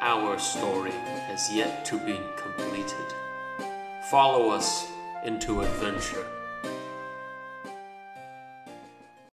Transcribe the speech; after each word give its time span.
our 0.00 0.38
story 0.38 0.90
has 0.90 1.52
yet 1.52 1.84
to 1.86 1.98
be 1.98 2.18
completed. 2.36 3.14
Follow 4.10 4.50
us 4.50 4.90
into 5.24 5.62
adventure. 5.62 6.26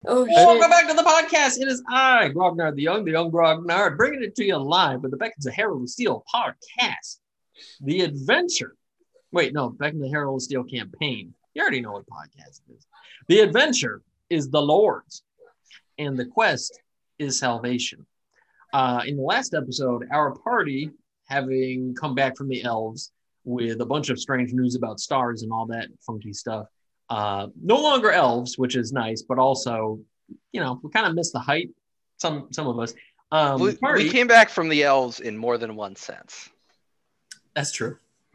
Oh 0.04 0.24
Welcome 0.24 0.70
back 0.70 0.88
to 0.88 0.94
the 0.94 1.02
podcast. 1.02 1.60
It 1.60 1.68
is 1.68 1.82
I, 1.88 2.30
Grognard 2.34 2.74
the 2.74 2.82
Young, 2.82 3.04
the 3.04 3.12
Young 3.12 3.30
Grognard, 3.30 3.96
bringing 3.96 4.22
it 4.22 4.34
to 4.36 4.44
you 4.44 4.56
live 4.56 5.02
with 5.02 5.12
the 5.12 5.16
Beckons 5.16 5.46
of 5.46 5.54
Herald 5.54 5.82
of 5.82 5.90
Steel 5.90 6.24
podcast. 6.32 7.18
The 7.80 8.00
adventure. 8.00 8.74
Wait, 9.30 9.52
no, 9.52 9.70
Beckons 9.70 10.04
of 10.04 10.10
Herald 10.10 10.38
of 10.38 10.42
Steel 10.42 10.64
campaign. 10.64 11.34
You 11.54 11.62
already 11.62 11.80
know 11.80 11.92
what 11.92 12.06
podcast 12.06 12.60
it 12.68 12.74
is. 12.76 12.86
The 13.28 13.40
adventure 13.40 14.02
is 14.28 14.50
the 14.50 14.62
Lord's, 14.62 15.22
and 15.98 16.18
the 16.18 16.26
quest 16.26 16.80
is 17.18 17.38
salvation. 17.38 18.06
Uh, 18.72 19.02
in 19.06 19.16
the 19.16 19.22
last 19.22 19.54
episode, 19.54 20.06
our 20.10 20.34
party, 20.36 20.90
having 21.28 21.94
come 21.94 22.14
back 22.14 22.36
from 22.36 22.48
the 22.48 22.62
elves 22.64 23.10
with 23.44 23.80
a 23.80 23.86
bunch 23.86 24.08
of 24.08 24.18
strange 24.18 24.52
news 24.52 24.74
about 24.74 25.00
stars 25.00 25.42
and 25.42 25.52
all 25.52 25.66
that 25.66 25.88
funky 26.06 26.32
stuff, 26.32 26.66
uh, 27.10 27.48
no 27.62 27.76
longer 27.76 28.10
elves, 28.10 28.56
which 28.56 28.76
is 28.76 28.92
nice, 28.92 29.22
but 29.22 29.38
also, 29.38 30.00
you 30.52 30.60
know, 30.60 30.80
we 30.82 30.90
kind 30.90 31.06
of 31.06 31.14
missed 31.14 31.32
the 31.32 31.40
height. 31.40 31.70
Some 32.16 32.48
some 32.52 32.68
of 32.68 32.78
us. 32.78 32.94
Um, 33.32 33.60
we, 33.60 33.74
party- 33.76 34.04
we 34.04 34.10
came 34.10 34.26
back 34.26 34.48
from 34.48 34.68
the 34.68 34.84
elves 34.84 35.20
in 35.20 35.36
more 35.36 35.58
than 35.58 35.74
one 35.74 35.96
sense. 35.96 36.48
That's 37.54 37.72
true. 37.72 37.98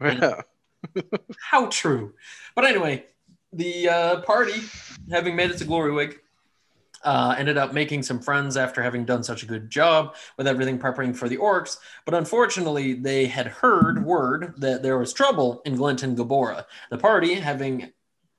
How 1.40 1.66
true. 1.70 2.14
But 2.54 2.64
anyway, 2.66 3.06
the 3.52 3.88
uh, 3.88 4.20
party, 4.22 4.60
having 5.10 5.34
made 5.34 5.50
it 5.50 5.58
to 5.58 5.64
Glorywig, 5.64 6.16
uh, 7.04 7.34
ended 7.38 7.56
up 7.56 7.72
making 7.72 8.02
some 8.02 8.20
friends 8.20 8.56
after 8.56 8.82
having 8.82 9.04
done 9.04 9.22
such 9.22 9.42
a 9.42 9.46
good 9.46 9.70
job 9.70 10.14
with 10.36 10.46
everything 10.46 10.78
preparing 10.78 11.14
for 11.14 11.28
the 11.28 11.36
orcs. 11.36 11.78
But 12.04 12.14
unfortunately, 12.14 12.94
they 12.94 13.26
had 13.26 13.46
heard 13.46 14.04
word 14.04 14.54
that 14.58 14.82
there 14.82 14.98
was 14.98 15.12
trouble 15.12 15.62
in 15.64 15.76
Glenton 15.76 16.16
Gabora. 16.16 16.64
The 16.90 16.98
party, 16.98 17.34
having 17.34 17.92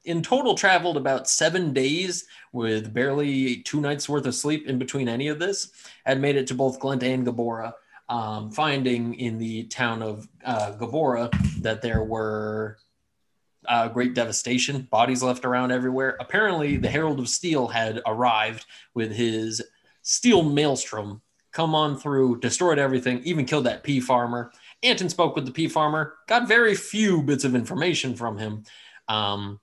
in 0.05 0.21
total 0.21 0.55
traveled 0.55 0.97
about 0.97 1.29
seven 1.29 1.73
days 1.73 2.25
with 2.51 2.93
barely 2.93 3.57
two 3.57 3.81
nights 3.81 4.07
worth 4.09 4.25
of 4.25 4.35
sleep 4.35 4.67
in 4.67 4.79
between 4.79 5.07
any 5.07 5.27
of 5.27 5.39
this, 5.39 5.71
had 6.05 6.21
made 6.21 6.35
it 6.35 6.47
to 6.47 6.55
both 6.55 6.79
Glent 6.79 7.03
and 7.03 7.25
Gabora. 7.25 7.73
Um, 8.07 8.49
finding 8.49 9.13
in 9.13 9.37
the 9.37 9.65
town 9.65 10.01
of 10.01 10.27
uh, 10.43 10.71
Gabora 10.71 11.29
that 11.61 11.83
there 11.83 12.03
were 12.03 12.79
uh, 13.69 13.87
great 13.87 14.15
devastation, 14.15 14.87
bodies 14.91 15.23
left 15.23 15.45
around 15.45 15.71
everywhere. 15.71 16.17
Apparently, 16.19 16.75
the 16.75 16.89
Herald 16.89 17.19
of 17.19 17.29
Steel 17.29 17.67
had 17.67 18.01
arrived 18.05 18.65
with 18.95 19.11
his 19.11 19.61
steel 20.01 20.43
maelstrom, 20.43 21.21
come 21.51 21.75
on 21.75 21.97
through, 21.97 22.39
destroyed 22.39 22.79
everything, 22.79 23.21
even 23.23 23.45
killed 23.45 23.65
that 23.65 23.83
pea 23.83 23.99
farmer. 23.99 24.51
Anton 24.81 25.09
spoke 25.09 25.35
with 25.35 25.45
the 25.45 25.51
pea 25.51 25.67
farmer, 25.67 26.15
got 26.27 26.47
very 26.47 26.73
few 26.73 27.21
bits 27.21 27.43
of 27.43 27.53
information 27.53 28.15
from 28.15 28.37
him. 28.37 28.63
Um, 29.07 29.59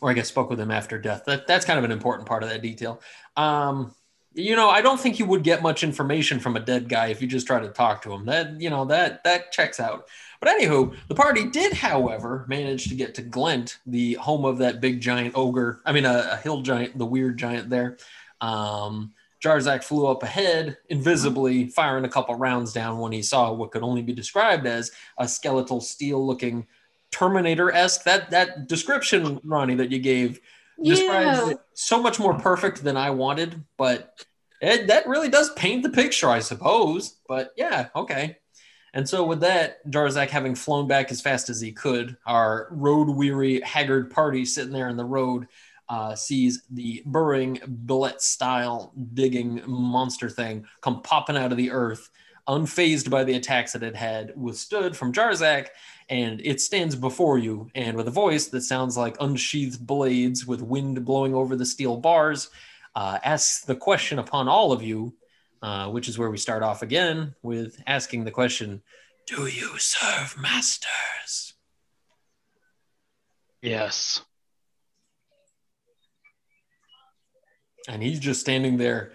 or 0.00 0.10
I 0.10 0.14
guess 0.14 0.28
spoke 0.28 0.50
with 0.50 0.60
him 0.60 0.70
after 0.70 0.98
death. 0.98 1.24
That, 1.26 1.46
that's 1.46 1.64
kind 1.64 1.78
of 1.78 1.84
an 1.84 1.92
important 1.92 2.28
part 2.28 2.42
of 2.42 2.48
that 2.50 2.62
detail. 2.62 3.00
Um, 3.36 3.94
you 4.34 4.56
know, 4.56 4.68
I 4.68 4.82
don't 4.82 5.00
think 5.00 5.18
you 5.18 5.26
would 5.26 5.44
get 5.44 5.62
much 5.62 5.84
information 5.84 6.40
from 6.40 6.56
a 6.56 6.60
dead 6.60 6.88
guy 6.88 7.06
if 7.06 7.22
you 7.22 7.28
just 7.28 7.46
try 7.46 7.60
to 7.60 7.68
talk 7.68 8.02
to 8.02 8.12
him. 8.12 8.26
That 8.26 8.60
you 8.60 8.68
know 8.68 8.84
that 8.86 9.24
that 9.24 9.52
checks 9.52 9.80
out. 9.80 10.08
But 10.40 10.60
anywho, 10.60 10.94
the 11.08 11.14
party 11.14 11.48
did, 11.48 11.72
however, 11.72 12.44
manage 12.48 12.88
to 12.88 12.94
get 12.94 13.14
to 13.14 13.22
Glent, 13.22 13.78
the 13.86 14.14
home 14.14 14.44
of 14.44 14.58
that 14.58 14.80
big 14.80 15.00
giant 15.00 15.34
ogre. 15.36 15.80
I 15.86 15.92
mean, 15.92 16.04
a, 16.04 16.30
a 16.32 16.36
hill 16.36 16.60
giant, 16.60 16.98
the 16.98 17.06
weird 17.06 17.38
giant 17.38 17.70
there. 17.70 17.96
Um, 18.40 19.14
Jarzak 19.42 19.84
flew 19.84 20.06
up 20.06 20.22
ahead, 20.22 20.76
invisibly 20.88 21.68
firing 21.68 22.04
a 22.04 22.08
couple 22.08 22.34
rounds 22.34 22.72
down 22.72 22.98
when 22.98 23.12
he 23.12 23.22
saw 23.22 23.52
what 23.52 23.70
could 23.70 23.82
only 23.82 24.02
be 24.02 24.12
described 24.12 24.66
as 24.66 24.90
a 25.16 25.28
skeletal 25.28 25.80
steel-looking 25.80 26.66
Terminator-esque. 27.10 28.04
That 28.04 28.30
that 28.30 28.68
description, 28.68 29.40
Ronnie, 29.44 29.76
that 29.76 29.92
you 29.92 29.98
gave 29.98 30.40
describes 30.82 31.38
Yeah. 31.38 31.50
it 31.50 31.58
so 31.74 32.02
much 32.02 32.18
more 32.18 32.34
perfect 32.34 32.82
than 32.82 32.96
I 32.96 33.10
wanted, 33.10 33.62
but 33.76 34.24
it, 34.60 34.86
that 34.88 35.06
really 35.06 35.28
does 35.28 35.50
paint 35.54 35.82
the 35.82 35.90
picture, 35.90 36.28
I 36.28 36.40
suppose. 36.40 37.16
But 37.28 37.52
yeah, 37.56 37.88
okay. 37.94 38.38
And 38.94 39.08
so, 39.08 39.24
with 39.24 39.40
that, 39.40 39.84
Jarzak 39.90 40.28
having 40.30 40.54
flown 40.54 40.86
back 40.86 41.10
as 41.10 41.20
fast 41.20 41.50
as 41.50 41.60
he 41.60 41.72
could, 41.72 42.16
our 42.26 42.68
road 42.70 43.08
weary, 43.08 43.60
haggard 43.60 44.10
party 44.10 44.44
sitting 44.44 44.72
there 44.72 44.88
in 44.88 44.96
the 44.96 45.04
road 45.04 45.48
uh, 45.88 46.14
sees 46.14 46.62
the 46.70 47.02
burrowing, 47.04 47.60
billet 47.86 48.22
style 48.22 48.92
digging 49.12 49.60
monster 49.66 50.30
thing 50.30 50.64
come 50.80 51.02
popping 51.02 51.36
out 51.36 51.50
of 51.50 51.58
the 51.58 51.72
earth, 51.72 52.08
unfazed 52.48 53.10
by 53.10 53.24
the 53.24 53.34
attacks 53.34 53.72
that 53.72 53.82
it 53.82 53.96
had 53.96 54.32
withstood 54.36 54.96
from 54.96 55.12
Jarzak. 55.12 55.68
And 56.08 56.40
it 56.44 56.60
stands 56.60 56.94
before 56.94 57.38
you, 57.38 57.70
and 57.74 57.96
with 57.96 58.08
a 58.08 58.12
voice 58.12 58.48
that 58.48 58.60
sounds 58.60 58.96
like 58.96 59.16
unsheathed 59.20 59.86
blades 59.86 60.46
with 60.46 60.60
wind 60.60 61.04
blowing 61.04 61.34
over 61.34 61.56
the 61.56 61.64
steel 61.64 61.96
bars, 61.96 62.50
uh, 62.94 63.18
asks 63.24 63.64
the 63.64 63.74
question 63.74 64.18
upon 64.18 64.48
all 64.48 64.70
of 64.70 64.82
you 64.82 65.14
uh, 65.64 65.88
which 65.88 66.10
is 66.10 66.18
where 66.18 66.30
we 66.30 66.36
start 66.36 66.62
off 66.62 66.82
again 66.82 67.34
with 67.42 67.82
asking 67.86 68.24
the 68.24 68.30
question 68.30 68.82
Do 69.26 69.46
you 69.46 69.78
serve 69.78 70.36
masters? 70.38 71.54
Yes. 73.62 74.20
And 77.88 78.02
he's 78.02 78.20
just 78.20 78.42
standing 78.42 78.76
there, 78.76 79.12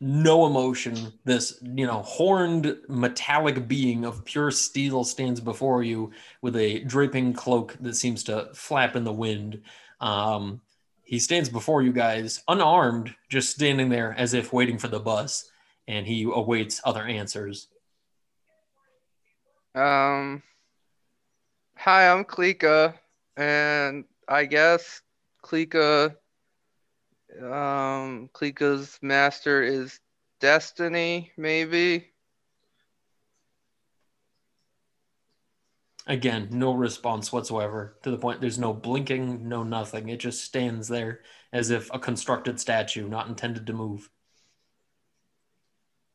no 0.00 0.46
emotion. 0.46 1.12
This, 1.24 1.58
you 1.62 1.86
know, 1.86 2.02
horned 2.02 2.76
metallic 2.88 3.68
being 3.68 4.04
of 4.04 4.24
pure 4.24 4.50
steel 4.50 5.04
stands 5.04 5.40
before 5.40 5.82
you 5.82 6.10
with 6.40 6.56
a 6.56 6.80
draping 6.80 7.32
cloak 7.32 7.76
that 7.80 7.94
seems 7.94 8.24
to 8.24 8.48
flap 8.54 8.96
in 8.96 9.04
the 9.04 9.12
wind. 9.12 9.62
Um, 10.00 10.62
he 11.04 11.18
stands 11.18 11.48
before 11.48 11.82
you 11.82 11.92
guys, 11.92 12.42
unarmed, 12.48 13.14
just 13.28 13.50
standing 13.50 13.88
there 13.88 14.14
as 14.16 14.32
if 14.32 14.52
waiting 14.52 14.78
for 14.78 14.88
the 14.88 15.00
bus, 15.00 15.50
and 15.86 16.06
he 16.06 16.22
awaits 16.22 16.80
other 16.84 17.02
answers. 17.02 17.66
Um, 19.74 20.42
hi, 21.76 22.08
I'm 22.08 22.24
Klika, 22.24 22.94
and 23.36 24.04
I 24.28 24.44
guess 24.44 25.02
Klika, 25.44 26.14
um, 27.38 28.28
Klika's 28.34 28.98
master 29.02 29.62
is 29.62 29.98
Destiny, 30.40 31.32
maybe. 31.36 32.06
Again, 36.06 36.48
no 36.50 36.72
response 36.72 37.30
whatsoever 37.32 37.96
to 38.02 38.10
the 38.10 38.16
point 38.16 38.40
there's 38.40 38.58
no 38.58 38.72
blinking, 38.72 39.48
no 39.48 39.62
nothing. 39.62 40.08
It 40.08 40.18
just 40.18 40.42
stands 40.44 40.88
there 40.88 41.20
as 41.52 41.70
if 41.70 41.92
a 41.92 41.98
constructed 41.98 42.58
statue, 42.58 43.06
not 43.08 43.28
intended 43.28 43.66
to 43.66 43.72
move. 43.72 44.08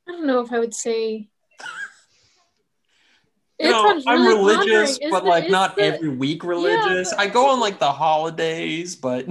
I 0.07 0.11
don't 0.11 0.25
know 0.27 0.41
if 0.41 0.51
I 0.51 0.59
would 0.59 0.73
say. 0.73 1.29
You 3.59 3.69
know, 3.71 3.85
Anton's 3.87 4.03
I'm 4.05 4.25
really 4.25 4.57
religious, 4.57 4.99
but 5.09 5.23
the- 5.23 5.29
like 5.29 5.45
is 5.45 5.51
not 5.51 5.75
the- 5.77 5.83
every 5.83 6.09
week 6.09 6.43
religious. 6.43 7.11
but- 7.11 7.19
I 7.19 7.27
go 7.27 7.49
on 7.51 7.59
like 7.59 7.79
the 7.79 7.91
holidays, 7.91 8.95
but 8.95 9.27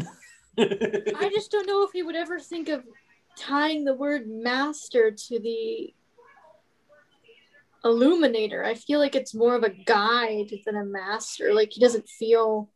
I 0.59 1.31
just 1.35 1.51
don't 1.51 1.67
know 1.67 1.85
if 1.85 1.91
he 1.93 2.03
would 2.03 2.17
ever 2.17 2.39
think 2.39 2.69
of 2.69 2.85
tying 3.37 3.85
the 3.85 3.95
word 3.95 4.29
master 4.29 5.11
to 5.11 5.41
the 5.41 5.93
illuminator. 7.85 8.65
I 8.65 8.75
feel 8.75 8.99
like 8.99 9.15
it's 9.15 9.35
more 9.35 9.55
of 9.55 9.63
a 9.63 9.71
guide 9.71 10.51
than 10.65 10.77
a 10.77 10.85
master. 10.85 11.53
Like 11.53 11.73
he 11.73 11.81
doesn't 11.81 12.09
feel. 12.09 12.71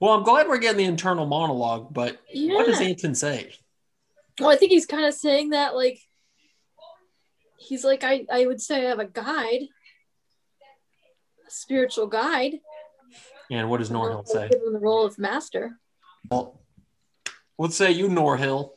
Well, 0.00 0.12
I'm 0.12 0.22
glad 0.22 0.48
we're 0.48 0.58
getting 0.58 0.78
the 0.78 0.84
internal 0.84 1.26
monologue, 1.26 1.92
but 1.92 2.18
Yeah. 2.32 2.54
what 2.54 2.66
does 2.66 2.80
Anton 2.80 3.14
say? 3.14 3.54
Well, 4.38 4.50
I 4.50 4.56
think 4.56 4.70
he's 4.70 4.86
kind 4.86 5.06
of 5.06 5.14
saying 5.14 5.50
that 5.50 5.74
like 5.74 5.98
he's 7.58 7.84
like 7.84 8.04
I 8.04 8.26
I 8.30 8.46
would 8.46 8.60
say 8.60 8.86
I 8.86 8.90
have 8.90 8.98
a 8.98 9.06
guide, 9.06 9.62
a 11.46 11.50
spiritual 11.50 12.06
guide. 12.06 12.60
And 13.50 13.70
what 13.70 13.78
does 13.78 13.90
Norhill 13.90 14.26
say? 14.26 14.48
Give 14.48 14.60
him 14.60 14.72
the 14.72 14.80
role 14.80 15.06
of 15.06 15.18
master. 15.18 15.78
Well, 16.30 16.60
let's 17.58 17.76
say 17.76 17.92
you, 17.92 18.08
Norhill. 18.08 18.70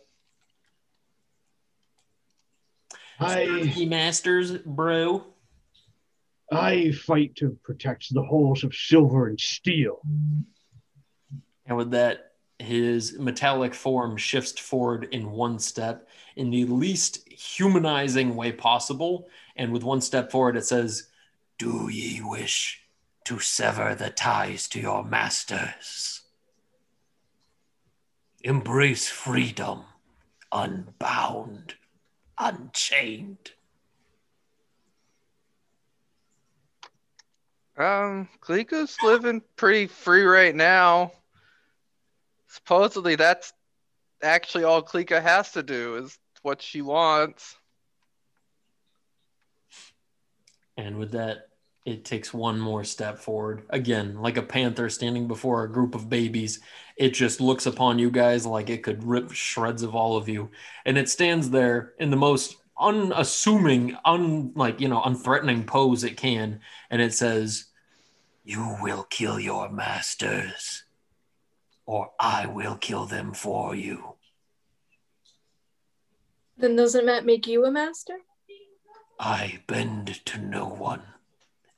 I 3.19 3.65
He 3.65 3.85
masters, 3.85 4.57
bro. 4.59 5.25
I 6.51 6.91
fight 6.91 7.35
to 7.35 7.57
protect 7.63 8.13
the 8.13 8.23
halls 8.23 8.63
of 8.63 8.73
silver 8.73 9.27
and 9.27 9.39
steel. 9.39 10.01
And 11.65 11.77
with 11.77 11.91
that, 11.91 12.31
his 12.57 13.17
metallic 13.19 13.73
form 13.73 14.17
shifts 14.17 14.59
forward 14.59 15.07
in 15.11 15.31
one 15.31 15.59
step 15.59 16.07
in 16.35 16.49
the 16.49 16.65
least 16.65 17.27
humanizing 17.29 18.35
way 18.35 18.51
possible. 18.51 19.29
And 19.55 19.71
with 19.71 19.83
one 19.83 20.01
step 20.01 20.31
forward, 20.31 20.57
it 20.57 20.65
says, 20.65 21.07
Do 21.57 21.89
ye 21.91 22.21
wish 22.21 22.81
to 23.25 23.39
sever 23.39 23.95
the 23.95 24.09
ties 24.09 24.67
to 24.69 24.79
your 24.79 25.03
masters? 25.03 26.18
Embrace 28.41 29.07
freedom, 29.07 29.83
unbound, 30.51 31.75
unchained. 32.37 33.51
Um, 37.77 38.27
Klika's 38.41 38.97
living 39.03 39.41
pretty 39.55 39.87
free 39.87 40.23
right 40.23 40.55
now. 40.55 41.13
Supposedly, 42.47 43.15
that's 43.15 43.53
actually 44.21 44.63
all 44.63 44.83
Klika 44.83 45.21
has 45.21 45.51
to 45.53 45.63
do 45.63 45.95
is 45.95 46.17
what 46.41 46.61
she 46.61 46.81
wants. 46.81 47.55
And 50.77 50.97
with 50.97 51.11
that, 51.11 51.49
it 51.85 52.05
takes 52.05 52.33
one 52.33 52.59
more 52.59 52.83
step 52.83 53.19
forward. 53.19 53.63
Again, 53.69 54.21
like 54.21 54.37
a 54.37 54.41
panther 54.41 54.89
standing 54.89 55.27
before 55.27 55.63
a 55.63 55.71
group 55.71 55.95
of 55.95 56.09
babies, 56.09 56.59
it 56.99 57.13
just 57.13 57.39
looks 57.39 57.65
upon 57.65 57.97
you 57.97 58.11
guys 58.11 58.45
like 58.45 58.69
it 58.69 58.83
could 58.83 59.05
rip 59.05 59.31
shreds 59.31 59.83
of 59.83 59.95
all 59.95 60.17
of 60.17 60.27
you. 60.27 60.51
And 60.85 60.97
it 60.97 61.09
stands 61.09 61.49
there 61.49 61.93
in 61.97 62.11
the 62.11 62.17
most 62.17 62.57
unassuming, 62.77 63.97
un 64.03 64.51
like, 64.53 64.81
you 64.81 64.89
know, 64.89 65.01
unthreatening 65.01 65.65
pose 65.65 66.03
it 66.03 66.17
can. 66.17 66.59
And 66.89 67.01
it 67.01 67.13
says, 67.13 67.65
You 68.43 68.75
will 68.81 69.03
kill 69.03 69.39
your 69.39 69.69
masters, 69.69 70.83
or 71.85 72.11
I 72.19 72.47
will 72.47 72.75
kill 72.75 73.05
them 73.05 73.33
for 73.33 73.73
you. 73.73 74.15
Then 76.57 76.75
doesn't 76.75 77.05
that 77.05 77.25
make 77.25 77.47
you 77.47 77.65
a 77.65 77.71
master? 77.71 78.17
I 79.17 79.61
bend 79.67 80.19
to 80.25 80.37
no 80.37 80.65
one. 80.67 81.03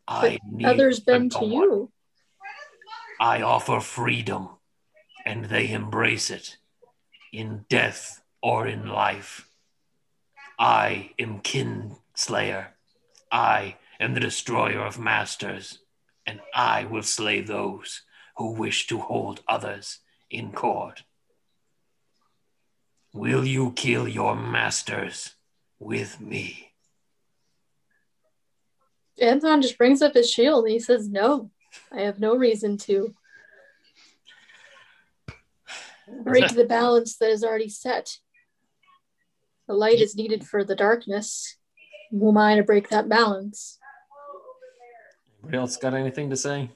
I 0.08 0.40
need 0.50 0.66
Others 0.66 1.02
bend 1.02 1.32
no 1.36 1.40
to 1.40 1.46
you. 1.46 1.92
I 3.20 3.44
offer 3.44 3.80
freedom, 3.80 4.50
and 5.32 5.46
they 5.46 5.72
embrace 5.72 6.30
it, 6.30 6.58
in 7.32 7.64
death 7.70 8.22
or 8.44 8.68
in 8.68 8.86
life. 8.86 9.48
I 10.60 11.12
am 11.18 11.40
Kinslayer. 11.40 12.68
I 13.32 13.78
am 13.98 14.14
the 14.14 14.20
destroyer 14.20 14.82
of 14.82 15.00
masters, 15.00 15.80
and 16.28 16.42
I 16.54 16.84
will 16.84 17.04
slay 17.04 17.40
those 17.40 18.02
who 18.36 18.52
wish 18.52 18.88
to 18.88 19.00
hold 19.00 19.40
others 19.48 20.00
in 20.30 20.52
court. 20.52 21.04
Will 23.14 23.46
you 23.46 23.72
kill 23.72 24.10
your 24.10 24.36
masters 24.36 25.36
with 25.80 26.20
me? 26.20 26.74
Anton 29.18 29.62
just 29.62 29.78
brings 29.78 30.02
up 30.02 30.14
his 30.14 30.30
shield 30.30 30.66
and 30.66 30.74
he 30.74 30.80
says, 30.80 31.08
No, 31.08 31.50
I 31.90 32.02
have 32.02 32.20
no 32.20 32.36
reason 32.36 32.76
to 32.80 33.14
break 36.24 36.50
the 36.56 36.66
balance 36.66 37.18
that 37.18 37.30
is 37.30 37.44
already 37.44 37.70
set. 37.70 38.18
The 39.68 39.74
light 39.74 40.00
is 40.00 40.16
needed 40.16 40.46
for 40.46 40.64
the 40.64 40.76
darkness. 40.76 41.58
Who 42.12 42.30
am 42.30 42.38
I 42.38 42.56
to 42.56 42.64
break 42.64 42.90
that 42.90 43.08
balance? 43.08 43.80
Anybody 45.44 45.58
else 45.58 45.78
got 45.78 45.94
anything 45.94 46.30
to 46.30 46.36
say? 46.36 46.70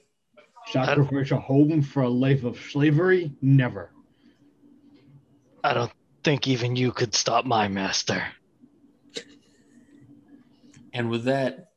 Sacrifice 0.72 1.32
a 1.32 1.40
home 1.40 1.82
for 1.82 2.04
a 2.04 2.10
life 2.10 2.44
of 2.44 2.58
slavery? 2.58 3.32
Never. 3.42 3.92
I 5.64 5.74
don't 5.74 5.92
think 6.24 6.48
even 6.48 6.76
you 6.76 6.92
could 6.92 7.14
stop 7.14 7.46
my 7.46 7.68
master. 7.68 8.24
And 10.94 11.10
with 11.10 11.26
that, 11.26 11.72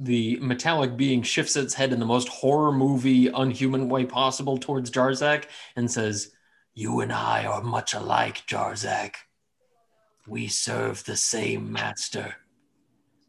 the 0.00 0.38
metallic 0.40 0.96
being 0.96 1.22
shifts 1.22 1.56
its 1.56 1.74
head 1.74 1.92
in 1.92 2.00
the 2.00 2.06
most 2.06 2.28
horror 2.28 2.72
movie, 2.72 3.28
unhuman 3.28 3.88
way 3.88 4.04
possible 4.04 4.58
towards 4.58 4.90
Jarzak 4.90 5.44
and 5.76 5.90
says, 5.90 6.32
You 6.78 7.00
and 7.00 7.12
I 7.12 7.44
are 7.44 7.60
much 7.60 7.92
alike, 7.92 8.44
Jarzak. 8.46 9.16
We 10.28 10.46
serve 10.46 11.02
the 11.02 11.16
same 11.16 11.72
master, 11.72 12.36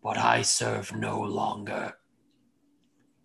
but 0.03 0.19
I 0.19 0.43
serve 0.43 0.95
no 0.95 1.19
longer. 1.19 1.95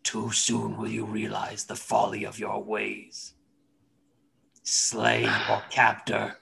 Too 0.03 0.33
soon 0.33 0.79
will 0.79 0.89
you 0.89 1.05
realize 1.05 1.67
the 1.67 1.77
folly 1.77 2.25
of 2.25 2.39
your 2.39 2.65
ways. 2.65 3.35
Slay 4.63 5.25
your 5.25 5.63
captor. 5.69 6.39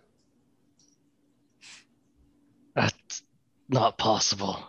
That's 2.76 3.25
not 3.69 3.99
possible. 3.99 4.62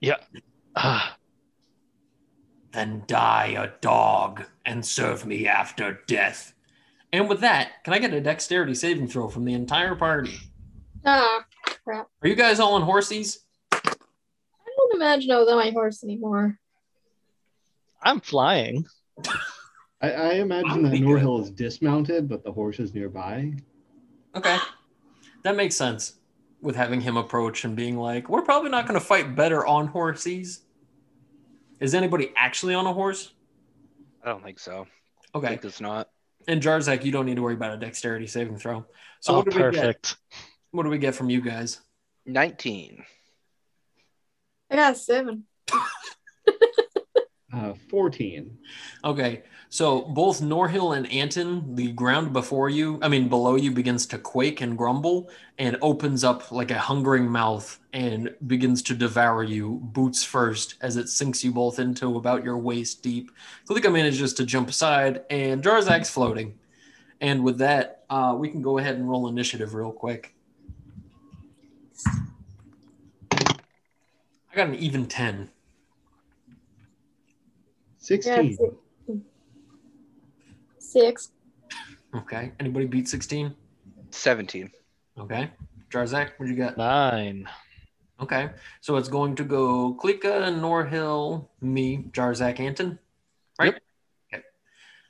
Yeah. 0.00 0.16
Ah, 0.74 1.18
then 2.72 3.04
die 3.06 3.54
a 3.58 3.68
dog 3.82 4.44
and 4.64 4.82
serve 4.82 5.26
me 5.26 5.46
after 5.46 6.00
death. 6.06 6.54
And 7.14 7.28
with 7.28 7.38
that, 7.42 7.84
can 7.84 7.94
I 7.94 8.00
get 8.00 8.12
a 8.12 8.20
dexterity 8.20 8.74
saving 8.74 9.06
throw 9.06 9.28
from 9.28 9.44
the 9.44 9.52
entire 9.52 9.94
party? 9.94 10.36
Ah, 11.06 11.44
crap. 11.84 12.08
Are 12.20 12.26
you 12.28 12.34
guys 12.34 12.58
all 12.58 12.74
on 12.74 12.82
horses? 12.82 13.38
I 13.70 13.78
don't 14.76 14.94
imagine 14.96 15.30
I 15.30 15.38
was 15.38 15.46
on 15.48 15.56
my 15.56 15.70
horse 15.70 16.02
anymore. 16.02 16.58
I'm 18.02 18.18
flying. 18.18 18.84
I, 20.02 20.10
I 20.10 20.32
imagine 20.34 20.82
that 20.82 20.88
Pretty 20.88 21.04
good. 21.04 21.22
Norhill 21.22 21.40
is 21.40 21.52
dismounted, 21.52 22.28
but 22.28 22.42
the 22.42 22.50
horse 22.50 22.80
is 22.80 22.92
nearby. 22.92 23.52
Okay. 24.34 24.58
That 25.44 25.54
makes 25.54 25.76
sense 25.76 26.14
with 26.62 26.74
having 26.74 27.00
him 27.00 27.16
approach 27.16 27.64
and 27.64 27.76
being 27.76 27.96
like, 27.96 28.28
we're 28.28 28.42
probably 28.42 28.70
not 28.70 28.88
going 28.88 28.98
to 28.98 29.06
fight 29.06 29.36
better 29.36 29.64
on 29.64 29.86
horses. 29.86 30.62
Is 31.78 31.94
anybody 31.94 32.32
actually 32.36 32.74
on 32.74 32.86
a 32.88 32.92
horse? 32.92 33.34
I 34.24 34.30
don't 34.30 34.42
think 34.42 34.58
so. 34.58 34.88
I 35.32 35.38
Okay. 35.38 35.48
think 35.50 35.64
it's 35.64 35.80
not. 35.80 36.08
And 36.46 36.62
Jarzak, 36.62 37.04
you 37.04 37.12
don't 37.12 37.26
need 37.26 37.36
to 37.36 37.42
worry 37.42 37.54
about 37.54 37.74
a 37.74 37.76
dexterity 37.76 38.26
saving 38.26 38.58
throw. 38.58 38.86
So 39.20 39.34
oh, 39.34 39.36
what 39.38 39.50
do 39.50 39.56
we 39.56 39.70
get? 39.70 39.80
perfect. 39.80 40.16
What 40.70 40.82
do 40.82 40.90
we 40.90 40.98
get 40.98 41.14
from 41.14 41.30
you 41.30 41.40
guys? 41.40 41.80
19. 42.26 43.04
I 44.70 44.76
got 44.76 44.96
seven. 44.96 45.44
Uh, 47.54 47.72
14. 47.88 48.58
Okay, 49.04 49.44
so 49.68 50.02
both 50.02 50.40
Norhill 50.40 50.96
and 50.96 51.10
Anton, 51.12 51.76
the 51.76 51.92
ground 51.92 52.32
before 52.32 52.68
you, 52.68 52.98
I 53.00 53.06
mean 53.06 53.28
below 53.28 53.54
you, 53.54 53.70
begins 53.70 54.06
to 54.06 54.18
quake 54.18 54.60
and 54.60 54.76
grumble 54.76 55.30
and 55.58 55.76
opens 55.80 56.24
up 56.24 56.50
like 56.50 56.72
a 56.72 56.78
hungering 56.78 57.28
mouth 57.28 57.78
and 57.92 58.34
begins 58.48 58.82
to 58.82 58.94
devour 58.94 59.44
you, 59.44 59.78
boots 59.84 60.24
first, 60.24 60.74
as 60.80 60.96
it 60.96 61.08
sinks 61.08 61.44
you 61.44 61.52
both 61.52 61.78
into 61.78 62.16
about 62.16 62.42
your 62.42 62.58
waist 62.58 63.04
deep. 63.04 63.30
Klika 63.68 63.92
manages 63.92 64.34
to 64.34 64.44
jump 64.44 64.68
aside, 64.68 65.22
and 65.30 65.62
Jarzak's 65.62 66.10
floating. 66.10 66.58
And 67.20 67.44
with 67.44 67.58
that, 67.58 68.04
uh, 68.10 68.34
we 68.36 68.48
can 68.48 68.62
go 68.62 68.78
ahead 68.78 68.96
and 68.96 69.08
roll 69.08 69.28
initiative 69.28 69.74
real 69.74 69.92
quick. 69.92 70.34
I 73.32 74.56
got 74.56 74.66
an 74.68 74.74
even 74.74 75.06
10. 75.06 75.50
16. 78.04 78.58
Yeah, 79.08 79.14
Six. 80.78 81.30
Okay, 82.14 82.52
anybody 82.60 82.84
beat 82.84 83.08
16? 83.08 83.54
17. 84.10 84.70
Okay, 85.18 85.50
Jarzak, 85.90 86.32
what 86.36 86.48
you 86.50 86.54
got? 86.54 86.76
Nine. 86.76 87.48
Okay, 88.20 88.50
so 88.82 88.96
it's 88.96 89.08
going 89.08 89.34
to 89.36 89.44
go 89.44 89.94
Klika, 89.94 90.52
Norhill, 90.52 91.48
me, 91.62 92.04
Jarzak, 92.12 92.60
Anton, 92.60 92.98
right? 93.58 93.72
Yep. 93.72 93.82
Okay. 94.34 94.44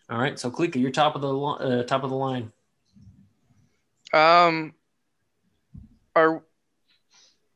All 0.09 0.19
right, 0.19 0.39
so 0.39 0.49
Klika, 0.49 0.77
you're 0.77 0.93
top 0.93 1.17
of 1.17 1.21
the 1.21 1.33
li- 1.33 1.81
uh, 1.81 1.83
top 1.83 2.05
of 2.05 2.11
the 2.11 2.17
line. 2.17 2.53
Um, 4.13 4.73
are 6.15 6.45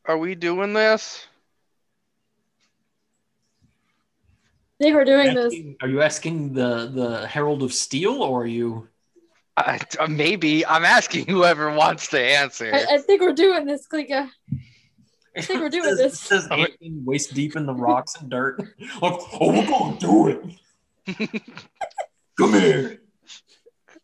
are 0.05 0.19
we 0.19 0.35
doing 0.35 0.73
this? 0.73 1.29
Think 4.81 4.95
we're 4.95 5.05
doing 5.05 5.35
this. 5.35 5.55
Are 5.83 5.89
you 5.89 6.03
asking 6.03 6.53
the 6.55 6.87
the 6.95 7.27
Herald 7.27 7.63
of 7.63 7.73
Steel, 7.73 8.23
or 8.23 8.43
are 8.43 8.47
you? 8.47 8.89
Uh, 9.57 9.79
maybe 10.09 10.65
I'm 10.65 10.85
asking 10.85 11.27
whoever 11.27 11.73
wants 11.75 12.07
to 12.09 12.21
answer. 12.21 12.73
I, 12.73 12.95
I 12.95 12.99
think 12.99 13.21
we're 13.21 13.33
doing 13.33 13.67
this, 13.67 13.89
Klika. 13.89 14.29
I 15.37 15.41
think 15.41 15.61
we're 15.61 15.69
doing 15.79 15.85
Says- 15.85 15.99
this. 15.99 16.21
Says 16.21 16.49
Anton, 16.51 17.05
waist 17.05 17.35
deep 17.35 17.57
in 17.57 17.67
the 17.67 17.75
rocks 17.75 18.15
and 18.21 18.31
dirt. 18.31 18.61
Like, 19.03 19.21
oh, 19.41 19.53
we're 19.53 19.67
gonna 19.67 19.99
do 19.99 20.29
it. 20.29 21.43
Come 22.39 22.53
here. 22.55 23.01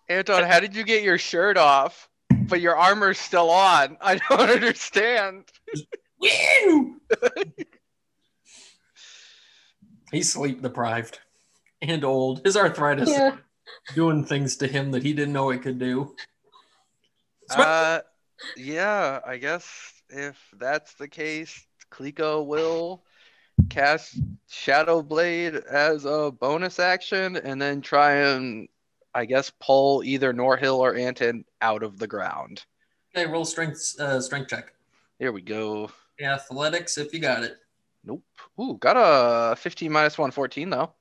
Anton, 0.08 0.42
how 0.44 0.58
did 0.60 0.74
you 0.74 0.82
get 0.84 1.02
your 1.02 1.18
shirt 1.18 1.56
off, 1.56 2.08
but 2.48 2.60
your 2.60 2.76
armor's 2.76 3.18
still 3.18 3.50
on? 3.50 3.96
I 4.00 4.16
don't 4.16 4.50
understand. 4.50 5.44
Woo! 6.20 7.00
He's 10.14 10.32
sleep 10.32 10.62
deprived 10.62 11.18
and 11.82 12.04
old. 12.04 12.44
His 12.44 12.56
arthritis 12.56 13.10
Yeah. 13.10 13.36
doing 13.94 14.24
things 14.24 14.56
to 14.58 14.68
him 14.68 14.92
that 14.92 15.02
he 15.02 15.12
didn't 15.12 15.34
know 15.34 15.50
it 15.50 15.62
could 15.62 15.78
do. 15.78 16.14
Uh, 17.50 18.00
yeah, 18.56 19.20
I 19.26 19.36
guess 19.38 19.92
if 20.08 20.38
that's 20.56 20.94
the 20.94 21.08
case, 21.08 21.66
Klika 21.90 22.46
will 22.46 23.04
cast 23.70 24.20
Shadow 24.48 25.02
Blade 25.02 25.56
as 25.56 26.04
a 26.04 26.30
bonus 26.30 26.78
action 26.78 27.36
and 27.36 27.60
then 27.60 27.80
try 27.80 28.14
and, 28.14 28.68
I 29.14 29.24
guess, 29.24 29.50
pull 29.60 30.04
either 30.04 30.32
Norhill 30.32 30.78
or 30.78 30.94
Anton 30.94 31.44
out 31.60 31.82
of 31.82 31.98
the 31.98 32.06
ground. 32.06 32.64
Okay, 33.16 33.26
roll 33.30 33.44
strength 33.44 33.98
uh, 33.98 34.20
strength 34.20 34.50
check. 34.50 34.72
Here 35.18 35.32
we 35.32 35.42
go. 35.42 35.90
Athletics, 36.20 36.98
if 36.98 37.12
you 37.12 37.18
got 37.18 37.42
it. 37.42 37.58
Nope. 38.04 38.22
Ooh, 38.60 38.76
got 38.78 38.96
a 38.98 39.56
15 39.56 39.90
minus 39.90 40.18
114 40.18 40.70
though. 40.70 40.92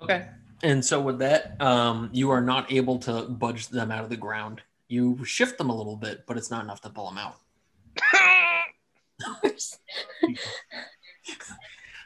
Okay. 0.00 0.26
And 0.62 0.84
so 0.84 1.00
with 1.00 1.18
that, 1.20 1.60
um, 1.60 2.10
you 2.12 2.30
are 2.30 2.40
not 2.40 2.72
able 2.72 2.98
to 3.00 3.22
budge 3.22 3.68
them 3.68 3.90
out 3.90 4.02
of 4.04 4.10
the 4.10 4.16
ground. 4.16 4.62
You 4.88 5.24
shift 5.24 5.58
them 5.58 5.70
a 5.70 5.76
little 5.76 5.96
bit, 5.96 6.24
but 6.26 6.36
it's 6.36 6.50
not 6.50 6.64
enough 6.64 6.80
to 6.82 6.90
pull 6.90 7.06
them 7.10 7.18
out. 7.18 7.36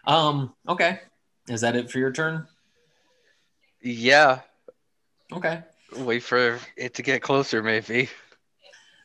Um, 0.07 0.55
okay. 0.69 1.01
Is 1.49 1.61
that 1.61 1.77
it 1.77 1.91
for 1.91 1.99
your 1.99 2.11
turn? 2.13 2.47
yeah, 3.83 4.41
Okay. 5.33 5.63
wait 5.99 6.23
for 6.23 6.59
it 6.77 6.95
to 6.95 7.03
get 7.03 7.23
closer, 7.23 7.63
maybe. 7.63 8.09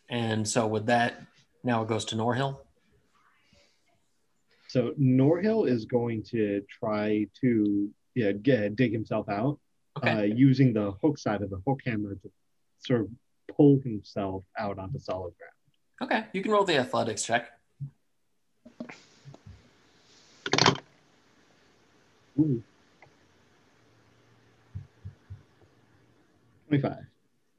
And 0.10 0.48
so 0.48 0.65
with 0.68 0.86
that, 0.88 1.22
now 1.63 1.82
it 1.82 1.88
goes 1.88 2.06
to 2.06 2.15
Norhill. 2.15 2.60
So 4.75 4.91
Norhill 5.00 5.70
is 5.70 5.86
going 5.86 6.22
to 6.32 6.62
try 6.70 7.25
to 7.39 7.89
yeah 8.13 8.34
get, 8.34 8.75
dig 8.75 8.91
himself 8.91 9.29
out 9.29 9.58
Okay. 9.98 10.12
uh, 10.12 10.22
using 10.24 10.74
the 10.74 10.91
hook 11.01 11.17
side 11.17 11.41
of 11.41 11.50
the 11.50 11.62
hook 11.65 11.79
hammer 11.86 12.15
to 12.15 12.29
sort 12.79 13.00
of 13.00 13.08
pull 13.55 13.79
himself 13.86 14.44
out 14.60 14.77
onto 14.77 15.00
solid 15.00 15.34
ground. 15.38 16.12
okay. 16.12 16.27
You 16.34 16.41
can 16.44 16.51
roll 16.51 16.65
the 16.65 16.75
athletics 16.75 17.24
check. 17.24 17.51
Ooh. 22.38 22.62
25. 26.67 26.98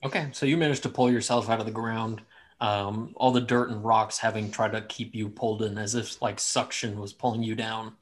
Okay. 0.04 0.28
So 0.32 0.44
you 0.44 0.58
managed 0.58 0.82
to 0.82 0.90
pull 0.90 1.10
yourself 1.10 1.48
out 1.48 1.60
of 1.60 1.64
the 1.64 1.72
ground. 1.72 2.20
Um, 2.58 3.12
all 3.16 3.32
the 3.32 3.40
dirt 3.40 3.68
and 3.68 3.84
rocks 3.84 4.18
having 4.18 4.50
tried 4.50 4.72
to 4.72 4.80
keep 4.80 5.14
you 5.14 5.28
pulled 5.28 5.62
in 5.62 5.76
as 5.76 5.94
if 5.94 6.20
like 6.22 6.40
suction 6.40 6.98
was 6.98 7.12
pulling 7.12 7.42
you 7.42 7.54
down. 7.54 7.92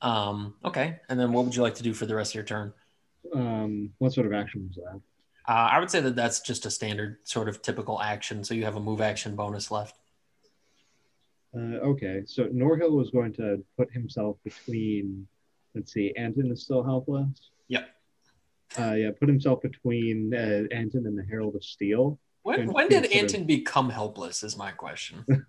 Um, 0.00 0.54
okay. 0.64 0.98
And 1.08 1.18
then 1.18 1.32
what 1.32 1.44
would 1.44 1.54
you 1.54 1.62
like 1.62 1.76
to 1.76 1.84
do 1.84 1.94
for 1.94 2.06
the 2.06 2.16
rest 2.16 2.32
of 2.32 2.34
your 2.34 2.44
turn? 2.44 2.72
Um, 3.32 3.92
what 3.98 4.12
sort 4.12 4.26
of 4.26 4.32
action 4.32 4.68
was 4.68 4.76
that? 4.76 5.00
Uh, 5.48 5.68
I 5.72 5.78
would 5.78 5.90
say 5.90 6.00
that 6.00 6.16
that's 6.16 6.40
just 6.40 6.66
a 6.66 6.70
standard 6.70 7.18
sort 7.22 7.48
of 7.48 7.62
typical 7.62 8.00
action. 8.00 8.42
So 8.42 8.54
you 8.54 8.64
have 8.64 8.76
a 8.76 8.80
move 8.80 9.00
action 9.00 9.36
bonus 9.36 9.70
left. 9.70 9.96
Uh, 11.54 11.78
okay, 11.84 12.22
so 12.24 12.46
Norhill 12.46 12.92
was 12.92 13.10
going 13.10 13.32
to 13.34 13.62
put 13.76 13.92
himself 13.92 14.38
between, 14.42 15.26
let's 15.74 15.92
see, 15.92 16.12
Anton 16.16 16.50
is 16.50 16.62
still 16.62 16.82
helpless. 16.82 17.50
Yep. 17.68 17.88
Uh, 18.78 18.92
yeah, 18.94 19.10
put 19.18 19.28
himself 19.28 19.60
between 19.60 20.32
uh, 20.34 20.64
Anton 20.74 21.06
and 21.06 21.16
the 21.16 21.24
Herald 21.24 21.54
of 21.54 21.62
Steel. 21.62 22.18
When, 22.42 22.72
when 22.72 22.88
did 22.88 23.06
Anton 23.12 23.44
become 23.44 23.90
helpless? 23.90 24.42
Is 24.42 24.56
my 24.56 24.70
question. 24.72 25.24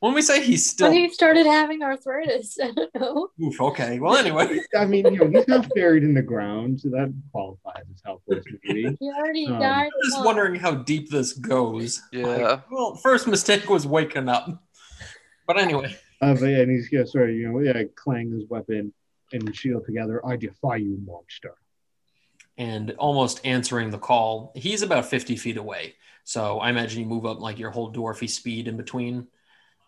when 0.00 0.14
we 0.14 0.22
say 0.22 0.42
he's 0.42 0.68
still 0.68 0.88
When 0.90 0.96
he 0.96 1.12
started 1.12 1.46
having 1.46 1.82
arthritis, 1.82 2.58
I 2.62 2.70
don't 2.70 2.94
know. 2.94 3.28
Oof, 3.42 3.60
okay. 3.60 3.98
Well, 3.98 4.16
anyway, 4.16 4.60
I 4.78 4.84
mean, 4.86 5.12
you 5.12 5.18
know, 5.18 5.28
he's 5.40 5.48
half 5.48 5.68
buried 5.74 6.04
in 6.04 6.14
the 6.14 6.22
ground, 6.22 6.80
so 6.80 6.88
that 6.90 7.12
qualifies 7.32 7.84
as 7.92 8.00
helpless, 8.04 8.44
maybe. 8.64 8.96
He 9.00 9.10
already 9.10 9.46
Um, 9.46 9.58
died. 9.60 9.86
I'm 9.86 9.90
just 10.04 10.16
once. 10.18 10.26
wondering 10.26 10.54
how 10.60 10.74
deep 10.74 11.10
this 11.10 11.32
goes. 11.32 12.02
Yeah. 12.12 12.26
Like, 12.26 12.70
well, 12.70 12.94
first 12.96 13.26
mistake 13.26 13.68
was 13.68 13.86
waking 13.86 14.28
up. 14.28 14.62
But 15.46 15.58
anyway, 15.58 15.96
Uh, 16.20 16.34
but 16.34 16.46
yeah, 16.46 16.58
and 16.60 16.70
he's 16.70 16.88
gonna 16.88 17.06
sort 17.06 17.30
you 17.30 17.50
know, 17.50 17.58
yeah, 17.60 17.82
clang 17.94 18.30
his 18.30 18.48
weapon 18.48 18.92
and 19.32 19.54
shield 19.56 19.84
together. 19.84 20.24
I 20.24 20.36
defy 20.36 20.76
you, 20.76 20.98
monster. 21.04 21.54
and 22.58 22.92
almost 22.98 23.44
answering 23.44 23.90
the 23.90 23.98
call, 23.98 24.52
he's 24.56 24.82
about 24.82 25.04
50 25.06 25.36
feet 25.36 25.56
away. 25.56 25.94
So 26.26 26.58
I 26.58 26.70
imagine 26.70 26.98
you 26.98 27.06
move 27.06 27.24
up 27.24 27.38
like 27.38 27.56
your 27.56 27.70
whole 27.70 27.92
dwarfy 27.92 28.28
speed 28.28 28.66
in 28.66 28.76
between. 28.76 29.28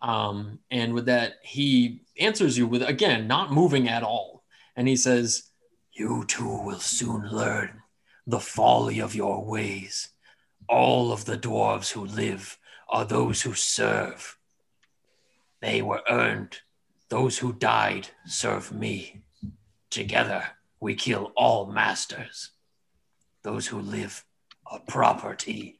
Um, 0.01 0.59
and 0.71 0.93
with 0.93 1.07
that, 1.07 1.33
he 1.43 2.03
answers 2.17 2.57
you 2.57 2.65
with, 2.65 2.81
again, 2.81 3.27
not 3.27 3.51
moving 3.51 3.89
at 3.89 4.03
all. 4.03 4.45
And 4.77 4.87
he 4.87 4.95
says, 4.95 5.51
You 5.91 6.23
too 6.29 6.63
will 6.63 6.79
soon 6.79 7.27
learn 7.27 7.81
the 8.25 8.39
folly 8.39 8.99
of 8.99 9.15
your 9.15 9.43
ways. 9.43 10.11
All 10.69 11.11
of 11.11 11.25
the 11.25 11.37
dwarves 11.37 11.91
who 11.91 12.05
live 12.05 12.57
are 12.87 13.03
those 13.03 13.41
who 13.41 13.53
serve. 13.53 14.37
They 15.61 15.81
were 15.81 16.03
earned. 16.09 16.59
Those 17.09 17.37
who 17.37 17.51
died 17.51 18.07
serve 18.25 18.71
me. 18.71 19.23
Together, 19.89 20.45
we 20.79 20.95
kill 20.95 21.33
all 21.35 21.65
masters. 21.65 22.51
Those 23.43 23.67
who 23.67 23.81
live 23.81 24.23
are 24.65 24.79
property. 24.87 25.78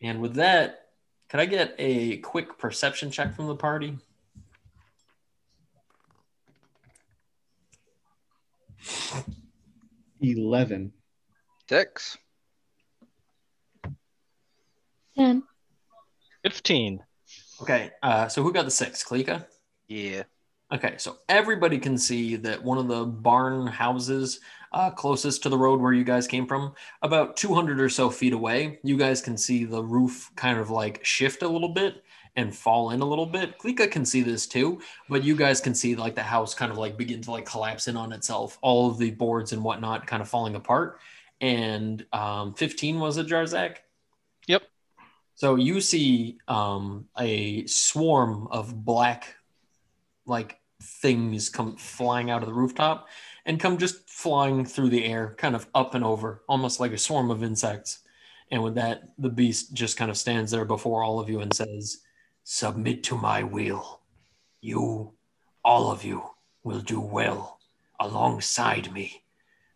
And 0.00 0.20
with 0.20 0.34
that, 0.34 0.88
could 1.28 1.40
I 1.40 1.46
get 1.46 1.74
a 1.78 2.18
quick 2.18 2.58
perception 2.58 3.10
check 3.10 3.34
from 3.34 3.46
the 3.46 3.56
party? 3.56 3.98
Eleven. 10.20 10.92
Six. 11.68 12.18
Ten. 15.16 15.42
15. 16.42 17.00
Okay, 17.62 17.90
uh, 18.02 18.28
so 18.28 18.42
who 18.42 18.52
got 18.52 18.66
the 18.66 18.70
six? 18.70 19.02
Klika? 19.02 19.46
Yeah. 19.88 20.24
Okay, 20.72 20.94
so 20.98 21.18
everybody 21.28 21.78
can 21.78 21.96
see 21.96 22.34
that 22.36 22.62
one 22.62 22.78
of 22.78 22.88
the 22.88 23.04
barn 23.04 23.68
houses 23.68 24.40
uh, 24.72 24.90
closest 24.90 25.42
to 25.42 25.48
the 25.48 25.56
road 25.56 25.80
where 25.80 25.92
you 25.92 26.04
guys 26.04 26.26
came 26.26 26.46
from, 26.46 26.74
about 27.02 27.36
200 27.36 27.80
or 27.80 27.88
so 27.88 28.10
feet 28.10 28.32
away, 28.32 28.78
you 28.82 28.96
guys 28.96 29.22
can 29.22 29.36
see 29.36 29.64
the 29.64 29.82
roof 29.82 30.30
kind 30.36 30.58
of 30.58 30.70
like 30.70 31.04
shift 31.04 31.42
a 31.42 31.48
little 31.48 31.68
bit 31.68 32.02
and 32.34 32.54
fall 32.54 32.90
in 32.90 33.00
a 33.00 33.04
little 33.04 33.26
bit. 33.26 33.58
Klika 33.58 33.90
can 33.90 34.04
see 34.04 34.22
this 34.22 34.46
too, 34.46 34.80
but 35.08 35.24
you 35.24 35.34
guys 35.34 35.60
can 35.60 35.74
see 35.74 35.94
like 35.94 36.14
the 36.14 36.22
house 36.22 36.52
kind 36.52 36.70
of 36.70 36.78
like 36.78 36.98
begin 36.98 37.22
to 37.22 37.30
like 37.30 37.46
collapse 37.46 37.88
in 37.88 37.96
on 37.96 38.12
itself, 38.12 38.58
all 38.60 38.90
of 38.90 38.98
the 38.98 39.12
boards 39.12 39.52
and 39.52 39.62
whatnot 39.62 40.06
kind 40.06 40.20
of 40.20 40.28
falling 40.28 40.56
apart. 40.56 41.00
And 41.40 42.04
um, 42.12 42.54
15 42.54 42.98
was 43.00 43.16
it, 43.16 43.28
Jarzak? 43.28 43.76
Yep. 44.46 44.62
So 45.36 45.54
you 45.54 45.80
see 45.80 46.38
um, 46.48 47.06
a 47.18 47.66
swarm 47.66 48.48
of 48.50 48.84
black 48.84 49.36
like 50.26 50.58
things 50.82 51.48
come 51.48 51.76
flying 51.76 52.30
out 52.30 52.42
of 52.42 52.48
the 52.48 52.54
rooftop 52.54 53.08
and 53.44 53.60
come 53.60 53.78
just 53.78 54.08
flying 54.08 54.64
through 54.64 54.90
the 54.90 55.04
air, 55.04 55.34
kind 55.38 55.54
of 55.54 55.66
up 55.74 55.94
and 55.94 56.04
over, 56.04 56.42
almost 56.48 56.80
like 56.80 56.92
a 56.92 56.98
swarm 56.98 57.30
of 57.30 57.42
insects. 57.42 58.00
And 58.50 58.62
with 58.62 58.74
that, 58.74 59.02
the 59.18 59.28
beast 59.28 59.74
just 59.74 59.96
kind 59.96 60.10
of 60.10 60.16
stands 60.16 60.50
there 60.50 60.64
before 60.64 61.02
all 61.02 61.18
of 61.20 61.30
you 61.30 61.40
and 61.40 61.54
says, 61.54 61.98
Submit 62.44 63.02
to 63.04 63.16
my 63.16 63.42
will. 63.42 64.00
You, 64.60 65.14
all 65.64 65.90
of 65.90 66.04
you, 66.04 66.22
will 66.62 66.80
do 66.80 67.00
well 67.00 67.60
alongside 68.00 68.92
me. 68.92 69.22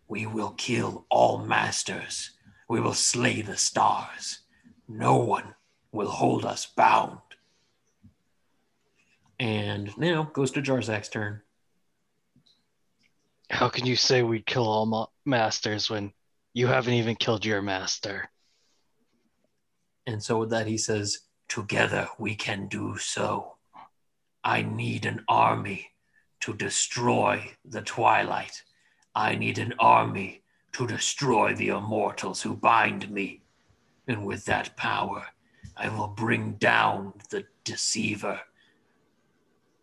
We 0.09 0.27
will 0.27 0.51
kill 0.51 1.07
all 1.09 1.39
masters. 1.39 2.31
We 2.69 2.81
will 2.81 2.95
slay 2.95 3.43
the 3.43 3.57
stars. 3.57 4.41
No 4.89 5.17
one 5.17 5.55
will 5.93 6.11
hold 6.11 6.45
us 6.45 6.67
bound. 6.67 7.19
And 9.41 9.97
now 9.97 10.25
goes 10.35 10.51
to 10.51 10.61
Jarzak's 10.61 11.09
turn. 11.09 11.41
How 13.49 13.71
can 13.71 13.87
you 13.87 13.97
say 13.97 14.23
we'd 14.23 14.45
kill 14.45 14.69
all 14.69 14.85
ma- 14.85 15.07
masters 15.25 15.89
when 15.89 16.13
you 16.53 16.67
haven't 16.67 16.93
even 16.93 17.17
killed 17.17 17.47
your 17.47 17.63
master? 17.63 18.31
And 20.07 20.23
so 20.23 20.39
with 20.39 20.51
that, 20.51 20.67
he 20.67 20.77
says, 20.77 21.21
Together 21.49 22.07
we 22.19 22.35
can 22.35 22.69
do 22.69 22.99
so. 22.99 23.57
I 24.45 24.61
need 24.61 25.07
an 25.07 25.25
army 25.27 25.91
to 26.41 26.53
destroy 26.53 27.51
the 27.65 27.83
twilight. 27.83 28.63
I 29.15 29.37
need 29.37 29.59
an 29.59 29.73
army 29.79 30.43
to 30.73 30.87
destroy 30.87 31.55
the 31.55 31.69
immortals 31.69 32.43
who 32.43 32.55
bind 32.55 33.11
me. 33.11 33.41
And 34.07 34.27
with 34.27 34.45
that 34.45 34.77
power, 34.77 35.27
I 35.77 35.89
will 35.89 36.09
bring 36.09 36.53
down 36.53 37.15
the 37.31 37.47
deceiver. 37.65 38.41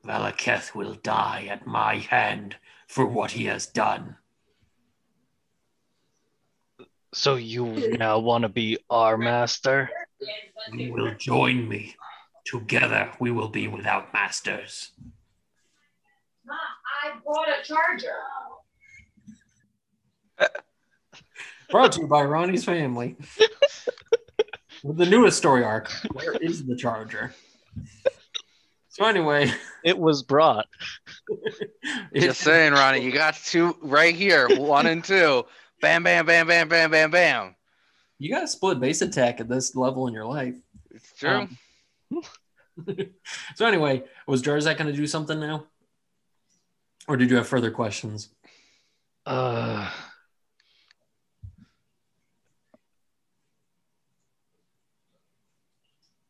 Valaketh 0.08 0.74
will 0.74 0.94
die 0.96 1.48
at 1.50 1.68
my 1.68 1.96
hand 1.98 2.56
for 2.88 3.06
what 3.06 3.32
he 3.32 3.46
has 3.46 3.68
done. 3.68 4.16
So 7.14 7.36
you 7.36 7.98
now 7.98 8.20
want 8.20 8.44
to 8.44 8.50
be 8.50 8.78
our 8.90 9.18
master? 9.18 9.90
You 10.72 10.94
will 10.94 11.14
join 11.16 11.68
me. 11.68 11.96
Together 12.46 13.12
we 13.20 13.32
will 13.32 13.50
be 13.50 13.68
without 13.68 14.14
masters. 14.14 14.92
Mom, 16.46 16.58
I 17.04 17.18
bought 17.26 17.50
a 17.50 17.64
charger. 17.64 18.08
Brought 21.70 21.92
to 21.94 22.02
you 22.02 22.08
by 22.08 22.24
Ronnie's 22.24 22.64
family. 22.64 23.18
With 24.84 24.98
the 24.98 25.06
newest 25.06 25.38
story 25.38 25.66
arc, 25.66 25.90
where 26.14 26.34
is 26.34 26.66
the 26.66 26.76
charger? 26.78 27.34
So 28.98 29.06
anyway, 29.06 29.52
It 29.84 30.00
was 30.00 30.24
brought. 30.24 30.66
Just 32.16 32.42
saying, 32.42 32.74
Ronnie, 32.74 33.04
you 33.06 33.12
got 33.12 33.36
two 33.36 33.78
right 33.84 34.16
here, 34.16 34.48
one 34.58 34.88
and 34.88 35.04
two. 35.04 35.46
Bam, 35.82 36.02
bam, 36.02 36.26
bam, 36.26 36.48
bam, 36.48 36.68
bam, 36.68 36.90
bam, 36.90 37.12
bam. 37.12 37.56
you 38.18 38.32
got 38.32 38.40
to 38.40 38.48
split 38.48 38.80
base 38.80 39.04
attack 39.04 39.40
at 39.40 39.48
this 39.48 39.76
level 39.76 40.08
in 40.08 40.16
your 40.16 40.26
life. 40.26 40.56
It's 40.90 41.14
true. 41.14 41.48
Um, 42.12 42.24
so 43.56 43.68
anyway, 43.68 44.04
was 44.26 44.42
Jarzak 44.42 44.80
going 44.80 44.92
to 44.92 44.98
do 44.98 45.06
something 45.06 45.40
now, 45.40 45.66
or 47.08 47.18
did 47.18 47.30
you 47.30 47.36
have 47.36 47.48
further 47.48 47.70
questions? 47.70 48.30
Uh, 49.28 49.92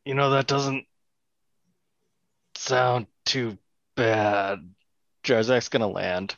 you 0.03 0.15
know, 0.15 0.31
that 0.31 0.47
doesn't 0.47 0.86
sound 2.67 3.07
too 3.25 3.57
bad. 3.95 4.69
Jarzak's 5.23 5.69
gonna 5.69 5.87
land. 5.87 6.35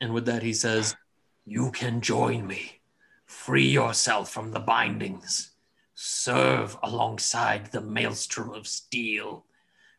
And 0.00 0.12
with 0.12 0.26
that, 0.26 0.42
he 0.42 0.52
says, 0.52 0.96
You 1.44 1.70
can 1.72 2.00
join 2.00 2.46
me. 2.46 2.80
Free 3.26 3.68
yourself 3.68 4.30
from 4.30 4.52
the 4.52 4.60
bindings. 4.60 5.52
Serve 5.94 6.76
alongside 6.82 7.66
the 7.66 7.80
maelstrom 7.80 8.50
of 8.50 8.66
steel. 8.66 9.44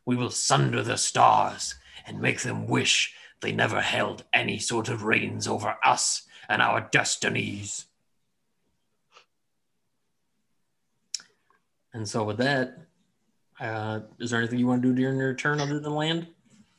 We 0.05 0.15
will 0.15 0.29
sunder 0.29 0.83
the 0.83 0.97
stars 0.97 1.75
and 2.05 2.21
make 2.21 2.41
them 2.41 2.67
wish 2.67 3.15
they 3.41 3.51
never 3.51 3.81
held 3.81 4.23
any 4.33 4.59
sort 4.59 4.89
of 4.89 5.03
reins 5.03 5.47
over 5.47 5.77
us 5.83 6.23
and 6.47 6.61
our 6.61 6.81
destinies. 6.91 7.85
And 11.93 12.07
so 12.07 12.23
with 12.23 12.37
that, 12.37 12.77
uh, 13.59 13.99
is 14.19 14.31
there 14.31 14.39
anything 14.39 14.59
you 14.59 14.67
want 14.67 14.81
to 14.81 14.89
do 14.89 14.95
during 14.95 15.17
your 15.17 15.33
turn 15.33 15.59
other 15.59 15.79
than 15.79 15.93
land? 15.93 16.27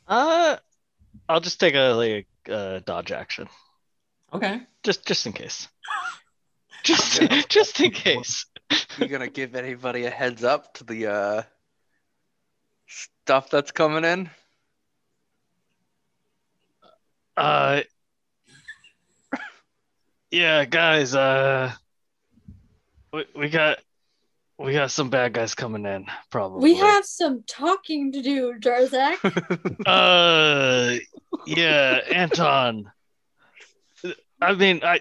Uh, 0.06 0.56
I'll 1.28 1.40
just 1.40 1.59
take 1.61 1.75
a 1.75 1.92
like 1.92 2.28
uh, 2.50 2.80
dodge 2.85 3.12
action, 3.12 3.49
Okay. 4.33 4.61
just 4.85 5.06
just 5.06 5.26
in 5.26 5.33
case. 5.33 5.68
Just 6.85 7.21
Yeah. 7.23 7.42
just 7.49 7.80
in 7.80 7.90
case. 7.90 8.47
You're 8.99 9.09
gonna 9.09 9.26
give 9.28 9.56
anybody 9.56 10.04
a 10.04 10.11
heads 10.11 10.45
up 10.45 10.73
to 10.75 10.85
the 10.85 11.06
uh 11.06 11.42
stuff 12.87 13.50
that's 13.50 13.73
coming 13.73 14.04
in? 14.04 14.30
Uh, 17.37 17.83
yeah, 20.31 20.64
guys. 20.64 21.14
Uh, 21.14 21.72
we 23.12 23.24
we 23.35 23.48
got 23.48 23.79
we 24.59 24.73
got 24.73 24.90
some 24.90 25.11
bad 25.11 25.35
guys 25.35 25.55
coming 25.55 25.85
in. 25.85 26.07
Probably. 26.31 26.62
We 26.62 26.77
have 26.77 27.05
some 27.05 27.45
talking 27.47 28.12
to 28.12 28.23
do, 28.23 28.55
Jarzak. 28.59 29.16
Uh, 29.87 30.97
yeah, 31.47 32.01
Anton. 32.11 32.90
I 34.40 34.55
mean, 34.55 34.81
I 34.83 35.01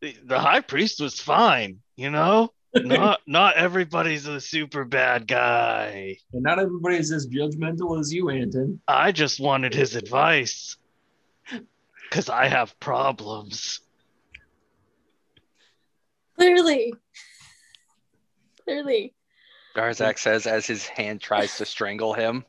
the 0.00 0.38
high 0.38 0.60
priest 0.60 1.00
was 1.00 1.20
fine, 1.20 1.80
you 1.96 2.10
know. 2.10 2.52
Not 2.76 3.20
not 3.24 3.56
everybody's 3.56 4.26
a 4.26 4.40
super 4.40 4.84
bad 4.84 5.28
guy. 5.28 6.16
And 6.32 6.42
not 6.42 6.58
everybody 6.58 6.96
is 6.96 7.12
as 7.12 7.28
judgmental 7.28 8.00
as 8.00 8.12
you, 8.12 8.30
Anton. 8.30 8.80
I 8.88 9.12
just 9.12 9.38
wanted 9.38 9.74
his 9.74 9.94
advice 9.94 10.76
because 12.02 12.28
I 12.28 12.48
have 12.48 12.78
problems. 12.80 13.78
Clearly. 16.36 16.94
Clearly. 18.64 19.14
Jarzak 19.76 20.18
says 20.18 20.46
as 20.46 20.66
his 20.66 20.86
hand 20.86 21.20
tries 21.20 21.56
to 21.58 21.64
strangle 21.64 22.14
him. 22.14 22.44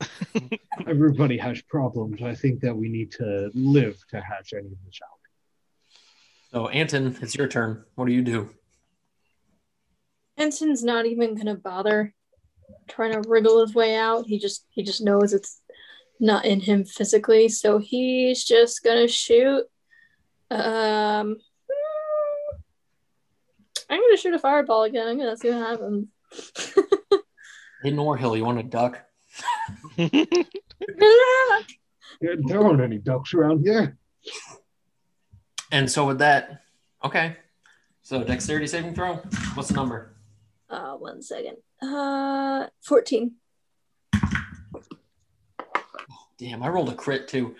Everybody 0.86 1.38
has 1.38 1.62
problems. 1.62 2.22
I 2.22 2.34
think 2.34 2.60
that 2.60 2.76
we 2.76 2.88
need 2.88 3.10
to 3.12 3.50
live 3.54 3.98
to 4.10 4.20
hatch 4.20 4.52
any 4.52 4.66
of 4.66 4.84
this 4.84 5.00
out. 5.02 5.16
So 6.52 6.68
Anton, 6.68 7.16
it's 7.22 7.34
your 7.34 7.48
turn. 7.48 7.84
What 7.94 8.06
do 8.06 8.12
you 8.12 8.22
do? 8.22 8.50
Anton's 10.36 10.84
not 10.84 11.06
even 11.06 11.34
gonna 11.34 11.54
bother 11.56 12.14
trying 12.88 13.12
to 13.12 13.28
wriggle 13.28 13.60
his 13.60 13.74
way 13.74 13.96
out. 13.96 14.26
He 14.26 14.38
just 14.38 14.66
he 14.70 14.82
just 14.82 15.02
knows 15.02 15.32
it's 15.32 15.60
not 16.20 16.44
in 16.44 16.60
him 16.60 16.84
physically, 16.84 17.48
so 17.48 17.78
he's 17.78 18.44
just 18.44 18.84
gonna 18.84 19.08
shoot. 19.08 19.64
Um, 20.50 21.36
I'm 23.96 24.02
gonna 24.02 24.16
shoot 24.18 24.34
a 24.34 24.38
fireball 24.38 24.82
again. 24.82 25.08
I'm 25.08 25.18
gonna 25.18 25.36
see 25.36 25.50
what 25.50 25.58
happens. 25.58 26.06
Hey 27.82 27.92
Norhill, 27.92 28.36
you 28.36 28.44
want 28.44 28.58
to 28.58 28.64
duck? 28.64 29.00
Yeah, 29.96 30.08
There 32.46 32.60
aren't 32.64 32.80
any 32.80 32.98
ducks 32.98 33.34
around 33.34 33.60
here. 33.64 33.96
And 35.70 35.88
so 35.88 36.06
with 36.06 36.18
that, 36.18 36.62
okay. 37.04 37.36
So 38.02 38.24
dexterity 38.24 38.66
saving 38.66 38.94
throw. 38.94 39.16
What's 39.54 39.68
the 39.68 39.74
number? 39.74 40.16
uh, 40.70 40.94
one 40.94 41.22
second. 41.22 41.58
Uh, 41.82 42.66
fourteen. 42.82 43.34
Damn, 46.38 46.62
I 46.62 46.68
rolled 46.68 46.88
a 46.88 46.94
crit 46.94 47.28
too. 47.28 47.54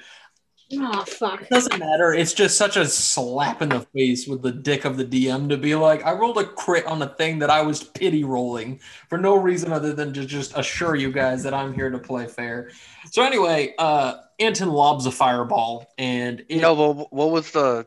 Oh 0.72 1.04
fuck. 1.04 1.42
It 1.42 1.48
doesn't 1.50 1.78
matter. 1.78 2.12
It's 2.12 2.32
just 2.32 2.58
such 2.58 2.76
a 2.76 2.86
slap 2.86 3.62
in 3.62 3.68
the 3.68 3.80
face 3.94 4.26
with 4.26 4.42
the 4.42 4.50
dick 4.50 4.84
of 4.84 4.96
the 4.96 5.04
DM 5.04 5.48
to 5.50 5.56
be 5.56 5.76
like, 5.76 6.04
I 6.04 6.12
rolled 6.12 6.38
a 6.38 6.44
crit 6.44 6.84
on 6.86 7.00
a 7.02 7.08
thing 7.14 7.38
that 7.38 7.50
I 7.50 7.62
was 7.62 7.84
pity 7.84 8.24
rolling 8.24 8.80
for 9.08 9.16
no 9.16 9.36
reason 9.36 9.72
other 9.72 9.92
than 9.92 10.12
to 10.14 10.24
just 10.26 10.56
assure 10.58 10.96
you 10.96 11.12
guys 11.12 11.44
that 11.44 11.54
I'm 11.54 11.72
here 11.72 11.88
to 11.90 11.98
play 11.98 12.26
fair. 12.26 12.70
So 13.12 13.22
anyway, 13.22 13.74
uh 13.78 14.14
Anton 14.40 14.68
lobs 14.70 15.06
a 15.06 15.12
fireball 15.12 15.86
and 15.98 16.44
it, 16.48 16.60
No, 16.60 16.74
but 16.94 17.12
what 17.12 17.30
was 17.30 17.52
the 17.52 17.86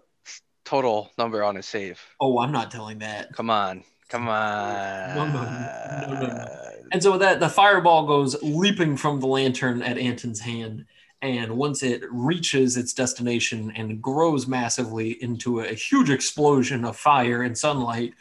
total 0.64 1.12
number 1.18 1.44
on 1.44 1.56
his 1.56 1.66
save? 1.66 2.00
oh, 2.22 2.40
I'm 2.40 2.52
not 2.54 2.72
telling 2.72 3.00
that. 3.00 3.34
Come 3.34 3.50
on. 3.50 3.84
Come 4.08 4.28
on. 4.30 5.16
No, 5.16 5.26
no, 5.28 5.44
no, 5.44 6.20
no, 6.22 6.28
no. 6.28 6.46
And 6.92 7.04
so 7.04 7.18
that, 7.20 7.40
the 7.40 7.50
fireball 7.50 8.08
goes 8.08 8.42
leaping 8.42 8.98
from 8.98 9.20
the 9.20 9.28
lantern 9.28 9.84
at 9.84 9.98
Anton's 10.00 10.40
hand. 10.40 10.86
And 11.22 11.58
once 11.58 11.84
it 11.84 12.04
reaches 12.10 12.78
its 12.78 12.94
destination 12.94 13.74
and 13.76 14.02
grows 14.02 14.48
massively 14.48 15.22
into 15.22 15.60
a 15.60 15.74
huge 15.74 16.10
explosion 16.10 16.86
of 16.86 16.96
fire 16.96 17.44
and 17.44 17.58
sunlight, 17.58 18.14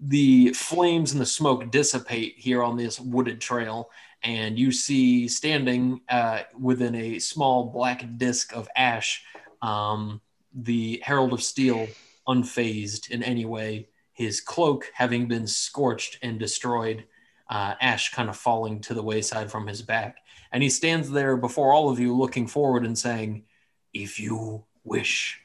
the 0.00 0.52
flames 0.52 1.12
and 1.12 1.20
the 1.20 1.26
smoke 1.26 1.70
dissipate 1.72 2.34
here 2.36 2.62
on 2.62 2.76
this 2.76 3.00
wooded 3.00 3.40
trail. 3.40 3.90
And 4.22 4.58
you 4.58 4.70
see 4.70 5.26
standing 5.26 6.00
uh, 6.08 6.42
within 6.58 6.94
a 6.94 7.18
small 7.18 7.64
black 7.64 8.04
disk 8.18 8.54
of 8.54 8.68
ash 8.76 9.24
um, 9.62 10.20
the 10.54 11.00
Herald 11.04 11.32
of 11.32 11.42
Steel, 11.42 11.88
unfazed 12.26 13.10
in 13.10 13.22
any 13.22 13.44
way, 13.44 13.88
his 14.12 14.40
cloak 14.40 14.90
having 14.94 15.28
been 15.28 15.46
scorched 15.46 16.18
and 16.22 16.38
destroyed 16.38 17.04
uh, 17.48 17.74
ash 17.80 18.12
kind 18.12 18.28
of 18.28 18.36
falling 18.36 18.80
to 18.80 18.94
the 18.94 19.02
wayside 19.02 19.50
from 19.50 19.66
his 19.66 19.82
back. 19.82 20.18
And 20.52 20.62
he 20.62 20.70
stands 20.70 21.10
there 21.10 21.36
before 21.36 21.72
all 21.72 21.90
of 21.90 21.98
you, 21.98 22.16
looking 22.16 22.46
forward 22.46 22.84
and 22.84 22.98
saying, 22.98 23.44
If 23.92 24.18
you 24.18 24.64
wish, 24.84 25.40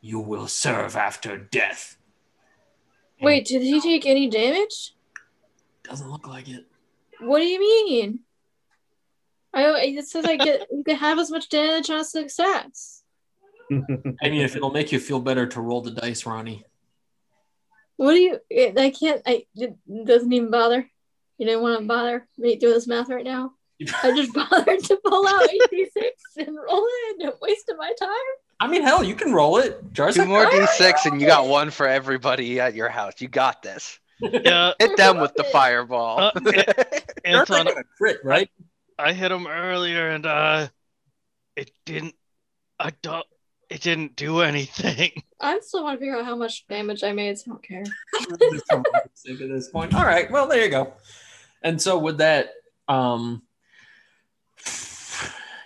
you 0.00 0.20
will 0.20 0.48
serve 0.48 0.96
after 0.96 1.36
death. 1.36 1.96
And 3.18 3.26
Wait, 3.26 3.46
did 3.46 3.62
he 3.62 3.80
take 3.80 4.06
any 4.06 4.28
damage? 4.28 4.94
Doesn't 5.84 6.10
look 6.10 6.26
like 6.26 6.48
it. 6.48 6.66
What 7.20 7.38
do 7.38 7.46
you 7.46 7.60
mean? 7.60 8.20
I 9.52 9.64
it 9.80 10.06
says 10.06 10.24
I 10.24 10.36
get 10.36 10.66
you 10.70 10.84
can 10.84 10.96
have 10.96 11.18
as 11.18 11.30
much 11.30 11.48
damage 11.48 11.90
on 11.90 12.04
success. 12.04 13.02
I 13.70 14.28
mean, 14.28 14.42
if 14.42 14.54
it'll 14.56 14.70
make 14.70 14.92
you 14.92 15.00
feel 15.00 15.20
better 15.20 15.46
to 15.46 15.60
roll 15.60 15.80
the 15.80 15.90
dice, 15.90 16.26
Ronnie. 16.26 16.64
What 17.96 18.14
do 18.14 18.20
you? 18.20 18.38
I 18.76 18.90
can't. 18.90 19.22
I 19.26 19.46
it 19.56 19.76
doesn't 20.04 20.32
even 20.32 20.50
bother. 20.50 20.88
You 21.38 21.46
didn't 21.46 21.62
want 21.62 21.80
to 21.80 21.86
bother 21.86 22.28
me 22.36 22.56
doing 22.56 22.74
this 22.74 22.86
math 22.86 23.08
right 23.08 23.24
now. 23.24 23.52
I 24.02 24.14
just 24.16 24.34
bothered 24.34 24.84
to 24.84 24.96
pull 25.04 25.26
out 25.28 25.48
8d6 25.72 26.46
and 26.46 26.56
roll 26.56 26.84
it 26.86 27.22
and 27.22 27.32
wasted 27.40 27.76
my 27.78 27.92
time. 27.98 28.08
I 28.60 28.66
mean, 28.66 28.82
hell, 28.82 29.04
you 29.04 29.14
can 29.14 29.32
roll 29.32 29.58
it. 29.58 29.80
Two 29.94 30.02
Jarzak. 30.02 30.26
more 30.26 30.46
d6 30.46 31.06
and 31.06 31.20
you 31.20 31.26
got 31.26 31.46
one 31.46 31.70
for 31.70 31.86
everybody 31.86 32.58
at 32.58 32.74
your 32.74 32.88
house. 32.88 33.14
You 33.20 33.28
got 33.28 33.62
this. 33.62 33.98
Yeah, 34.20 34.72
Hit 34.80 34.96
them 34.96 35.20
with 35.20 35.34
the 35.34 35.44
fireball. 35.52 36.18
Uh, 36.18 36.32
Anton, 37.24 37.68
a 37.68 37.84
crit, 37.96 38.18
right? 38.24 38.50
I 38.98 39.12
hit 39.12 39.30
him 39.30 39.46
earlier 39.46 40.08
and 40.10 40.26
uh 40.26 40.68
it 41.54 41.70
didn't 41.86 42.16
I 42.80 42.90
don't 43.02 43.26
it 43.70 43.80
didn't 43.82 44.16
do 44.16 44.40
anything. 44.40 45.22
I 45.40 45.60
still 45.60 45.84
want 45.84 45.96
to 45.96 46.00
figure 46.00 46.16
out 46.16 46.24
how 46.24 46.34
much 46.34 46.66
damage 46.66 47.04
I 47.04 47.12
made, 47.12 47.38
so 47.38 47.44
I 47.46 47.54
don't 47.54 47.62
care. 47.62 47.84
Just 48.50 48.66
from 48.68 48.84
my 48.92 49.00
sake 49.14 49.40
at 49.40 49.48
this 49.48 49.68
point. 49.68 49.94
All 49.94 50.04
right. 50.04 50.28
Well, 50.30 50.48
there 50.48 50.64
you 50.64 50.70
go. 50.70 50.94
And 51.62 51.80
so 51.80 51.98
with 51.98 52.18
that, 52.18 52.50
um, 52.88 53.42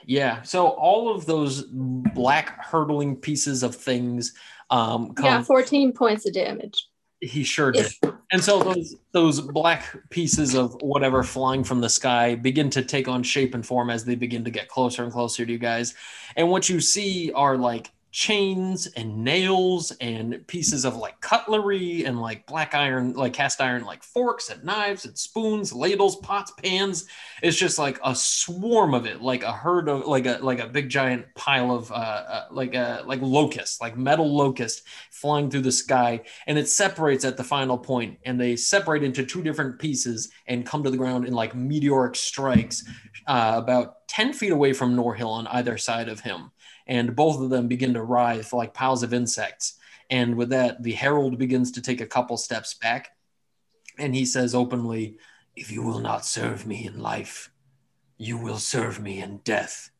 yeah. 0.06 0.42
So 0.42 0.68
all 0.68 1.14
of 1.14 1.26
those 1.26 1.64
black 1.70 2.64
hurtling 2.64 3.16
pieces 3.16 3.62
of 3.62 3.74
things, 3.74 4.34
um, 4.70 5.14
come. 5.14 5.24
Yeah, 5.24 5.42
14 5.42 5.92
points 5.92 6.26
of 6.26 6.34
damage. 6.34 6.88
He 7.20 7.44
sure 7.44 7.70
did. 7.70 7.92
And 8.32 8.42
so 8.42 8.62
those 8.64 8.96
those 9.12 9.40
black 9.40 9.96
pieces 10.10 10.54
of 10.54 10.74
whatever 10.82 11.22
flying 11.22 11.62
from 11.62 11.80
the 11.80 11.88
sky 11.88 12.34
begin 12.34 12.68
to 12.70 12.82
take 12.82 13.06
on 13.06 13.22
shape 13.22 13.54
and 13.54 13.64
form 13.64 13.90
as 13.90 14.04
they 14.04 14.16
begin 14.16 14.42
to 14.44 14.50
get 14.50 14.68
closer 14.68 15.04
and 15.04 15.12
closer 15.12 15.46
to 15.46 15.52
you 15.52 15.58
guys. 15.58 15.94
And 16.34 16.50
what 16.50 16.68
you 16.68 16.80
see 16.80 17.30
are 17.32 17.56
like 17.56 17.92
chains 18.12 18.86
and 18.88 19.24
nails 19.24 19.90
and 20.00 20.46
pieces 20.46 20.84
of 20.84 20.96
like 20.96 21.20
cutlery 21.22 22.04
and 22.04 22.20
like 22.20 22.46
black 22.46 22.74
iron, 22.74 23.14
like 23.14 23.32
cast 23.32 23.60
iron, 23.60 23.84
like 23.84 24.02
forks 24.04 24.50
and 24.50 24.62
knives 24.62 25.06
and 25.06 25.18
spoons, 25.18 25.72
ladles, 25.72 26.16
pots, 26.16 26.52
pans. 26.62 27.06
It's 27.42 27.56
just 27.56 27.78
like 27.78 27.98
a 28.04 28.14
swarm 28.14 28.92
of 28.92 29.06
it, 29.06 29.22
like 29.22 29.42
a 29.42 29.52
herd 29.52 29.88
of 29.88 30.06
like 30.06 30.26
a 30.26 30.38
like 30.42 30.60
a 30.60 30.68
big 30.68 30.90
giant 30.90 31.26
pile 31.34 31.74
of 31.74 31.90
uh, 31.90 31.94
uh 31.94 32.46
like 32.50 32.74
a 32.74 33.02
like 33.06 33.20
locust, 33.22 33.80
like 33.80 33.96
metal 33.96 34.30
locust 34.32 34.82
flying 35.10 35.48
through 35.48 35.62
the 35.62 35.72
sky 35.72 36.20
and 36.46 36.58
it 36.58 36.68
separates 36.68 37.24
at 37.24 37.36
the 37.36 37.44
final 37.44 37.78
point 37.78 38.18
and 38.24 38.40
they 38.40 38.56
separate 38.56 39.04
into 39.04 39.24
two 39.24 39.40
different 39.40 39.78
pieces 39.78 40.30
and 40.48 40.66
come 40.66 40.82
to 40.82 40.90
the 40.90 40.96
ground 40.96 41.24
in 41.24 41.32
like 41.32 41.54
meteoric 41.54 42.16
strikes 42.16 42.84
uh, 43.28 43.54
about 43.54 44.08
10 44.08 44.32
feet 44.32 44.50
away 44.50 44.72
from 44.72 44.96
norhill 44.96 45.30
on 45.30 45.46
either 45.46 45.78
side 45.78 46.08
of 46.08 46.18
him 46.18 46.50
and 46.86 47.16
both 47.16 47.40
of 47.40 47.50
them 47.50 47.68
begin 47.68 47.94
to 47.94 48.02
writhe 48.02 48.52
like 48.52 48.74
piles 48.74 49.02
of 49.02 49.14
insects 49.14 49.78
and 50.10 50.36
with 50.36 50.50
that 50.50 50.82
the 50.82 50.92
herald 50.92 51.38
begins 51.38 51.70
to 51.70 51.82
take 51.82 52.00
a 52.00 52.06
couple 52.06 52.36
steps 52.36 52.74
back 52.74 53.16
and 53.98 54.14
he 54.14 54.24
says 54.24 54.54
openly 54.54 55.16
if 55.56 55.70
you 55.70 55.82
will 55.82 56.00
not 56.00 56.24
serve 56.24 56.66
me 56.66 56.86
in 56.86 57.00
life 57.00 57.50
you 58.18 58.38
will 58.38 58.58
serve 58.58 59.00
me 59.00 59.20
in 59.20 59.38
death 59.38 59.92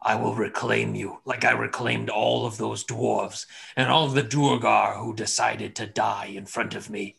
I 0.00 0.14
will 0.14 0.34
reclaim 0.34 0.94
you 0.94 1.18
like 1.24 1.44
I 1.44 1.52
reclaimed 1.52 2.08
all 2.08 2.46
of 2.46 2.56
those 2.56 2.84
dwarves 2.84 3.46
and 3.76 3.90
all 3.90 4.08
the 4.08 4.22
Duergar 4.22 4.94
who 4.94 5.14
decided 5.14 5.74
to 5.76 5.86
die 5.86 6.26
in 6.26 6.46
front 6.46 6.74
of 6.74 6.88
me. 6.88 7.16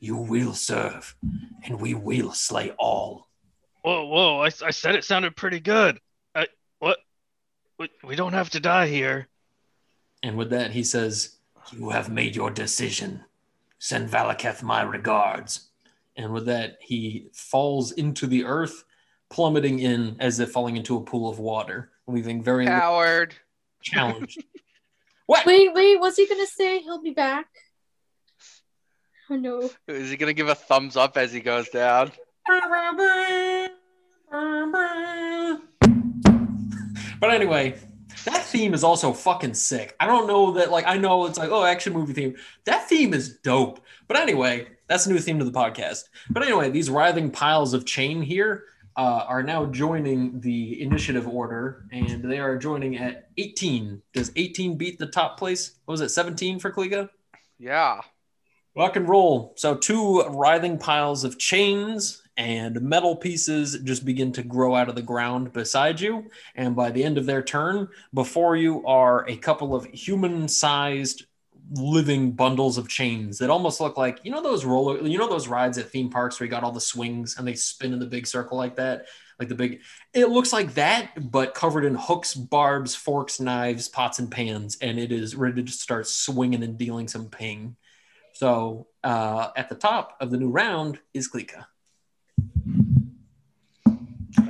You 0.00 0.16
will 0.16 0.54
serve, 0.54 1.16
and 1.64 1.80
we 1.80 1.94
will 1.94 2.32
slay 2.32 2.70
all. 2.78 3.28
Whoa, 3.82 4.06
whoa! 4.06 4.40
I, 4.40 4.46
I 4.64 4.70
said 4.70 4.94
it 4.94 5.04
sounded 5.04 5.36
pretty 5.36 5.60
good. 5.60 6.00
I 6.34 6.46
what? 6.78 6.98
We, 7.78 7.90
we 8.04 8.16
don't 8.16 8.32
have 8.32 8.50
to 8.50 8.60
die 8.60 8.88
here. 8.88 9.28
And 10.22 10.36
with 10.36 10.50
that, 10.50 10.72
he 10.72 10.82
says, 10.82 11.36
You 11.72 11.90
have 11.90 12.10
made 12.10 12.34
your 12.34 12.50
decision. 12.50 13.24
Send 13.78 14.10
Valaketh 14.10 14.62
my 14.62 14.82
regards. 14.82 15.68
And 16.16 16.32
with 16.32 16.46
that, 16.46 16.78
he 16.80 17.28
falls 17.32 17.92
into 17.92 18.26
the 18.26 18.44
earth, 18.44 18.84
plummeting 19.30 19.78
in 19.78 20.16
as 20.18 20.40
if 20.40 20.50
falling 20.50 20.76
into 20.76 20.96
a 20.96 21.00
pool 21.00 21.30
of 21.30 21.38
water, 21.38 21.92
leaving 22.08 22.42
very 22.42 22.64
little 22.64 22.80
Coward. 22.80 23.34
challenged. 23.82 24.42
what? 25.26 25.46
Wait, 25.46 25.72
wait, 25.72 26.00
what's 26.00 26.16
he 26.16 26.26
gonna 26.26 26.46
say? 26.46 26.80
He'll 26.80 27.00
be 27.00 27.12
back. 27.12 27.46
Oh 29.30 29.36
no. 29.36 29.70
Is 29.86 30.10
he 30.10 30.16
gonna 30.16 30.32
give 30.32 30.48
a 30.48 30.56
thumbs 30.56 30.96
up 30.96 31.16
as 31.16 31.32
he 31.32 31.38
goes 31.40 31.68
down? 31.68 32.10
But 37.20 37.30
anyway, 37.30 37.78
that 38.24 38.44
theme 38.44 38.74
is 38.74 38.84
also 38.84 39.12
fucking 39.12 39.54
sick. 39.54 39.94
I 40.00 40.06
don't 40.06 40.26
know 40.26 40.52
that, 40.52 40.70
like, 40.70 40.86
I 40.86 40.96
know 40.96 41.26
it's 41.26 41.38
like, 41.38 41.50
oh, 41.50 41.64
action 41.64 41.92
movie 41.92 42.12
theme. 42.12 42.36
That 42.64 42.88
theme 42.88 43.14
is 43.14 43.38
dope. 43.38 43.80
But 44.06 44.16
anyway, 44.16 44.66
that's 44.86 45.06
a 45.06 45.12
new 45.12 45.18
theme 45.18 45.38
to 45.38 45.44
the 45.44 45.52
podcast. 45.52 46.04
But 46.30 46.42
anyway, 46.42 46.70
these 46.70 46.90
writhing 46.90 47.30
piles 47.30 47.74
of 47.74 47.86
chain 47.86 48.22
here 48.22 48.64
uh, 48.96 49.24
are 49.28 49.42
now 49.42 49.66
joining 49.66 50.40
the 50.40 50.82
initiative 50.82 51.28
order, 51.28 51.84
and 51.92 52.24
they 52.24 52.38
are 52.40 52.58
joining 52.58 52.96
at 52.96 53.28
18. 53.36 54.02
Does 54.12 54.32
18 54.34 54.76
beat 54.76 54.98
the 54.98 55.06
top 55.06 55.38
place? 55.38 55.76
What 55.84 55.92
was 55.92 56.00
it, 56.00 56.08
17 56.08 56.58
for 56.58 56.72
Klika? 56.72 57.08
Yeah. 57.58 58.00
Rock 58.76 58.96
and 58.96 59.08
roll. 59.08 59.54
So 59.56 59.76
two 59.76 60.22
writhing 60.22 60.78
piles 60.78 61.24
of 61.24 61.38
chains 61.38 62.22
and 62.38 62.80
metal 62.80 63.16
pieces 63.16 63.78
just 63.84 64.04
begin 64.04 64.32
to 64.32 64.42
grow 64.42 64.74
out 64.74 64.88
of 64.88 64.94
the 64.94 65.02
ground 65.02 65.52
beside 65.52 66.00
you. 66.00 66.30
And 66.54 66.74
by 66.74 66.90
the 66.90 67.04
end 67.04 67.18
of 67.18 67.26
their 67.26 67.42
turn, 67.42 67.88
before 68.14 68.56
you 68.56 68.86
are 68.86 69.28
a 69.28 69.36
couple 69.36 69.74
of 69.74 69.84
human-sized 69.86 71.26
living 71.72 72.32
bundles 72.32 72.78
of 72.78 72.88
chains 72.88 73.36
that 73.38 73.50
almost 73.50 73.78
look 73.78 73.98
like 73.98 74.20
you 74.22 74.30
know 74.30 74.42
those 74.42 74.64
roller 74.64 75.06
you 75.06 75.18
know 75.18 75.28
those 75.28 75.48
rides 75.48 75.76
at 75.76 75.90
theme 75.90 76.08
parks 76.08 76.40
where 76.40 76.46
you 76.46 76.50
got 76.50 76.64
all 76.64 76.72
the 76.72 76.80
swings 76.80 77.36
and 77.36 77.46
they 77.46 77.52
spin 77.52 77.92
in 77.92 77.98
the 77.98 78.06
big 78.06 78.26
circle 78.26 78.56
like 78.56 78.76
that 78.76 79.04
like 79.38 79.50
the 79.50 79.54
big 79.54 79.80
it 80.14 80.30
looks 80.30 80.50
like 80.50 80.72
that 80.72 81.30
but 81.30 81.52
covered 81.52 81.84
in 81.84 81.94
hooks 81.94 82.32
barbs 82.32 82.94
forks 82.94 83.38
knives 83.38 83.86
pots 83.86 84.18
and 84.18 84.30
pans 84.30 84.78
and 84.80 84.98
it 84.98 85.12
is 85.12 85.36
ready 85.36 85.62
to 85.62 85.70
start 85.70 86.06
swinging 86.06 86.62
and 86.62 86.78
dealing 86.78 87.06
some 87.06 87.28
ping 87.28 87.76
so 88.38 88.86
uh, 89.02 89.50
at 89.56 89.68
the 89.68 89.74
top 89.74 90.16
of 90.20 90.30
the 90.30 90.36
new 90.36 90.48
round 90.48 91.00
is 91.12 91.28
Klika. 91.28 91.64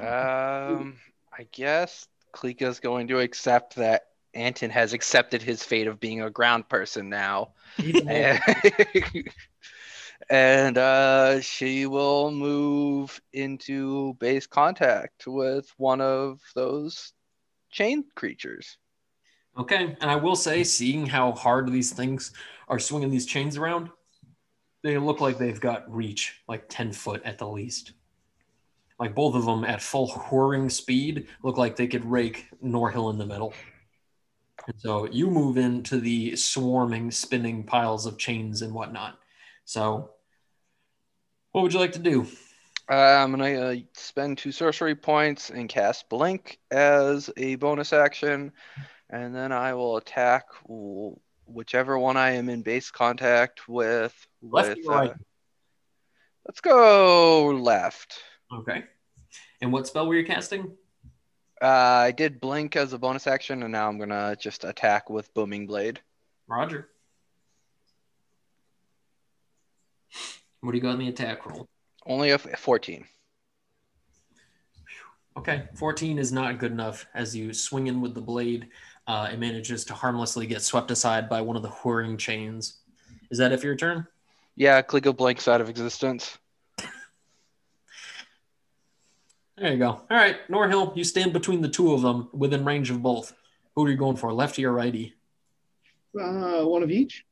Um, 0.08 0.96
I 1.36 1.46
guess 1.52 2.06
Klika's 2.34 2.80
going 2.80 3.08
to 3.08 3.20
accept 3.20 3.76
that 3.76 4.06
Anton 4.34 4.70
has 4.70 4.92
accepted 4.92 5.42
his 5.42 5.62
fate 5.62 5.86
of 5.86 6.00
being 6.00 6.22
a 6.22 6.30
ground 6.30 6.68
person 6.68 7.08
now. 7.08 7.52
and 8.06 8.40
and, 10.30 10.78
uh, 10.78 11.40
she 11.40 11.86
will 11.86 12.30
move 12.30 13.20
into 13.32 14.14
base 14.14 14.46
contact 14.46 15.26
with 15.26 15.72
one 15.76 16.00
of 16.00 16.40
those 16.54 17.12
chain 17.70 18.04
creatures. 18.14 18.78
Okay, 19.56 19.96
and 20.00 20.10
I 20.10 20.16
will 20.16 20.36
say, 20.36 20.62
seeing 20.62 21.06
how 21.06 21.32
hard 21.32 21.72
these 21.72 21.92
things 21.92 22.32
are 22.68 22.78
swinging 22.78 23.10
these 23.10 23.26
chains 23.26 23.56
around, 23.56 23.90
they 24.82 24.98
look 24.98 25.20
like 25.20 25.38
they've 25.38 25.60
got 25.60 25.92
reach, 25.92 26.40
like 26.48 26.68
10 26.68 26.92
foot 26.92 27.22
at 27.24 27.38
the 27.38 27.48
least. 27.48 27.92
Like 28.98 29.14
both 29.14 29.34
of 29.34 29.44
them 29.44 29.64
at 29.64 29.82
full 29.82 30.08
whirring 30.08 30.70
speed 30.70 31.28
look 31.42 31.56
like 31.56 31.76
they 31.76 31.86
could 31.86 32.04
rake 32.04 32.46
Norhill 32.64 33.10
in 33.12 33.18
the 33.18 33.26
middle. 33.26 33.54
And 34.66 34.78
so 34.78 35.06
you 35.06 35.30
move 35.30 35.56
into 35.56 36.00
the 36.00 36.36
swarming, 36.36 37.10
spinning 37.10 37.64
piles 37.64 38.06
of 38.06 38.18
chains 38.18 38.62
and 38.62 38.74
whatnot. 38.74 39.18
So, 39.64 40.10
what 41.52 41.62
would 41.62 41.72
you 41.72 41.78
like 41.78 41.92
to 41.92 41.98
do? 41.98 42.26
Uh, 42.90 42.94
I'm 42.94 43.30
gonna 43.30 43.54
uh, 43.54 43.76
spend 43.94 44.38
two 44.38 44.50
sorcery 44.50 44.94
points 44.94 45.50
and 45.50 45.68
cast 45.68 46.08
Blink 46.08 46.58
as 46.70 47.30
a 47.36 47.56
bonus 47.56 47.92
action, 47.92 48.52
and 49.10 49.34
then 49.34 49.52
I 49.52 49.74
will 49.74 49.98
attack 49.98 50.46
whichever 51.48 51.98
one 51.98 52.16
I 52.16 52.32
am 52.32 52.48
in 52.48 52.62
base 52.62 52.90
contact 52.90 53.68
with. 53.68 54.14
Left 54.42 54.76
with 54.76 54.86
or 54.86 54.92
right? 54.92 55.10
uh, 55.10 55.14
let's 56.46 56.60
go 56.60 57.48
left. 57.48 58.20
Okay. 58.52 58.84
And 59.60 59.72
what 59.72 59.86
spell 59.86 60.06
were 60.06 60.14
you 60.14 60.24
casting? 60.26 60.76
Uh, 61.60 61.66
I 61.66 62.12
did 62.12 62.40
Blink 62.40 62.76
as 62.76 62.92
a 62.92 62.98
bonus 62.98 63.26
action, 63.26 63.62
and 63.64 63.72
now 63.72 63.88
I'm 63.88 63.98
gonna 63.98 64.36
just 64.38 64.64
attack 64.64 65.10
with 65.10 65.32
Booming 65.34 65.66
Blade. 65.66 66.00
Roger. 66.46 66.88
What 70.60 70.72
do 70.72 70.76
you 70.76 70.82
got 70.82 70.92
in 70.92 71.00
the 71.00 71.08
attack 71.08 71.46
roll? 71.46 71.68
Only 72.06 72.30
a 72.30 72.38
14. 72.38 73.04
Okay, 75.36 75.68
14 75.74 76.18
is 76.18 76.32
not 76.32 76.58
good 76.58 76.72
enough. 76.72 77.06
As 77.14 77.36
you 77.36 77.52
swing 77.52 77.86
in 77.86 78.00
with 78.00 78.14
the 78.14 78.20
blade, 78.20 78.68
uh, 79.08 79.28
it 79.32 79.38
manages 79.40 79.84
to 79.86 79.94
harmlessly 79.94 80.46
get 80.46 80.62
swept 80.62 80.90
aside 80.90 81.28
by 81.28 81.40
one 81.40 81.56
of 81.56 81.62
the 81.62 81.70
whirring 81.70 82.16
chains. 82.16 82.74
Is 83.30 83.38
that 83.38 83.50
it 83.52 83.58
for 83.60 83.66
your 83.66 83.74
turn? 83.76 84.06
Yeah, 84.54 84.80
Klika 84.82 85.16
blinks 85.16 85.48
out 85.48 85.60
of 85.60 85.68
existence. 85.68 86.38
There 89.56 89.72
you 89.72 89.78
go. 89.78 89.88
All 89.88 90.06
right, 90.10 90.36
Norhill, 90.48 90.96
you 90.96 91.02
stand 91.02 91.32
between 91.32 91.62
the 91.62 91.68
two 91.68 91.92
of 91.92 92.02
them 92.02 92.28
within 92.32 92.64
range 92.64 92.90
of 92.90 93.02
both. 93.02 93.32
Who 93.74 93.84
are 93.86 93.88
you 93.90 93.96
going 93.96 94.16
for, 94.16 94.32
lefty 94.32 94.64
or 94.64 94.72
righty? 94.72 95.14
Uh, 96.18 96.62
one 96.62 96.82
of 96.84 96.90
each. 96.90 97.24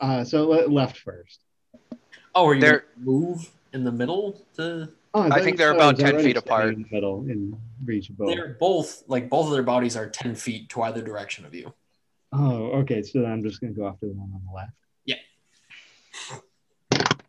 Uh, 0.00 0.24
so 0.24 0.46
left 0.48 0.96
first. 0.98 1.40
Oh, 2.34 2.46
are 2.46 2.54
you 2.54 2.60
They're- 2.60 2.84
gonna 2.94 3.04
move? 3.04 3.50
in 3.74 3.84
the 3.84 3.92
middle 3.92 4.44
to 4.54 4.90
Oh, 5.14 5.22
I 5.22 5.28
thought 5.28 5.42
think 5.42 5.56
they're 5.58 5.72
about 5.74 5.98
10 5.98 6.20
feet 6.20 6.36
apart. 6.38 6.74
In 6.74 6.82
the 6.82 6.88
middle, 6.90 7.20
in 7.28 7.54
reach 7.84 8.08
of 8.08 8.16
both. 8.16 8.34
they're 8.34 8.56
both 8.58 9.02
like 9.08 9.28
both 9.28 9.46
of 9.46 9.52
their 9.52 9.62
bodies 9.62 9.96
are 9.96 10.08
10 10.08 10.34
feet 10.34 10.68
to 10.70 10.82
either 10.82 11.02
direction 11.02 11.44
of 11.44 11.54
you. 11.54 11.72
Oh, 12.32 12.68
okay. 12.80 13.02
So 13.02 13.20
then 13.20 13.30
I'm 13.30 13.42
just 13.42 13.60
gonna 13.60 13.74
go 13.74 13.86
after 13.86 14.06
the 14.06 14.12
one 14.12 14.30
on 14.34 14.40
the 14.46 14.52
left. 14.54 14.72
Yeah. 15.04 15.16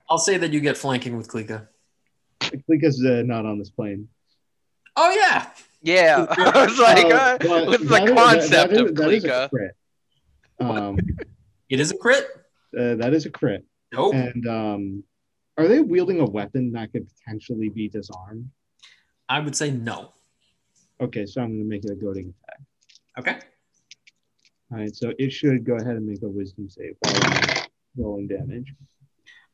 I'll 0.10 0.18
say 0.18 0.38
that 0.38 0.54
you 0.54 0.60
get 0.60 0.78
flanking 0.78 1.18
with 1.18 1.28
Klika. 1.28 1.68
Klika's 2.42 3.04
uh, 3.06 3.24
not 3.26 3.46
on 3.46 3.58
this 3.60 3.70
plane. 3.70 4.08
Oh 4.96 5.12
yeah. 5.12 5.50
Yeah, 5.82 6.26
I 6.38 6.66
was 6.66 6.80
like, 6.80 7.06
Uh, 7.06 7.10
uh, 7.10 7.38
well, 7.44 7.66
what's 7.66 7.84
the 7.84 7.84
is- 7.84 7.90
that- 8.06 8.16
concept 8.16 8.74
of 8.74 8.96
that 8.96 9.12
is 9.12 9.24
a 9.26 9.28
Klika? 9.28 9.50
crit. 9.50 9.72
Um, 10.60 10.98
It 11.70 11.80
is 11.82 11.92
a 11.92 11.98
crit. 11.98 12.26
uh, 12.80 12.96
that 12.96 13.14
is 13.14 13.26
a 13.26 13.30
crit. 13.30 13.66
Nope. 13.92 14.14
And 14.14 14.48
um, 14.48 15.04
are 15.58 15.68
they 15.68 15.82
wielding 15.82 16.20
a 16.20 16.26
weapon 16.26 16.72
that 16.74 16.92
could 16.92 17.08
potentially 17.10 17.70
be 17.70 17.88
disarmed? 17.88 18.50
I 19.30 19.40
would 19.40 19.56
say 19.56 19.72
no. 19.72 20.14
Okay, 21.02 21.26
so 21.26 21.42
I'm 21.42 21.50
going 21.50 21.60
to 21.60 21.66
make 21.66 21.86
it 21.86 21.92
a 21.92 21.96
goading 21.96 22.34
attack. 22.44 22.62
Okay. 23.20 23.48
All 24.72 24.80
right, 24.80 24.96
so 24.96 25.14
it 25.20 25.32
should 25.32 25.64
go 25.64 25.76
ahead 25.76 25.96
and 25.96 26.06
make 26.06 26.22
a 26.24 26.28
wisdom 26.28 26.70
save 26.70 26.96
while 27.00 27.66
rolling 27.98 28.28
damage. 28.28 28.74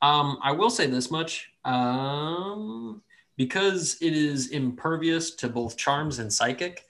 Um, 0.02 0.38
I 0.42 0.52
will 0.54 0.70
say 0.70 0.88
this 0.88 1.12
much. 1.12 1.52
Um, 1.66 3.02
because 3.38 3.98
it 4.02 4.14
is 4.14 4.48
impervious 4.50 5.32
to 5.36 5.50
both 5.50 5.78
charms 5.78 6.20
and 6.20 6.32
psychic, 6.32 6.86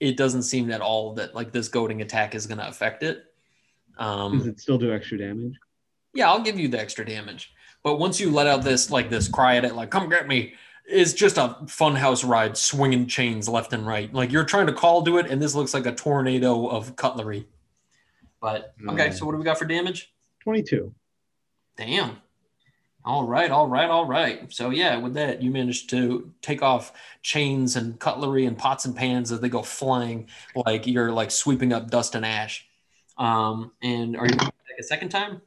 it 0.00 0.16
doesn't 0.16 0.42
seem 0.42 0.70
at 0.70 0.80
all 0.80 1.14
that 1.14 1.34
like 1.34 1.52
this 1.52 1.68
goading 1.68 2.02
attack 2.02 2.34
is 2.34 2.46
going 2.46 2.58
to 2.58 2.68
affect 2.68 3.02
it. 3.02 3.24
Does 3.98 4.06
Um, 4.06 4.48
it 4.48 4.60
still 4.60 4.78
do 4.78 4.92
extra 4.92 5.18
damage? 5.18 5.54
yeah, 6.14 6.28
I'll 6.30 6.42
give 6.42 6.58
you 6.58 6.68
the 6.68 6.80
extra 6.80 7.04
damage. 7.04 7.52
But 7.86 8.00
once 8.00 8.18
you 8.18 8.32
let 8.32 8.48
out 8.48 8.64
this 8.64 8.90
like 8.90 9.10
this 9.10 9.28
cry 9.28 9.54
at 9.54 9.64
it, 9.64 9.76
like 9.76 9.90
"Come 9.92 10.08
get 10.08 10.26
me," 10.26 10.54
it's 10.86 11.12
just 11.12 11.38
a 11.38 11.56
funhouse 11.66 12.28
ride, 12.28 12.56
swinging 12.56 13.06
chains 13.06 13.48
left 13.48 13.72
and 13.72 13.86
right. 13.86 14.12
Like 14.12 14.32
you're 14.32 14.42
trying 14.44 14.66
to 14.66 14.72
call 14.72 15.04
to 15.04 15.18
it, 15.18 15.30
and 15.30 15.40
this 15.40 15.54
looks 15.54 15.72
like 15.72 15.86
a 15.86 15.94
tornado 15.94 16.66
of 16.66 16.96
cutlery. 16.96 17.46
But 18.40 18.74
okay, 18.88 19.10
Mm. 19.10 19.14
so 19.14 19.24
what 19.24 19.32
do 19.32 19.38
we 19.38 19.44
got 19.44 19.56
for 19.56 19.66
damage? 19.66 20.12
22. 20.40 20.92
Damn. 21.76 22.16
All 23.04 23.22
right, 23.22 23.52
all 23.52 23.68
right, 23.68 23.88
all 23.88 24.04
right. 24.04 24.52
So 24.52 24.70
yeah, 24.70 24.96
with 24.96 25.14
that, 25.14 25.40
you 25.40 25.52
managed 25.52 25.88
to 25.90 26.32
take 26.42 26.62
off 26.62 26.92
chains 27.22 27.76
and 27.76 28.00
cutlery 28.00 28.46
and 28.46 28.58
pots 28.58 28.84
and 28.84 28.96
pans 28.96 29.30
as 29.30 29.38
they 29.38 29.48
go 29.48 29.62
flying, 29.62 30.28
like 30.56 30.88
you're 30.88 31.12
like 31.12 31.30
sweeping 31.30 31.72
up 31.72 31.88
dust 31.88 32.16
and 32.16 32.26
ash. 32.26 32.66
Um, 33.16 33.70
and 33.80 34.16
are 34.16 34.26
you 34.26 34.32
going 34.34 34.50
to 34.50 34.56
take 34.68 34.80
a 34.80 34.82
second 34.82 35.10
time? 35.10 35.40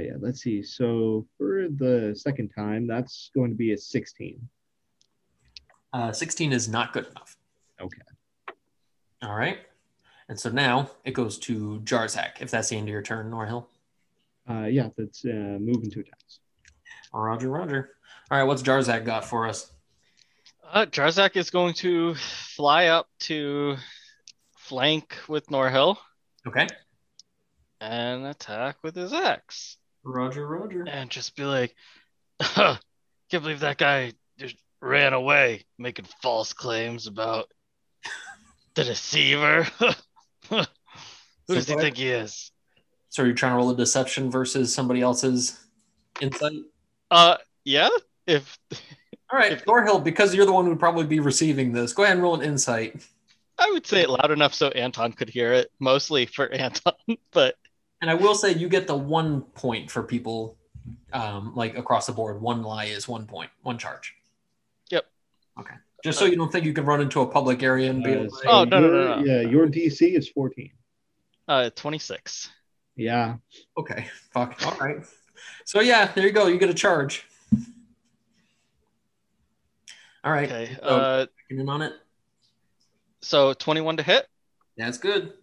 Oh, 0.00 0.02
yeah, 0.02 0.12
let's 0.18 0.40
see. 0.40 0.62
So 0.62 1.26
for 1.36 1.68
the 1.68 2.14
second 2.16 2.48
time, 2.56 2.86
that's 2.86 3.30
going 3.34 3.50
to 3.50 3.56
be 3.56 3.72
a 3.72 3.76
16. 3.76 4.40
Uh, 5.92 6.12
16 6.12 6.52
is 6.52 6.68
not 6.68 6.92
good 6.92 7.06
enough. 7.08 7.36
Okay. 7.80 8.00
All 9.22 9.34
right. 9.34 9.58
And 10.28 10.38
so 10.38 10.48
now 10.48 10.90
it 11.04 11.12
goes 11.12 11.38
to 11.40 11.80
Jarzak, 11.84 12.40
if 12.40 12.50
that's 12.50 12.68
the 12.68 12.76
end 12.76 12.88
of 12.88 12.92
your 12.92 13.02
turn, 13.02 13.30
Norhill. 13.30 13.66
Uh, 14.48 14.64
yeah, 14.66 14.88
that's 14.96 15.24
uh, 15.24 15.58
moving 15.60 15.90
two 15.90 16.00
attacks. 16.00 16.38
Roger, 17.12 17.50
Roger. 17.50 17.90
All 18.30 18.38
right, 18.38 18.44
what's 18.44 18.62
Jarzak 18.62 19.04
got 19.04 19.24
for 19.24 19.48
us? 19.48 19.72
Uh, 20.72 20.86
Jarzak 20.86 21.36
is 21.36 21.50
going 21.50 21.74
to 21.74 22.14
fly 22.14 22.86
up 22.86 23.08
to 23.20 23.76
flank 24.56 25.16
with 25.28 25.48
Norhill 25.48 25.96
Okay. 26.46 26.68
and 27.80 28.24
attack 28.26 28.76
with 28.84 28.94
his 28.94 29.12
axe. 29.12 29.76
Roger, 30.04 30.46
Roger. 30.46 30.84
and 30.88 31.10
just 31.10 31.36
be 31.36 31.44
like, 31.44 31.74
can't 32.40 32.78
believe 33.30 33.60
that 33.60 33.76
guy 33.78 34.12
just 34.38 34.56
ran 34.80 35.12
away 35.12 35.64
making 35.78 36.06
false 36.22 36.52
claims 36.52 37.06
about 37.06 37.50
the 38.74 38.84
deceiver. 38.84 39.62
Who 40.48 40.64
does 41.48 41.68
he 41.68 41.74
think 41.74 41.96
he 41.96 42.08
is? 42.08 42.50
So 43.10 43.24
are 43.24 43.26
you 43.26 43.34
trying 43.34 43.52
to 43.52 43.56
roll 43.56 43.70
a 43.70 43.76
deception 43.76 44.30
versus 44.30 44.72
somebody 44.74 45.00
else's 45.00 45.58
insight? 46.20 46.52
Uh, 47.10 47.36
yeah. 47.64 47.88
If 48.26 48.56
All 49.30 49.38
right, 49.38 49.52
If- 49.52 49.64
Norhill, 49.64 50.02
because 50.02 50.34
you're 50.34 50.46
the 50.46 50.52
one 50.52 50.64
who 50.64 50.70
would 50.70 50.78
probably 50.80 51.06
be 51.06 51.18
receiving 51.20 51.72
this, 51.72 51.92
go 51.92 52.04
ahead 52.04 52.14
and 52.16 52.22
roll 52.22 52.36
an 52.36 52.42
insight. 52.42 53.04
I 53.58 53.68
would 53.72 53.86
say 53.86 54.02
it 54.02 54.08
loud 54.10 54.30
enough 54.30 54.54
so 54.54 54.68
Anton 54.68 55.12
could 55.12 55.28
hear 55.28 55.52
it, 55.52 55.70
mostly 55.80 56.24
for 56.24 56.48
Anton, 56.52 56.94
but 57.32 57.56
And 58.00 58.10
I 58.10 58.14
will 58.14 58.34
say 58.34 58.52
you 58.54 58.68
get 58.68 58.86
the 58.86 58.96
one 58.96 59.42
point 59.42 59.90
for 59.90 60.02
people 60.02 60.56
um, 61.12 61.52
like 61.54 61.76
across 61.76 62.06
the 62.06 62.12
board. 62.12 62.40
One 62.40 62.62
lie 62.62 62.86
is 62.86 63.06
one 63.06 63.26
point, 63.26 63.50
one 63.62 63.76
charge. 63.78 64.14
Yep. 64.90 65.06
Okay. 65.60 65.74
Just 66.02 66.18
so 66.18 66.24
you 66.24 66.36
don't 66.36 66.50
think 66.50 66.64
you 66.64 66.72
can 66.72 66.86
run 66.86 67.02
into 67.02 67.20
a 67.20 67.26
public 67.26 67.62
area 67.62 67.90
and 67.90 68.02
be 68.02 68.14
Uh, 68.14 68.20
like, 68.22 68.30
Oh, 68.48 68.64
no, 68.64 68.80
no, 68.80 68.88
no, 68.88 69.20
no. 69.20 69.24
Yeah, 69.24 69.42
your 69.42 69.66
DC 69.66 70.16
is 70.16 70.28
14. 70.30 70.70
uh, 71.48 71.68
26. 71.76 72.50
Yeah. 72.96 73.36
okay, 73.76 74.06
fuck. 74.32 74.56
All 74.64 74.78
right. 74.78 75.04
So 75.66 75.80
yeah, 75.80 76.10
there 76.12 76.24
you 76.26 76.32
go. 76.32 76.46
You 76.46 76.58
get 76.58 76.70
a 76.70 76.74
charge. 76.74 77.26
All 80.24 80.32
right. 80.32 80.50
Okay. 80.50 80.74
So, 80.82 80.88
Uh, 80.88 81.26
checking 81.42 81.60
in 81.60 81.68
on 81.68 81.82
it. 81.82 81.94
so 83.20 83.52
21 83.54 83.98
to 83.98 84.02
hit. 84.02 84.26
That's 84.76 84.98
good. 84.98 85.34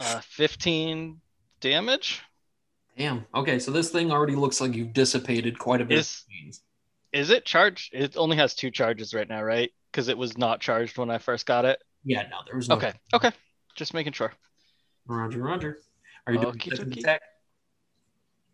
Uh, 0.00 0.20
15 0.20 1.20
damage. 1.60 2.22
Damn. 2.96 3.26
Okay, 3.34 3.58
so 3.58 3.70
this 3.70 3.90
thing 3.90 4.10
already 4.12 4.34
looks 4.36 4.60
like 4.60 4.74
you've 4.74 4.92
dissipated 4.92 5.58
quite 5.58 5.80
a 5.80 5.84
bit. 5.84 5.98
Is- 5.98 6.24
Is 7.12 7.30
it 7.30 7.44
charged? 7.44 7.94
It 7.94 8.16
only 8.16 8.36
has 8.36 8.54
two 8.54 8.70
charges 8.70 9.14
right 9.14 9.28
now, 9.28 9.42
right? 9.42 9.72
Because 9.90 10.08
it 10.08 10.18
was 10.18 10.36
not 10.36 10.60
charged 10.60 10.98
when 10.98 11.10
I 11.10 11.18
first 11.18 11.46
got 11.46 11.64
it. 11.64 11.82
Yeah, 12.04 12.22
no, 12.30 12.38
there 12.46 12.54
was 12.56 12.68
no. 12.68 12.76
Okay. 12.76 12.92
Okay. 13.14 13.30
Just 13.74 13.94
making 13.94 14.12
sure. 14.12 14.32
Roger, 15.06 15.40
Roger. 15.42 15.78
Are 16.26 16.32
you 16.34 16.38
doing 16.40 16.60
second 16.60 16.92
attack? 16.98 17.22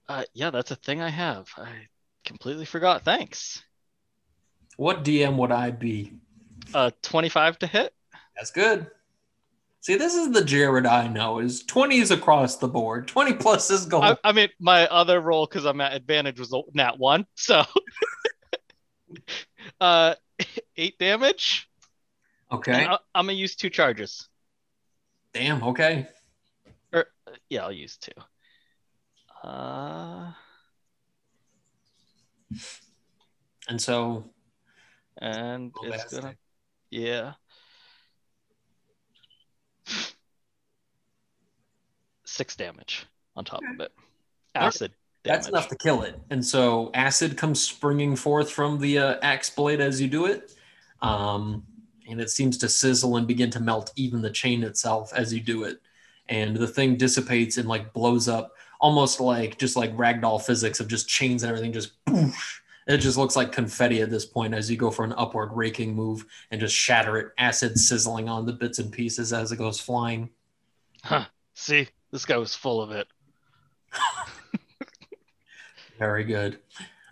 Uh, 0.08 0.24
yeah, 0.34 0.50
that's 0.50 0.70
a 0.70 0.76
thing 0.76 1.00
I 1.00 1.08
have. 1.08 1.48
I 1.56 1.68
completely 2.24 2.64
forgot. 2.64 3.02
Thanks. 3.04 3.62
What 4.76 5.02
DM 5.04 5.36
would 5.36 5.50
I 5.52 5.70
be? 5.72 6.12
Uh, 6.72 6.90
25 7.02 7.58
to 7.60 7.66
hit. 7.66 7.92
That's 8.36 8.50
good. 8.50 8.86
See, 9.84 9.96
this 9.96 10.14
is 10.14 10.32
the 10.32 10.42
Jared 10.42 10.86
I 10.86 11.08
know. 11.08 11.40
Is 11.40 11.62
20s 11.64 12.10
across 12.10 12.56
the 12.56 12.66
board. 12.66 13.06
20 13.06 13.34
plus 13.34 13.70
is 13.70 13.84
gold. 13.84 14.04
I, 14.04 14.16
I 14.24 14.32
mean, 14.32 14.48
my 14.58 14.86
other 14.86 15.20
roll 15.20 15.44
because 15.44 15.66
I'm 15.66 15.78
at 15.82 15.92
advantage 15.92 16.40
was 16.40 16.54
nat 16.72 16.98
one, 16.98 17.26
so 17.34 17.64
uh, 19.82 20.14
eight 20.78 20.98
damage. 20.98 21.68
okay. 22.50 22.84
And 22.84 22.92
I, 22.92 22.98
I'm 23.14 23.26
gonna 23.26 23.34
use 23.34 23.56
two 23.56 23.68
charges. 23.68 24.26
Damn. 25.34 25.62
Okay. 25.62 26.08
Or, 26.90 27.04
Yeah, 27.50 27.64
I'll 27.64 27.70
use 27.70 27.98
two. 27.98 28.12
Uh, 29.46 30.32
And 33.68 33.78
so, 33.78 34.30
and 35.18 35.72
it's 35.82 36.04
gonna 36.04 36.36
yeah. 36.90 37.34
Six 42.34 42.56
damage 42.56 43.06
on 43.36 43.44
top 43.44 43.60
of 43.72 43.78
it. 43.78 43.92
Acid 44.56 44.90
damage. 45.22 45.36
That's 45.36 45.48
enough 45.48 45.68
to 45.68 45.76
kill 45.76 46.02
it. 46.02 46.18
And 46.30 46.44
so 46.44 46.90
acid 46.92 47.36
comes 47.36 47.62
springing 47.62 48.16
forth 48.16 48.50
from 48.50 48.80
the 48.80 48.98
uh, 48.98 49.16
axe 49.22 49.50
blade 49.50 49.80
as 49.80 50.00
you 50.00 50.08
do 50.08 50.26
it. 50.26 50.52
Um, 51.00 51.62
and 52.10 52.20
it 52.20 52.30
seems 52.30 52.58
to 52.58 52.68
sizzle 52.68 53.18
and 53.18 53.28
begin 53.28 53.50
to 53.50 53.60
melt 53.60 53.92
even 53.94 54.20
the 54.20 54.32
chain 54.32 54.64
itself 54.64 55.12
as 55.14 55.32
you 55.32 55.38
do 55.38 55.62
it. 55.62 55.78
And 56.28 56.56
the 56.56 56.66
thing 56.66 56.96
dissipates 56.96 57.56
and 57.56 57.68
like 57.68 57.92
blows 57.92 58.26
up 58.26 58.56
almost 58.80 59.20
like 59.20 59.56
just 59.56 59.76
like 59.76 59.96
ragdoll 59.96 60.42
physics 60.42 60.80
of 60.80 60.88
just 60.88 61.08
chains 61.08 61.44
and 61.44 61.50
everything 61.50 61.72
just 61.72 62.04
boosh. 62.04 62.58
It 62.88 62.98
just 62.98 63.16
looks 63.16 63.36
like 63.36 63.52
confetti 63.52 64.02
at 64.02 64.10
this 64.10 64.26
point 64.26 64.54
as 64.54 64.68
you 64.68 64.76
go 64.76 64.90
for 64.90 65.04
an 65.04 65.14
upward 65.16 65.50
raking 65.52 65.94
move 65.94 66.26
and 66.50 66.60
just 66.60 66.74
shatter 66.74 67.16
it, 67.16 67.28
acid 67.38 67.78
sizzling 67.78 68.28
on 68.28 68.44
the 68.44 68.52
bits 68.52 68.80
and 68.80 68.90
pieces 68.90 69.32
as 69.32 69.52
it 69.52 69.58
goes 69.58 69.78
flying. 69.78 70.30
Huh. 71.04 71.26
See, 71.54 71.86
this 72.14 72.24
guy 72.24 72.36
was 72.36 72.54
full 72.54 72.80
of 72.80 72.92
it. 72.92 73.08
Very 75.98 76.22
good. 76.22 76.60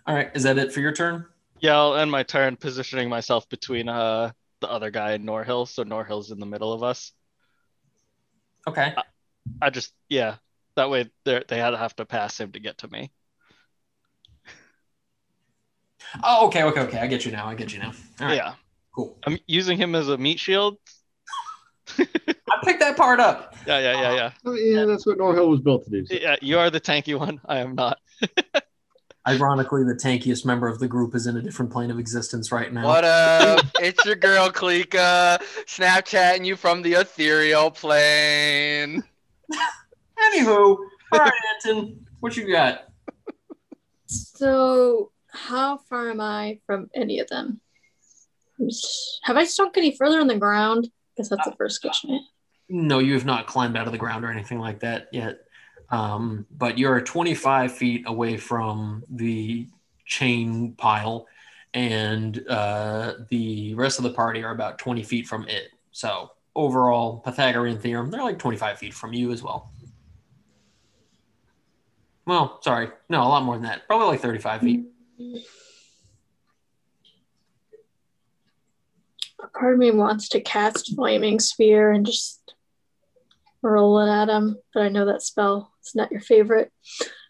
All 0.07 0.15
right, 0.15 0.31
is 0.33 0.43
that 0.43 0.57
it 0.57 0.71
for 0.71 0.79
your 0.79 0.93
turn? 0.93 1.25
Yeah, 1.59 1.75
I'll 1.75 1.95
end 1.95 2.09
my 2.09 2.23
turn 2.23 2.55
positioning 2.55 3.09
myself 3.09 3.47
between 3.49 3.89
uh 3.89 4.31
the 4.61 4.71
other 4.71 4.91
guy 4.91 5.11
and 5.11 5.27
Norhill, 5.27 5.67
so 5.67 5.83
Norhill's 5.83 6.31
in 6.31 6.39
the 6.39 6.45
middle 6.45 6.71
of 6.71 6.83
us. 6.83 7.11
Okay. 8.65 8.95
I 9.61 9.69
just 9.71 9.91
yeah, 10.07 10.35
that 10.77 10.89
way 10.89 11.11
they 11.25 11.43
they 11.49 11.57
had 11.57 11.71
to 11.71 11.77
have 11.77 11.97
to 11.97 12.05
pass 12.05 12.39
him 12.39 12.53
to 12.53 12.61
get 12.61 12.77
to 12.77 12.87
me. 12.87 13.11
Oh, 16.23 16.47
okay, 16.47 16.63
okay, 16.63 16.81
okay. 16.81 16.99
I 16.99 17.07
get 17.07 17.25
you 17.25 17.33
now. 17.33 17.47
I 17.47 17.55
get 17.55 17.73
you 17.73 17.79
now. 17.79 17.91
All 18.21 18.27
right, 18.27 18.37
Yeah, 18.37 18.53
cool. 18.95 19.17
I'm 19.25 19.37
using 19.47 19.77
him 19.77 19.95
as 19.95 20.07
a 20.07 20.17
meat 20.17 20.39
shield. 20.39 20.77
I 21.99 22.65
picked 22.65 22.79
that 22.81 22.95
part 22.97 23.19
up. 23.19 23.55
Yeah, 23.67 23.79
yeah, 23.79 24.01
yeah, 24.01 24.15
yeah. 24.15 24.31
Oh, 24.45 24.53
yeah, 24.53 24.85
that's 24.85 25.05
what 25.05 25.17
Norhill 25.17 25.49
was 25.49 25.59
built 25.61 25.83
to 25.85 25.89
do. 25.89 26.05
so- 26.05 26.13
Yeah, 26.15 26.35
you 26.41 26.57
are 26.59 26.69
the 26.69 26.81
tanky 26.81 27.17
one. 27.17 27.39
I 27.45 27.59
am 27.59 27.75
not. 27.75 27.99
Ironically, 29.27 29.83
the 29.85 29.93
tankiest 29.95 30.45
member 30.45 30.67
of 30.67 30.79
the 30.79 30.87
group 30.87 31.15
is 31.15 31.27
in 31.27 31.37
a 31.37 31.41
different 31.41 31.71
plane 31.71 31.89
of 31.89 31.97
existence 31.97 32.51
right 32.51 32.71
now. 32.73 32.85
What 32.85 33.05
up? 33.05 33.65
it's 33.81 34.03
your 34.05 34.15
girl 34.15 34.49
Klika, 34.49 35.39
Snapchatting 35.65 36.45
you 36.45 36.57
from 36.57 36.81
the 36.81 36.93
ethereal 36.95 37.71
plane. 37.71 39.01
Anywho, 40.33 40.77
all 41.13 41.19
right, 41.19 41.31
Anton, 41.65 42.05
what 42.19 42.35
you 42.35 42.51
got? 42.51 42.89
So, 44.07 45.11
how 45.29 45.77
far 45.89 46.09
am 46.09 46.19
I 46.19 46.59
from 46.65 46.89
any 46.93 47.19
of 47.19 47.27
them? 47.29 47.61
Have 49.23 49.37
I 49.37 49.45
sunk 49.45 49.77
any 49.77 49.95
further 49.95 50.19
on 50.19 50.27
the 50.27 50.37
ground? 50.37 50.89
Because 51.15 51.29
that's 51.29 51.45
the 51.45 51.55
first 51.55 51.81
question. 51.81 52.25
No, 52.69 52.99
you 52.99 53.13
have 53.13 53.25
not 53.25 53.47
climbed 53.47 53.77
out 53.77 53.85
of 53.85 53.91
the 53.91 53.99
ground 53.99 54.25
or 54.25 54.31
anything 54.31 54.59
like 54.59 54.79
that 54.79 55.07
yet. 55.11 55.39
Um, 55.89 56.45
but 56.49 56.77
you're 56.77 57.01
25 57.01 57.71
feet 57.71 58.03
away 58.07 58.37
from 58.37 59.03
the 59.09 59.67
chain 60.05 60.73
pile, 60.73 61.27
and 61.73 62.43
uh, 62.47 63.13
the 63.29 63.75
rest 63.75 63.99
of 63.99 64.03
the 64.03 64.13
party 64.13 64.43
are 64.43 64.51
about 64.51 64.79
20 64.79 65.03
feet 65.03 65.27
from 65.27 65.47
it. 65.47 65.69
So, 65.91 66.31
overall, 66.55 67.19
Pythagorean 67.19 67.79
theorem, 67.79 68.09
they're 68.09 68.23
like 68.23 68.39
25 68.39 68.79
feet 68.79 68.93
from 68.93 69.13
you 69.13 69.31
as 69.31 69.43
well. 69.43 69.71
Well, 72.25 72.59
sorry. 72.63 72.89
No, 73.09 73.21
a 73.21 73.27
lot 73.27 73.43
more 73.43 73.55
than 73.55 73.63
that. 73.63 73.85
Probably 73.87 74.07
like 74.07 74.21
35 74.21 74.61
feet. 74.61 74.85
Part 79.53 79.73
of 79.73 79.79
me 79.79 79.91
wants 79.91 80.29
to 80.29 80.41
cast 80.41 80.95
Flaming 80.95 81.39
Sphere 81.39 81.91
and 81.91 82.05
just 82.05 82.39
roll 83.61 83.99
it 83.99 84.09
at 84.11 84.29
him, 84.29 84.57
but 84.73 84.83
I 84.83 84.89
know 84.89 85.05
that 85.05 85.21
spell 85.21 85.71
is 85.83 85.95
not 85.95 86.11
your 86.11 86.21
favorite. 86.21 86.71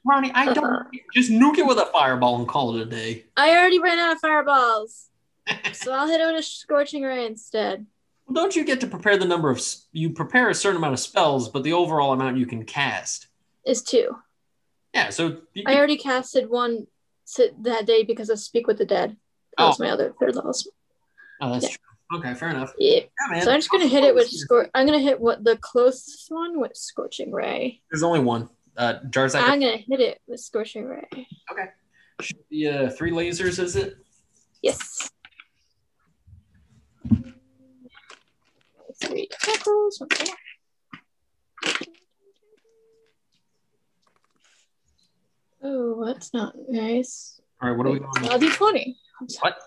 Ronnie, 0.05 0.31
I 0.33 0.53
don't 0.53 0.65
Uh, 0.65 0.83
just 1.13 1.31
nuke 1.31 1.57
it 1.57 1.65
with 1.65 1.77
a 1.77 1.85
fireball 1.93 2.37
and 2.37 2.47
call 2.47 2.75
it 2.75 2.81
a 2.81 2.85
day. 2.85 3.25
I 3.37 3.51
already 3.51 3.79
ran 3.79 3.99
out 3.99 4.13
of 4.13 4.19
fireballs, 4.19 5.09
so 5.73 5.93
I'll 5.93 6.07
hit 6.07 6.19
it 6.19 6.25
with 6.25 6.39
a 6.39 6.43
Scorching 6.43 7.03
Ray 7.03 7.25
instead. 7.25 7.85
Well, 8.27 8.33
don't 8.33 8.55
you 8.55 8.63
get 8.65 8.81
to 8.81 8.87
prepare 8.87 9.17
the 9.17 9.25
number 9.25 9.49
of 9.49 9.61
you 9.91 10.09
prepare 10.11 10.49
a 10.49 10.55
certain 10.55 10.77
amount 10.77 10.93
of 10.93 10.99
spells, 10.99 11.49
but 11.49 11.63
the 11.63 11.73
overall 11.73 12.13
amount 12.13 12.37
you 12.37 12.45
can 12.45 12.65
cast? 12.65 13.27
Is 13.65 13.81
two. 13.81 14.17
Yeah, 14.93 15.09
so 15.09 15.37
you 15.53 15.63
I 15.65 15.75
already 15.75 15.97
casted 15.97 16.49
one 16.49 16.87
that 17.61 17.85
day 17.85 18.03
because 18.03 18.29
of 18.29 18.39
Speak 18.39 18.67
with 18.67 18.77
the 18.77 18.85
Dead. 18.85 19.15
That 19.57 19.67
was 19.67 19.79
my 19.79 19.89
other 19.89 20.13
third 20.19 20.35
level. 20.35 20.51
spell. 20.53 20.73
oh, 21.41 21.51
that's 21.53 21.63
yeah. 21.65 21.69
true. 21.69 21.77
Okay, 22.13 22.33
fair 22.35 22.49
enough. 22.49 22.73
Yeah. 22.77 22.99
Yeah, 22.99 23.07
man. 23.29 23.41
So 23.43 23.51
I'm 23.51 23.57
just 23.57 23.71
gonna 23.71 23.87
hit 23.87 24.03
it 24.03 24.13
with 24.13 24.29
scor- 24.29 24.69
I'm 24.75 24.85
gonna 24.85 24.99
hit 24.99 25.19
what 25.19 25.43
the 25.43 25.57
closest 25.57 26.29
one 26.29 26.59
with 26.59 26.75
Scorching 26.75 27.31
Ray. 27.31 27.81
There's 27.91 28.03
only 28.03 28.19
one. 28.19 28.49
Uh, 28.77 28.95
Jarzak, 29.09 29.41
I'm 29.41 29.59
gonna 29.59 29.77
hit 29.77 29.99
it 29.99 30.21
with 30.27 30.39
Scorching 30.39 30.85
Ray. 30.85 31.27
should 32.21 32.47
be, 32.49 32.67
uh, 32.67 32.89
three 32.91 33.11
lasers, 33.11 33.59
is 33.59 33.75
it? 33.75 33.97
Yes. 34.61 35.09
Three 39.01 39.27
tackles. 39.41 39.99
one. 39.99 40.09
Oh, 45.63 46.05
that's 46.05 46.33
not 46.33 46.53
nice. 46.69 47.39
All 47.61 47.69
right, 47.69 47.77
what 47.77 47.87
are 47.87 47.91
we 47.91 47.99
going 47.99 48.11
d20. 48.11 48.95
I'm 49.21 49.29
sorry. 49.29 49.51
What? 49.53 49.57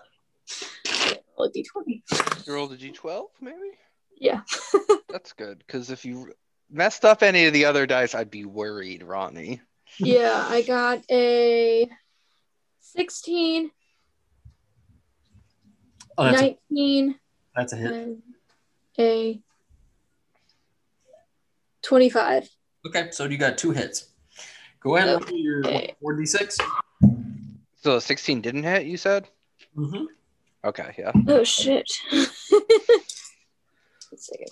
Roll 1.37 1.47
a 1.47 1.51
d20. 1.51 2.47
You 2.47 2.53
rolled 2.53 2.73
a 2.73 2.77
d12, 2.77 3.25
maybe? 3.41 3.57
Yeah. 4.19 4.41
That's 5.09 5.33
good, 5.33 5.59
because 5.59 5.89
if 5.91 6.03
you 6.05 6.33
messed 6.71 7.05
up 7.05 7.21
any 7.23 7.45
of 7.45 7.53
the 7.53 7.65
other 7.65 7.85
dice, 7.85 8.15
I'd 8.15 8.31
be 8.31 8.45
worried, 8.45 9.03
Ronnie. 9.03 9.61
Yeah, 9.99 10.45
I 10.49 10.61
got 10.63 11.01
a 11.09 11.89
16, 12.79 13.71
Oh, 16.19 16.23
that's, 16.23 16.41
a, 16.41 16.57
19, 16.71 17.15
that's 17.55 17.73
a 17.73 17.75
hit. 17.75 17.91
and 17.91 18.21
a 18.97 19.39
25. 21.83 22.49
Okay, 22.87 23.09
so 23.11 23.25
you 23.25 23.37
got 23.37 23.57
two 23.59 23.69
hits. 23.71 24.09
Go 24.79 24.95
ahead 24.95 25.09
and 25.09 25.29
roll 25.29 25.37
your 25.37 25.63
four 26.01 26.15
d 26.15 26.25
six. 26.25 26.57
So 27.75 27.99
16 27.99 28.41
didn't 28.41 28.63
hit, 28.63 28.87
you 28.87 28.97
said? 28.97 29.29
Mm-hmm. 29.77 30.05
Okay, 30.65 30.95
yeah. 30.97 31.11
Oh 31.27 31.43
shit. 31.43 31.91
Let's 32.11 33.31
see. 34.11 34.45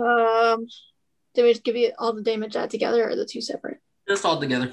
Um, 0.00 0.66
did 1.34 1.42
we 1.42 1.52
just 1.52 1.64
give 1.64 1.76
you 1.76 1.92
all 1.98 2.12
the 2.12 2.22
damage 2.22 2.56
add 2.56 2.70
together 2.70 3.08
or 3.08 3.16
the 3.16 3.26
two 3.26 3.40
separate? 3.40 3.78
Just 4.08 4.24
all 4.24 4.40
together. 4.40 4.72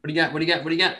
What 0.00 0.08
do 0.08 0.12
you 0.12 0.20
got? 0.20 0.32
What 0.32 0.40
do 0.40 0.44
you 0.44 0.52
got? 0.52 0.64
What 0.64 0.70
do 0.70 0.76
you 0.76 0.82
got? 0.82 0.96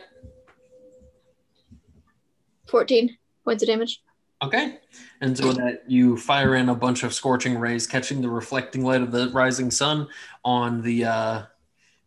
14 2.69 3.17
points 3.45 3.63
of 3.63 3.69
damage. 3.69 4.03
Okay. 4.43 4.79
And 5.21 5.37
so 5.37 5.53
that 5.53 5.85
you 5.87 6.17
fire 6.17 6.55
in 6.57 6.69
a 6.69 6.75
bunch 6.75 7.03
of 7.03 7.15
scorching 7.15 7.59
rays, 7.59 7.87
catching 7.87 8.21
the 8.21 8.29
reflecting 8.29 8.85
light 8.85 9.01
of 9.01 9.11
the 9.13 9.31
rising 9.31 9.71
sun 9.71 10.09
on 10.45 10.83
the 10.83 11.05
uh, 11.05 11.43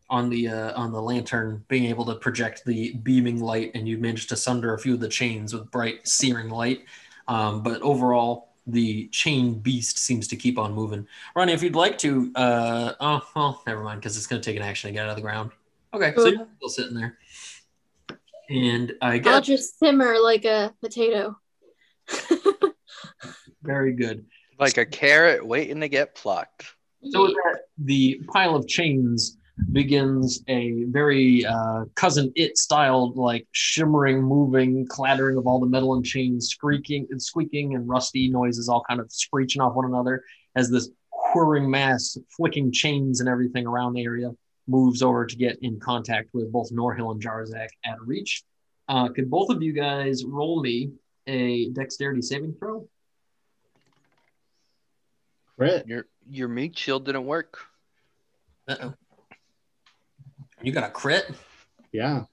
on 0.10 0.30
the 0.30 0.48
uh, 0.48 0.80
on 0.80 0.92
the 0.92 1.02
lantern, 1.02 1.64
being 1.68 1.86
able 1.86 2.06
to 2.06 2.16
project 2.16 2.64
the 2.66 2.94
beaming 2.94 3.42
light, 3.42 3.72
and 3.76 3.88
you 3.88 3.98
managed 3.98 4.30
to 4.30 4.36
sunder 4.36 4.74
a 4.74 4.80
few 4.80 4.94
of 4.94 5.00
the 5.00 5.08
chains 5.08 5.54
with 5.54 5.70
bright, 5.72 6.08
searing 6.08 6.50
light. 6.50 6.86
Um, 7.28 7.62
but 7.62 7.82
overall, 7.82 8.54
the 8.68 9.08
chain 9.08 9.60
beast 9.60 9.98
seems 9.98 10.28
to 10.30 10.36
keep 10.36 10.58
on 10.58 10.74
moving. 10.74 11.08
Ronnie, 11.36 11.54
if 11.54 11.62
you'd 11.62 11.76
like 11.76 11.98
to, 12.00 12.32
uh, 12.36 12.94
oh 13.00 13.22
well, 13.36 13.62
never 13.68 13.84
mind, 13.84 14.00
because 14.00 14.18
it's 14.18 14.28
going 14.28 14.42
to 14.42 14.46
take 14.50 14.58
an 14.58 14.64
action 14.64 14.90
to 14.90 14.94
get 14.94 15.04
out 15.04 15.10
of 15.10 15.16
the 15.16 15.22
ground. 15.22 15.52
Okay, 15.94 16.14
so 16.16 16.28
you're 16.28 16.48
still 16.58 16.70
sitting 16.70 16.96
there, 16.96 17.18
and 18.50 18.94
I 19.02 19.22
I'll 19.26 19.42
just 19.42 19.80
simmer 19.80 20.16
like 20.22 20.46
a 20.46 20.74
potato. 20.82 21.38
very 23.62 23.94
good. 23.94 24.26
Like 24.60 24.78
a 24.78 24.86
carrot 24.86 25.46
waiting 25.46 25.82
to 25.82 25.90
get 25.90 26.16
plucked. 26.16 26.64
So 27.12 27.28
that, 27.28 27.60
the 27.78 28.22
pile 28.28 28.56
of 28.56 28.68
chains 28.68 29.38
begins 29.72 30.44
a 30.48 30.84
very 30.86 31.46
uh, 31.46 31.86
Cousin 31.96 32.32
Itt 32.36 32.58
styled 32.58 33.18
like 33.18 33.48
shimmering, 33.52 34.22
moving, 34.22 34.88
clattering 34.88 35.38
of 35.38 35.48
all 35.48 35.60
the 35.60 35.66
metal 35.66 35.96
and 35.96 36.06
chains, 36.06 36.50
squeaking 36.50 37.08
and 37.10 37.22
squeaking 37.22 37.76
and 37.76 37.88
rusty 37.88 38.30
noises, 38.30 38.70
all 38.70 38.84
kind 38.88 39.00
of 39.00 39.12
screeching 39.12 39.62
off 39.62 39.76
one 39.76 39.86
another 39.86 40.24
as 40.56 40.70
this 40.70 40.90
whirring 41.34 41.70
mass, 41.70 42.18
flicking 42.36 42.72
chains 42.72 43.20
and 43.20 43.30
everything 43.30 43.66
around 43.66 43.94
the 43.94 44.04
area 44.04 44.32
moves 44.68 45.02
over 45.02 45.26
to 45.26 45.36
get 45.36 45.58
in 45.62 45.80
contact 45.80 46.30
with 46.34 46.52
both 46.52 46.72
Norhill 46.72 47.12
and 47.12 47.22
Jarzak 47.22 47.70
at 47.86 48.02
reach. 48.02 48.44
Uh, 48.88 49.10
could 49.10 49.30
both 49.30 49.50
of 49.50 49.62
you 49.62 49.74
guys 49.74 50.24
roll 50.26 50.62
me 50.62 50.92
a 51.26 51.70
dexterity 51.72 52.22
saving 52.22 52.54
throw? 52.54 52.88
Crit. 55.58 55.88
Your 55.88 56.06
your 56.30 56.48
meat 56.48 56.78
shield 56.78 57.06
didn't 57.06 57.26
work. 57.26 57.60
Uh-oh. 58.68 58.94
You 60.62 60.72
got 60.72 60.84
a 60.84 60.90
crit? 60.90 61.30
Yeah. 61.92 62.24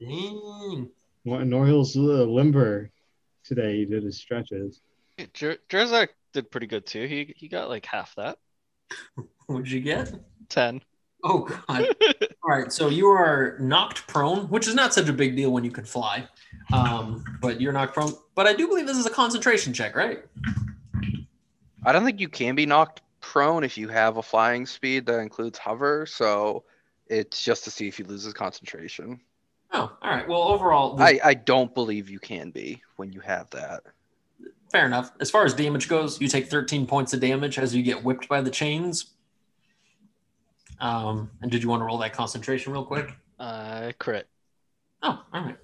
Dang. 0.00 0.90
Well, 1.24 1.40
Norhill's 1.40 1.96
uh, 1.96 2.00
limber 2.24 2.90
today. 3.44 3.78
He 3.78 3.84
did 3.84 4.02
his 4.02 4.18
stretches. 4.18 4.80
Jer- 5.32 5.58
Jerzak 5.68 6.08
did 6.32 6.50
pretty 6.50 6.66
good 6.66 6.86
too. 6.86 7.06
He 7.06 7.34
he 7.36 7.48
got 7.48 7.68
like 7.68 7.86
half 7.86 8.14
that. 8.16 8.38
What'd 9.46 9.70
you 9.70 9.80
get? 9.80 10.12
Ten. 10.48 10.82
Oh 11.24 11.40
god. 11.40 11.88
All 12.44 12.50
right, 12.50 12.72
so 12.72 12.88
you 12.88 13.08
are 13.08 13.56
knocked 13.58 14.06
prone, 14.06 14.48
which 14.48 14.68
is 14.68 14.74
not 14.74 14.94
such 14.94 15.08
a 15.08 15.12
big 15.12 15.34
deal 15.34 15.50
when 15.50 15.64
you 15.64 15.70
can 15.70 15.84
fly. 15.84 16.28
Um, 16.72 17.24
but 17.40 17.60
you're 17.60 17.72
knocked 17.72 17.94
prone. 17.94 18.12
But 18.34 18.46
I 18.46 18.52
do 18.52 18.68
believe 18.68 18.86
this 18.86 18.98
is 18.98 19.06
a 19.06 19.10
concentration 19.10 19.72
check, 19.72 19.96
right? 19.96 20.22
I 21.84 21.92
don't 21.92 22.04
think 22.04 22.20
you 22.20 22.28
can 22.28 22.54
be 22.54 22.66
knocked 22.66 23.00
prone 23.26 23.64
if 23.64 23.76
you 23.76 23.88
have 23.88 24.18
a 24.18 24.22
flying 24.22 24.64
speed 24.66 25.04
that 25.06 25.18
includes 25.18 25.58
hover, 25.58 26.06
so 26.06 26.62
it's 27.08 27.42
just 27.42 27.64
to 27.64 27.70
see 27.72 27.88
if 27.88 27.96
he 27.96 28.04
loses 28.04 28.32
concentration. 28.32 29.20
Oh, 29.72 29.92
all 30.00 30.10
right. 30.10 30.28
Well, 30.28 30.42
overall, 30.42 31.00
I, 31.02 31.18
I 31.24 31.34
don't 31.34 31.74
believe 31.74 32.08
you 32.08 32.20
can 32.20 32.50
be 32.50 32.80
when 32.96 33.12
you 33.12 33.18
have 33.20 33.50
that. 33.50 33.82
fair 34.70 34.86
enough. 34.86 35.10
As 35.20 35.28
far 35.28 35.44
as 35.44 35.54
damage 35.54 35.88
goes, 35.88 36.20
you 36.20 36.28
take 36.28 36.46
13 36.46 36.86
points 36.86 37.12
of 37.14 37.20
damage 37.20 37.58
as 37.58 37.74
you 37.74 37.82
get 37.82 38.04
whipped 38.04 38.28
by 38.28 38.40
the 38.40 38.50
chains. 38.50 39.06
Um, 40.80 41.30
and 41.42 41.50
did 41.50 41.64
you 41.64 41.68
want 41.68 41.80
to 41.80 41.84
roll 41.84 41.98
that 41.98 42.12
concentration 42.12 42.72
real 42.72 42.84
quick? 42.84 43.10
Uh, 43.40 43.90
crit. 43.98 44.28
Oh, 45.02 45.20
all 45.32 45.42
right. 45.42 45.56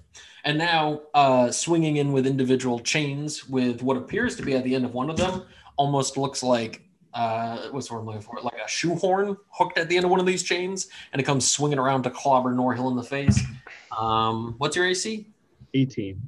And 0.43 0.57
now, 0.57 1.01
uh, 1.13 1.49
swinging 1.49 1.95
in 1.95 2.11
with 2.11 2.27
individual 2.27 2.79
chains, 2.79 3.47
with 3.47 3.81
what 3.81 3.95
appears 3.95 4.35
to 4.35 4.43
be 4.43 4.53
at 4.53 4.65
the 4.65 4.75
end 4.75 4.83
of 4.83 4.93
one 4.93 5.09
of 5.09 5.15
them, 5.15 5.43
almost 5.77 6.17
looks 6.17 6.43
like 6.43 6.82
uh, 7.13 7.69
what's 7.69 7.87
the 7.87 7.93
word 7.93 8.01
I'm 8.01 8.05
looking 8.07 8.21
for? 8.21 8.39
Like 8.41 8.55
a 8.63 8.67
shoehorn 8.67 9.37
hooked 9.49 9.77
at 9.77 9.89
the 9.89 9.95
end 9.95 10.05
of 10.05 10.11
one 10.11 10.19
of 10.19 10.25
these 10.25 10.43
chains, 10.43 10.87
and 11.11 11.21
it 11.21 11.25
comes 11.25 11.49
swinging 11.49 11.79
around 11.79 12.03
to 12.03 12.09
clobber 12.09 12.53
Norhill 12.53 12.89
in 12.89 12.95
the 12.95 13.03
face. 13.03 13.39
Um, 13.97 14.55
what's 14.57 14.75
your 14.75 14.85
AC? 14.85 15.27
18. 15.73 16.21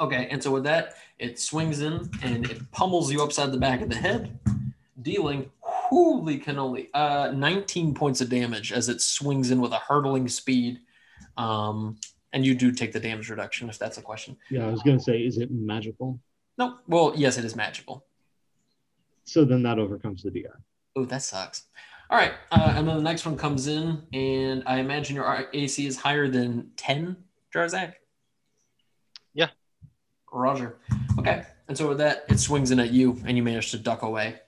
Okay, 0.00 0.28
and 0.30 0.42
so 0.42 0.50
with 0.50 0.64
that, 0.64 0.94
it 1.18 1.38
swings 1.38 1.80
in 1.80 2.10
and 2.22 2.50
it 2.50 2.70
pummels 2.72 3.12
you 3.12 3.22
upside 3.22 3.52
the 3.52 3.58
back 3.58 3.80
of 3.80 3.88
the 3.88 3.94
head, 3.94 4.38
dealing 5.02 5.50
holy 5.60 6.38
cannoli, 6.38 6.88
uh, 6.94 7.30
19 7.32 7.94
points 7.94 8.20
of 8.20 8.28
damage 8.28 8.72
as 8.72 8.88
it 8.88 9.00
swings 9.00 9.50
in 9.50 9.60
with 9.60 9.72
a 9.72 9.78
hurtling 9.78 10.28
speed. 10.28 10.78
Um, 11.36 11.98
and 12.32 12.44
you 12.44 12.54
do 12.54 12.72
take 12.72 12.92
the 12.92 12.98
damage 12.98 13.30
reduction 13.30 13.68
if 13.68 13.78
that's 13.78 13.98
a 13.98 14.02
question. 14.02 14.36
Yeah, 14.50 14.66
I 14.66 14.70
was 14.70 14.82
gonna 14.82 14.98
say, 14.98 15.18
is 15.18 15.38
it 15.38 15.50
magical? 15.52 16.18
No, 16.58 16.78
well, 16.88 17.12
yes, 17.16 17.38
it 17.38 17.44
is 17.44 17.54
magical. 17.54 18.04
So 19.24 19.44
then 19.44 19.62
that 19.62 19.78
overcomes 19.78 20.22
the 20.22 20.30
DR. 20.30 20.60
Oh, 20.96 21.04
that 21.06 21.22
sucks. 21.22 21.64
All 22.10 22.18
right, 22.18 22.34
uh, 22.52 22.74
and 22.76 22.86
then 22.86 22.96
the 22.96 23.02
next 23.02 23.24
one 23.24 23.36
comes 23.36 23.66
in, 23.66 24.02
and 24.12 24.62
I 24.66 24.78
imagine 24.78 25.16
your 25.16 25.48
AC 25.52 25.86
is 25.86 25.96
higher 25.96 26.28
than 26.28 26.70
10, 26.76 27.16
Jarzak? 27.52 27.94
Yeah. 29.32 29.48
Roger. 30.30 30.76
Okay, 31.18 31.44
and 31.68 31.76
so 31.76 31.88
with 31.88 31.98
that, 31.98 32.26
it 32.28 32.38
swings 32.38 32.70
in 32.70 32.78
at 32.78 32.90
you, 32.90 33.20
and 33.26 33.36
you 33.36 33.42
manage 33.42 33.70
to 33.70 33.78
duck 33.78 34.02
away. 34.02 34.40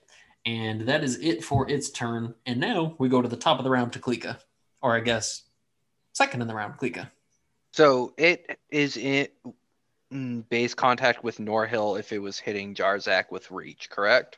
And 0.45 0.87
that 0.87 1.03
is 1.03 1.19
it 1.19 1.43
for 1.43 1.69
its 1.69 1.89
turn. 1.89 2.33
And 2.45 2.59
now 2.59 2.95
we 2.99 3.09
go 3.09 3.21
to 3.21 3.27
the 3.27 3.35
top 3.35 3.57
of 3.57 3.65
the 3.65 3.69
round 3.69 3.91
to 3.93 3.99
Klika. 3.99 4.37
Or 4.81 4.95
I 4.95 5.01
guess 5.01 5.43
second 6.13 6.41
in 6.41 6.47
the 6.47 6.55
round, 6.55 6.77
Klika. 6.77 7.09
So 7.73 8.13
it 8.17 8.57
is 8.69 8.95
in 8.95 10.45
base 10.49 10.73
contact 10.73 11.23
with 11.23 11.39
Norhill 11.39 11.99
if 11.99 12.13
it 12.13 12.19
was 12.19 12.39
hitting 12.39 12.75
Jarzak 12.75 13.25
with 13.29 13.51
reach, 13.51 13.89
correct? 13.89 14.37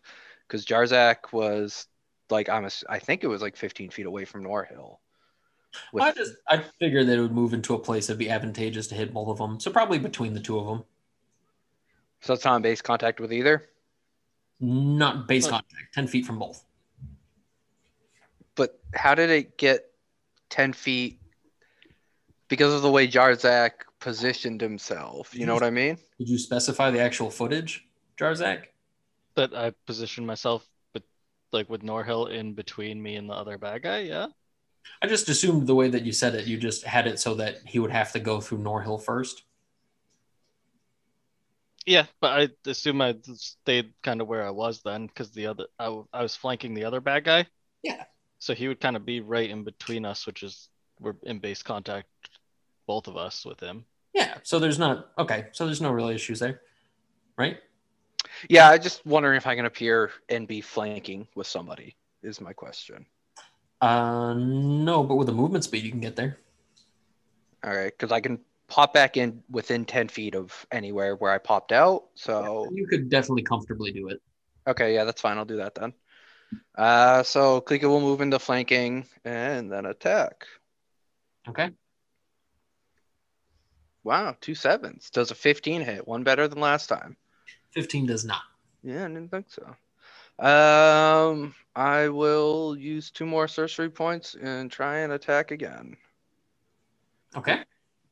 Because 0.49 0.65
Jarzak 0.65 1.31
was 1.31 1.85
like 2.31 2.49
I'm 2.49 2.65
a, 2.65 2.71
I 2.89 2.99
think 2.99 3.23
it 3.23 3.27
was 3.27 3.41
like 3.41 3.55
15 3.55 3.91
feet 3.91 4.07
away 4.07 4.25
from 4.25 4.43
Norhill. 4.43 4.97
With, 5.93 6.03
I 6.03 6.11
just 6.11 6.33
I 6.47 6.63
figured 6.79 7.07
that 7.07 7.19
it 7.19 7.21
would 7.21 7.31
move 7.31 7.53
into 7.53 7.75
a 7.75 7.79
place 7.79 8.07
that'd 8.07 8.17
be 8.17 8.29
advantageous 8.29 8.87
to 8.87 8.95
hit 8.95 9.13
both 9.13 9.29
of 9.29 9.37
them. 9.37 9.59
So 9.59 9.71
probably 9.71 9.99
between 9.99 10.33
the 10.33 10.39
two 10.39 10.57
of 10.57 10.65
them. 10.65 10.83
so 12.21 12.33
it's 12.33 12.43
not 12.43 12.55
in 12.55 12.61
base 12.63 12.81
contact 12.81 13.19
with 13.19 13.31
either. 13.31 13.69
Not 14.59 15.27
base 15.27 15.43
Look. 15.43 15.51
contact, 15.51 15.93
10 15.93 16.07
feet 16.07 16.25
from 16.25 16.39
both. 16.39 16.65
But 18.55 18.79
how 18.93 19.15
did 19.15 19.29
it 19.29 19.57
get 19.57 19.91
10 20.49 20.73
feet? 20.73 21.21
Because 22.49 22.73
of 22.73 22.81
the 22.81 22.91
way 22.91 23.07
Jarzak 23.07 23.71
positioned 23.99 24.59
himself. 24.59 25.33
You 25.35 25.45
know 25.45 25.53
what 25.53 25.63
I 25.63 25.69
mean? 25.69 25.97
Did 26.17 26.27
you 26.27 26.39
specify 26.39 26.89
the 26.89 26.99
actual 26.99 27.29
footage, 27.29 27.87
Jarzak? 28.17 28.65
That 29.39 29.55
I 29.55 29.71
positioned 29.85 30.27
myself, 30.27 30.67
but 30.91 31.03
like 31.53 31.69
with 31.69 31.81
Norhill 31.81 32.29
in 32.29 32.55
between 32.55 33.01
me 33.01 33.15
and 33.15 33.29
the 33.29 33.33
other 33.33 33.57
bad 33.57 33.83
guy. 33.83 33.99
Yeah. 33.99 34.27
I 35.01 35.07
just 35.07 35.29
assumed 35.29 35.65
the 35.65 35.75
way 35.75 35.87
that 35.87 36.03
you 36.03 36.11
said 36.11 36.35
it, 36.35 36.45
you 36.45 36.57
just 36.57 36.83
had 36.83 37.07
it 37.07 37.21
so 37.21 37.35
that 37.35 37.59
he 37.65 37.79
would 37.79 37.91
have 37.91 38.11
to 38.11 38.19
go 38.19 38.41
through 38.41 38.57
Norhill 38.57 39.01
first. 39.01 39.43
Yeah, 41.85 42.07
but 42.19 42.31
I 42.37 42.69
assume 42.69 43.01
I 43.01 43.15
stayed 43.33 43.93
kind 44.03 44.19
of 44.19 44.27
where 44.27 44.45
I 44.45 44.49
was 44.49 44.81
then 44.83 45.07
because 45.07 45.31
the 45.31 45.47
other 45.47 45.67
I 45.79 45.87
was 46.21 46.35
flanking 46.35 46.73
the 46.73 46.83
other 46.83 46.99
bad 46.99 47.23
guy. 47.23 47.47
Yeah. 47.81 48.03
So 48.39 48.53
he 48.53 48.67
would 48.67 48.81
kind 48.81 48.97
of 48.97 49.05
be 49.05 49.21
right 49.21 49.49
in 49.49 49.63
between 49.63 50.03
us, 50.03 50.27
which 50.27 50.43
is 50.43 50.67
we're 50.99 51.15
in 51.23 51.39
base 51.39 51.63
contact, 51.63 52.09
both 52.87 53.07
of 53.07 53.15
us 53.15 53.45
with 53.45 53.61
him. 53.61 53.85
Yeah. 54.13 54.35
So 54.43 54.59
there's 54.59 54.79
not 54.79 55.11
okay. 55.17 55.45
So 55.53 55.65
there's 55.65 55.81
no 55.81 55.91
real 55.91 56.09
issues 56.09 56.39
there, 56.39 56.59
right? 57.37 57.57
Yeah, 58.47 58.69
I 58.69 58.77
just 58.77 59.05
wondering 59.05 59.37
if 59.37 59.47
I 59.47 59.55
can 59.55 59.65
appear 59.65 60.11
and 60.29 60.47
be 60.47 60.61
flanking 60.61 61.27
with 61.35 61.47
somebody 61.47 61.95
is 62.23 62.39
my 62.39 62.53
question. 62.53 63.05
Uh, 63.81 64.33
no, 64.33 65.03
but 65.03 65.15
with 65.15 65.27
the 65.27 65.33
movement 65.33 65.63
speed, 65.63 65.83
you 65.83 65.91
can 65.91 66.01
get 66.01 66.15
there. 66.15 66.37
All 67.63 67.73
right, 67.75 67.91
because 67.91 68.11
I 68.11 68.21
can 68.21 68.39
pop 68.67 68.93
back 68.93 69.17
in 69.17 69.43
within 69.49 69.85
10 69.85 70.07
feet 70.09 70.35
of 70.35 70.65
anywhere 70.71 71.15
where 71.15 71.31
I 71.31 71.37
popped 71.37 71.71
out. 71.71 72.05
So 72.15 72.69
You 72.71 72.87
could 72.87 73.09
definitely 73.09 73.43
comfortably 73.43 73.91
do 73.91 74.07
it. 74.09 74.21
Okay, 74.67 74.93
yeah, 74.93 75.03
that's 75.03 75.21
fine. 75.21 75.37
I'll 75.37 75.45
do 75.45 75.57
that 75.57 75.75
then. 75.75 75.93
Uh, 76.77 77.23
so 77.23 77.61
Klika 77.61 77.83
will 77.83 78.01
move 78.01 78.21
into 78.21 78.39
flanking 78.39 79.05
and 79.25 79.71
then 79.71 79.85
attack. 79.85 80.45
Okay. 81.47 81.71
Wow, 84.03 84.35
two 84.39 84.55
sevens. 84.55 85.09
Does 85.09 85.31
a 85.31 85.35
15 85.35 85.81
hit? 85.81 86.07
One 86.07 86.23
better 86.23 86.47
than 86.47 86.59
last 86.59 86.87
time. 86.87 87.17
15 87.71 88.05
does 88.05 88.25
not. 88.25 88.41
Yeah, 88.83 89.05
I 89.05 89.07
didn't 89.07 89.29
think 89.29 89.47
so. 89.49 89.75
Um, 90.43 91.53
I 91.75 92.07
will 92.07 92.77
use 92.77 93.11
two 93.11 93.25
more 93.25 93.47
sorcery 93.47 93.89
points 93.89 94.35
and 94.41 94.71
try 94.71 94.99
and 94.99 95.13
attack 95.13 95.51
again. 95.51 95.97
Okay. 97.35 97.63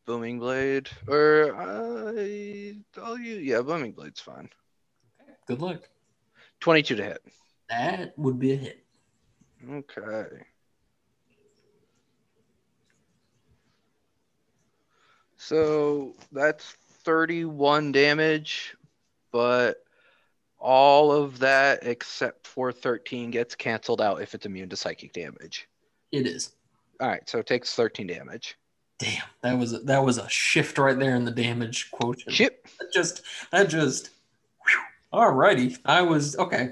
Booming 0.05 0.39
blade, 0.39 0.89
or 1.07 1.55
I, 1.55 2.75
I'll 3.01 3.17
use 3.17 3.43
yeah, 3.43 3.61
booming 3.61 3.93
blade's 3.93 4.19
fine. 4.19 4.49
Okay. 5.21 5.31
Good 5.47 5.61
luck. 5.61 5.81
22 6.59 6.95
to 6.95 7.03
hit. 7.03 7.21
That 7.69 8.17
would 8.17 8.39
be 8.39 8.53
a 8.53 8.55
hit. 8.55 8.85
Okay. 9.69 10.25
So 15.37 16.13
that's 16.31 16.75
31 17.03 17.91
damage, 17.91 18.75
but 19.31 19.83
all 20.59 21.11
of 21.11 21.39
that 21.39 21.79
except 21.83 22.47
for 22.47 22.71
13 22.71 23.31
gets 23.31 23.55
canceled 23.55 24.01
out 24.01 24.21
if 24.21 24.33
it's 24.33 24.45
immune 24.45 24.69
to 24.69 24.75
psychic 24.75 25.13
damage. 25.13 25.67
It 26.11 26.25
is. 26.25 26.51
All 26.99 27.07
right, 27.07 27.27
so 27.29 27.37
it 27.37 27.45
takes 27.45 27.75
13 27.75 28.07
damage. 28.07 28.57
Damn, 28.99 29.23
that 29.41 29.57
was 29.57 29.73
a, 29.73 29.79
that 29.79 30.03
was 30.03 30.17
a 30.17 30.27
shift 30.27 30.79
right 30.79 30.97
there 30.97 31.15
in 31.15 31.23
the 31.23 31.31
damage 31.31 31.91
quotient. 31.91 32.35
Chip. 32.35 32.67
That 32.79 32.91
just 32.91 33.21
that 33.51 33.69
just. 33.69 34.09
Whew. 34.65 35.19
Alrighty, 35.19 35.77
I 35.85 36.01
was 36.01 36.35
okay. 36.37 36.71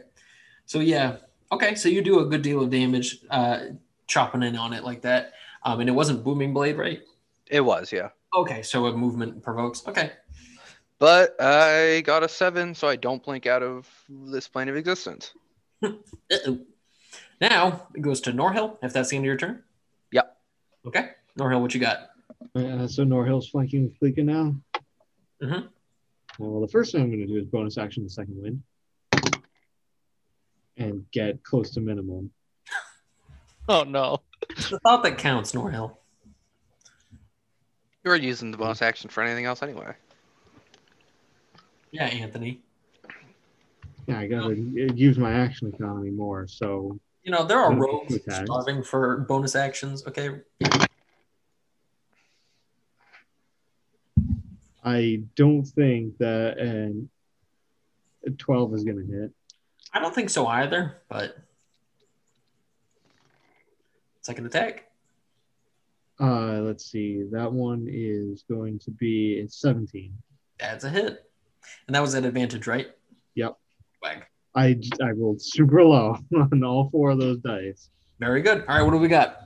So 0.66 0.80
yeah, 0.80 1.18
okay. 1.52 1.76
So 1.76 1.88
you 1.88 2.02
do 2.02 2.20
a 2.22 2.26
good 2.26 2.42
deal 2.42 2.64
of 2.64 2.72
damage, 2.72 3.20
uh, 3.30 3.60
chopping 4.08 4.42
in 4.42 4.56
on 4.56 4.74
it 4.74 4.84
like 4.84 5.02
that. 5.02 5.34
Um, 5.64 5.80
and 5.82 5.90
it 5.90 5.94
wasn't 5.94 6.24
booming 6.24 6.54
blade, 6.54 6.78
right? 6.78 7.02
It 7.48 7.62
was, 7.62 7.92
yeah. 7.92 8.10
Okay, 8.36 8.64
so 8.64 8.88
a 8.88 8.98
movement 8.98 9.44
provokes. 9.44 9.88
Okay, 9.88 10.12
But 11.06 11.40
I 11.40 12.02
got 12.02 12.24
a 12.24 12.28
seven, 12.28 12.74
so 12.74 12.88
I 12.88 12.96
don't 12.96 13.24
blink 13.24 13.46
out 13.46 13.62
of 13.62 13.88
this 14.10 14.48
plane 14.48 14.70
of 14.70 14.76
existence. 14.76 15.36
Uh-oh. 15.84 16.62
Now 17.40 17.86
it 17.94 18.02
goes 18.02 18.22
to 18.22 18.32
Norhill. 18.32 18.78
If 18.82 18.92
that's 18.92 19.10
the 19.12 19.18
end 19.18 19.24
of 19.24 19.28
your 19.28 19.38
turn. 19.38 19.62
Yep. 20.10 20.36
Okay, 20.88 21.10
Norhill, 21.38 21.62
what 21.62 21.76
you 21.76 21.80
got? 21.80 22.10
Uh, 22.56 22.88
so 22.88 23.06
Norhill's 23.06 23.48
flanking 23.50 23.96
Klika 24.02 24.26
now. 24.26 24.56
Mhm. 25.44 25.66
Uh, 25.66 25.68
well, 26.40 26.62
the 26.62 26.68
first 26.70 26.92
thing 26.92 27.04
I'm 27.04 27.10
going 27.10 27.20
to 27.20 27.28
do 27.28 27.38
is 27.38 27.46
bonus 27.46 27.78
action 27.78 28.04
the 28.04 28.10
second 28.10 28.42
wind 28.42 28.64
and 30.78 31.06
get 31.12 31.44
close 31.44 31.70
to 31.76 31.82
minimum. 31.82 32.32
Oh 33.70 33.84
no. 33.84 34.22
The 34.70 34.80
thought 34.80 35.04
that 35.04 35.20
counts, 35.20 35.52
Norhill. 35.52 35.98
You're 38.04 38.16
using 38.16 38.50
the 38.50 38.58
bonus 38.58 38.82
action 38.82 39.12
for 39.12 39.22
anything 39.22 39.46
else 39.46 39.62
anyway. 39.62 39.96
Yeah, 41.96 42.08
Anthony. 42.08 42.60
Yeah, 44.06 44.20
I 44.20 44.28
got 44.28 44.50
to 44.50 44.94
use 44.94 45.18
my 45.18 45.32
action 45.32 45.72
economy 45.74 46.12
more. 46.12 46.46
So 46.46 47.00
You 47.24 47.32
know 47.32 47.46
there 47.46 47.58
are 47.58 47.74
rogues 47.74 48.20
starving 48.30 48.84
for 48.84 49.20
bonus 49.20 49.56
actions. 49.56 50.06
Okay, 50.06 50.42
I 54.84 55.24
don't 55.36 55.64
think 55.64 56.18
that 56.18 56.58
an, 56.58 57.10
a 58.28 58.32
12 58.32 58.74
is 58.74 58.84
to 58.84 59.14
hit. 59.14 59.32
I 59.94 60.00
don't 60.00 60.14
think 60.14 60.30
so 60.30 60.48
either. 60.48 61.02
But 61.08 61.38
second 64.22 64.48
attack. 64.48 64.92
Uh, 66.20 66.60
let's 66.60 66.86
see. 66.92 67.24
That 67.32 67.54
one 67.54 67.88
is 67.90 68.44
going 68.50 68.80
to 68.80 68.92
be 68.92 69.40
it's 69.40 69.62
17. 69.62 70.14
That's 70.60 70.84
a 70.84 70.90
hit, 70.90 71.30
and 71.88 71.96
that 71.96 72.02
was 72.02 72.16
at 72.16 72.26
advantage, 72.26 72.68
right? 72.68 72.88
Yep. 73.36 73.58
Wag. 74.02 74.24
I, 74.56 74.80
I 75.04 75.12
rolled 75.12 75.42
super 75.42 75.84
low 75.84 76.18
on 76.36 76.64
all 76.64 76.90
four 76.90 77.12
of 77.12 77.20
those 77.20 77.40
dice. 77.40 77.90
Very 78.20 78.42
good. 78.42 78.64
All 78.68 78.76
right, 78.76 78.82
what 78.82 78.92
do 78.92 78.98
we 78.98 79.08
got? 79.08 79.40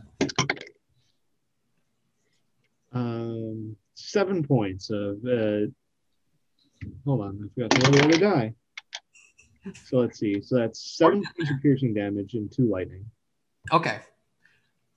Um, 2.94 3.76
seven 3.96 4.44
points 4.46 4.90
of. 4.90 5.18
Uh, 5.26 5.68
hold 7.06 7.22
on, 7.22 7.40
I 7.44 7.54
forgot 7.54 7.72
to 7.72 7.82
roll 7.82 7.92
the 7.92 8.04
other 8.06 8.20
die. 8.20 8.54
So 9.86 9.98
let's 9.98 10.20
see. 10.20 10.42
So 10.42 10.56
that's 10.56 10.98
seven 10.98 11.24
points 11.24 11.52
of 11.52 11.62
piercing 11.62 11.94
damage 11.94 12.34
and 12.36 12.52
two 12.52 12.70
lightning. 12.70 13.06
Okay. 13.72 14.00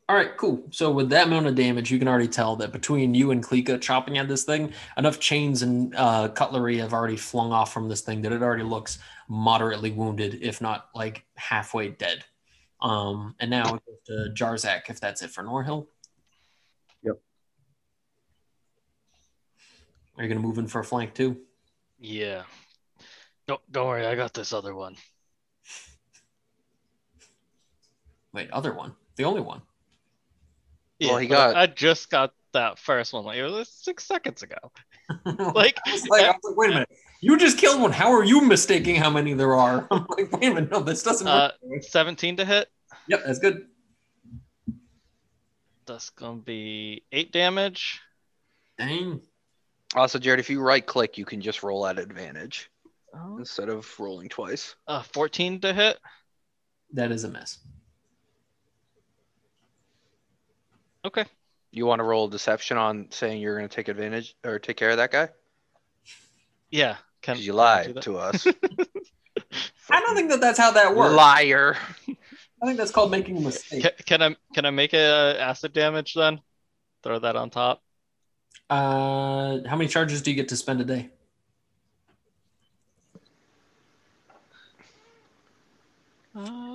All 0.09 0.17
right, 0.17 0.37
cool. 0.37 0.65
So 0.71 0.91
with 0.91 1.11
that 1.11 1.29
amount 1.29 1.47
of 1.47 1.55
damage, 1.55 1.91
you 1.91 1.99
can 1.99 2.09
already 2.09 2.29
tell 2.29 2.57
that 2.57 2.73
between 2.73 3.15
you 3.15 3.31
and 3.31 3.43
Klika 3.43 3.81
chopping 3.81 4.19
at 4.19 4.29
this 4.29 4.45
thing, 4.45 4.73
enough 4.99 5.21
chains 5.21 5.63
and 5.63 5.95
uh, 5.95 6.29
cutlery 6.29 6.79
have 6.79 6.93
already 6.93 7.17
flung 7.17 7.53
off 7.53 7.73
from 7.73 7.89
this 7.89 8.03
thing 8.03 8.23
that 8.23 8.33
it 8.33 8.43
already 8.43 8.65
looks 8.65 8.99
moderately 9.29 9.91
wounded, 9.91 10.39
if 10.43 10.61
not 10.61 10.89
like 10.95 11.25
halfway 11.37 11.89
dead. 11.89 12.25
Um, 12.81 13.37
and 13.39 13.51
now 13.51 13.77
it 13.77 13.83
goes 13.87 13.97
to 14.07 14.35
Jarzak, 14.35 14.91
if 14.91 15.01
that's 15.01 15.23
it 15.23 15.31
for 15.31 15.45
Norhill. 15.45 15.87
Yep. 17.05 17.21
Are 20.19 20.23
you 20.25 20.29
going 20.29 20.43
to 20.43 20.47
move 20.47 20.59
in 20.59 20.67
for 20.67 20.81
a 20.81 20.85
flank 20.85 21.15
too? 21.15 21.39
Yeah. 21.99 22.43
Don't 23.47 23.61
don't 23.71 23.87
worry, 23.87 24.05
I 24.05 24.15
got 24.15 24.35
this 24.35 24.53
other 24.53 24.75
one. 24.75 24.97
Wait, 28.33 28.51
other 28.51 28.73
one, 28.73 28.95
the 29.17 29.25
only 29.25 29.41
one. 29.41 29.63
Well, 31.09 31.19
he 31.19 31.27
got- 31.27 31.57
I 31.57 31.67
just 31.67 32.11
got 32.11 32.33
that 32.53 32.79
first 32.79 33.13
one 33.13 33.25
like 33.25 33.39
it 33.39 33.45
was 33.45 33.69
six 33.69 34.05
seconds 34.05 34.43
ago. 34.43 34.57
Like, 35.27 35.79
I 35.87 35.93
was 35.93 36.07
like, 36.09 36.23
I 36.23 36.29
was 36.29 36.37
like, 36.43 36.57
wait 36.57 36.71
a 36.71 36.75
minute, 36.75 36.89
you 37.21 37.37
just 37.37 37.59
killed 37.59 37.83
one. 37.83 37.93
How 37.93 38.11
are 38.13 38.25
you 38.25 38.41
mistaking 38.41 38.95
how 38.97 39.11
many 39.11 39.35
there 39.35 39.55
are? 39.55 39.87
I'm 39.91 40.07
like, 40.17 40.33
wait 40.33 40.45
a 40.51 40.55
minute, 40.55 40.71
no, 40.71 40.81
this 40.81 41.03
doesn't 41.03 41.27
uh, 41.27 41.51
work. 41.61 41.83
17 41.83 42.37
to 42.37 42.45
hit. 42.45 42.69
Yep, 43.09 43.23
that's 43.27 43.39
good. 43.41 43.67
That's 45.87 46.11
gonna 46.11 46.41
be 46.41 47.03
eight 47.13 47.33
damage. 47.33 48.01
Dang. 48.79 49.21
Also, 49.95 50.19
Jared, 50.19 50.41
if 50.41 50.49
you 50.49 50.61
right 50.61 50.85
click, 50.87 51.19
you 51.19 51.25
can 51.27 51.41
just 51.43 51.63
roll 51.63 51.87
at 51.87 51.99
advantage 51.99 52.71
Oh. 53.15 53.37
instead 53.39 53.69
of 53.69 53.93
rolling 54.01 54.31
twice. 54.31 54.75
Uh, 54.87 55.03
14 55.03 55.61
to 55.61 55.75
hit. 55.75 55.99
That 56.95 57.13
is 57.13 57.25
a 57.25 57.29
mess. 57.29 57.59
Okay. 61.05 61.25
You 61.71 61.87
want 61.87 62.01
to 62.01 62.05
roll 62.05 62.29
deception 62.29 62.77
on 62.77 63.09
saying 63.11 63.41
you're 63.41 63.57
going 63.57 63.69
to 63.69 63.75
take 63.75 63.89
advantage 63.89 64.35
or 64.45 64.59
take 64.59 64.77
care 64.77 64.91
of 64.91 64.99
that 64.99 65.11
guy? 65.11 65.31
Yeah. 66.71 66.97
Can 67.23 67.35
Because 67.35 67.47
you 67.47 67.53
can 67.53 67.57
lied 67.57 67.95
that? 67.95 68.03
to 68.03 68.19
us. 68.19 68.47
I 69.91 70.01
don't 70.01 70.15
think 70.17 70.31
that 70.31 70.41
that's 70.41 70.59
how 70.59 70.71
that 70.73 70.95
works. 70.95 71.15
Liar. 71.15 71.77
I 72.09 72.67
think 72.67 72.79
that's 72.79 72.91
called 72.91 73.11
making 73.11 73.37
a 73.39 73.41
mistake. 73.41 73.83
Can, 73.83 73.93
can 74.07 74.23
I 74.23 74.37
can 74.55 74.65
I 74.67 74.71
make 74.71 74.93
a 74.95 75.37
acid 75.41 75.73
damage 75.73 76.15
then? 76.15 76.41
Throw 77.03 77.19
that 77.19 77.37
on 77.37 77.51
top. 77.51 77.83
Uh, 78.71 79.59
how 79.67 79.77
many 79.77 79.89
charges 79.89 80.23
do 80.23 80.31
you 80.31 80.37
get 80.37 80.49
to 80.49 80.57
spend 80.57 80.81
a 80.81 80.85
day? 80.85 81.11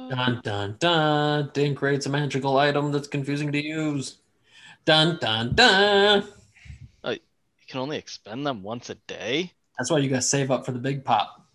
Dun 0.10 0.42
dun 0.44 0.76
dun. 0.80 1.50
Dink 1.54 1.82
rate's 1.82 2.06
a 2.06 2.10
magical 2.10 2.58
item 2.58 2.92
that's 2.92 3.08
confusing 3.08 3.52
to 3.52 3.64
use. 3.64 4.18
Dun 4.86 5.18
dun 5.20 5.54
dun. 5.56 6.24
you 7.04 7.20
can 7.68 7.80
only 7.80 7.98
expend 7.98 8.46
them 8.46 8.64
once 8.64 8.90
a 8.90 8.96
day. 8.96 9.52
That's 9.78 9.92
why 9.92 9.98
you 10.00 10.10
gotta 10.10 10.22
save 10.22 10.50
up 10.52 10.66
for 10.66 10.72
the 10.72 10.80
big 10.80 11.04
pop. 11.04 11.46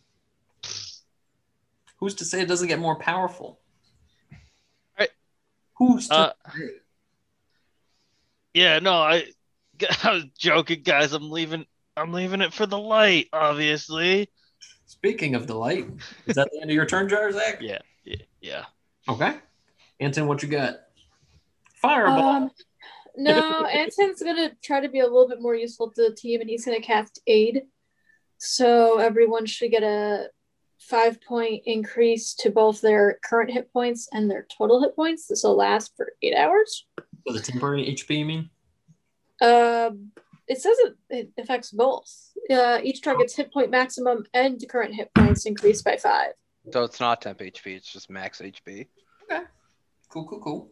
Who's 1.99 2.15
to 2.17 2.25
say 2.25 2.43
it 2.43 2.49
doesn't 2.49 2.69
get 2.69 2.79
more 2.79 2.97
powerful? 2.99 3.61
Right. 4.99 5.11
Who's 5.79 6.09
to 6.09 6.15
Uh, 6.15 6.33
say? 6.55 6.63
Yeah, 8.55 8.79
no, 8.81 8.93
I, 8.95 9.25
I 10.03 10.13
was 10.13 10.25
joking, 10.39 10.83
guys. 10.83 11.13
I'm 11.13 11.31
leaving. 11.31 11.65
I'm 11.97 12.13
leaving 12.13 12.41
it 12.41 12.53
for 12.53 12.67
the 12.67 12.79
light, 12.79 13.29
obviously. 13.33 14.29
Speaking 14.87 15.35
of 15.35 15.47
delight, 15.47 15.87
is 16.27 16.37
that 16.37 16.51
the 16.53 16.61
end 16.61 16.71
of 16.71 16.75
your 16.75 16.87
turn, 16.87 17.09
Jarzak? 17.09 17.59
Yeah, 17.61 17.79
yeah, 18.43 18.65
yeah. 19.09 19.15
Okay. 19.15 19.37
Anton, 20.01 20.27
what 20.27 20.43
you 20.43 20.49
got? 20.49 20.77
Fireball. 21.81 22.19
Um, 22.19 22.51
no, 23.17 23.65
Anton's 23.73 24.23
gonna 24.23 24.53
try 24.63 24.81
to 24.81 24.89
be 24.89 25.01
a 25.01 25.05
little 25.05 25.29
bit 25.29 25.41
more 25.41 25.55
useful 25.55 25.91
to 25.91 26.09
the 26.09 26.15
team, 26.15 26.41
and 26.41 26.51
he's 26.51 26.65
gonna 26.65 26.81
cast 26.81 27.21
aid. 27.27 27.63
So 28.39 28.99
everyone 28.99 29.47
should 29.47 29.71
get 29.71 29.83
a 29.83 30.29
five 30.79 31.21
point 31.23 31.63
increase 31.67 32.35
to 32.35 32.51
both 32.51 32.81
their 32.81 33.19
current 33.25 33.51
hit 33.51 33.73
points 33.73 34.09
and 34.13 34.31
their 34.31 34.47
total 34.57 34.83
hit 34.83 34.97
points. 34.97 35.27
This 35.27 35.45
will 35.45 35.57
last 35.57 35.93
for 35.97 36.13
eight 36.23 36.35
hours. 36.35 36.87
For 37.27 37.33
the 37.33 37.41
temporary 37.41 37.87
HP, 37.87 38.19
you 38.19 38.25
mean? 38.25 38.51
Um, 39.41 40.11
it 40.49 40.61
says 40.61 40.77
it, 40.81 40.97
it 41.09 41.31
affects 41.39 41.71
both. 41.71 42.13
Uh, 42.51 42.81
each 42.83 43.03
target's 43.03 43.37
hit 43.37 43.53
point 43.53 43.71
maximum 43.71 44.25
and 44.35 44.63
current 44.69 44.95
hit 44.95 45.11
points 45.15 45.47
increase 45.47 45.83
by 45.83 45.97
five. 45.97 46.33
So 46.71 46.85
it's 46.85 47.01
not 47.01 47.23
temp 47.23 47.41
HP, 47.41 47.77
it's 47.77 47.93
just 47.93 48.09
max 48.11 48.41
HP. 48.41 48.87
Okay. 49.25 49.43
Cool, 50.09 50.27
cool, 50.27 50.41
cool. 50.41 50.71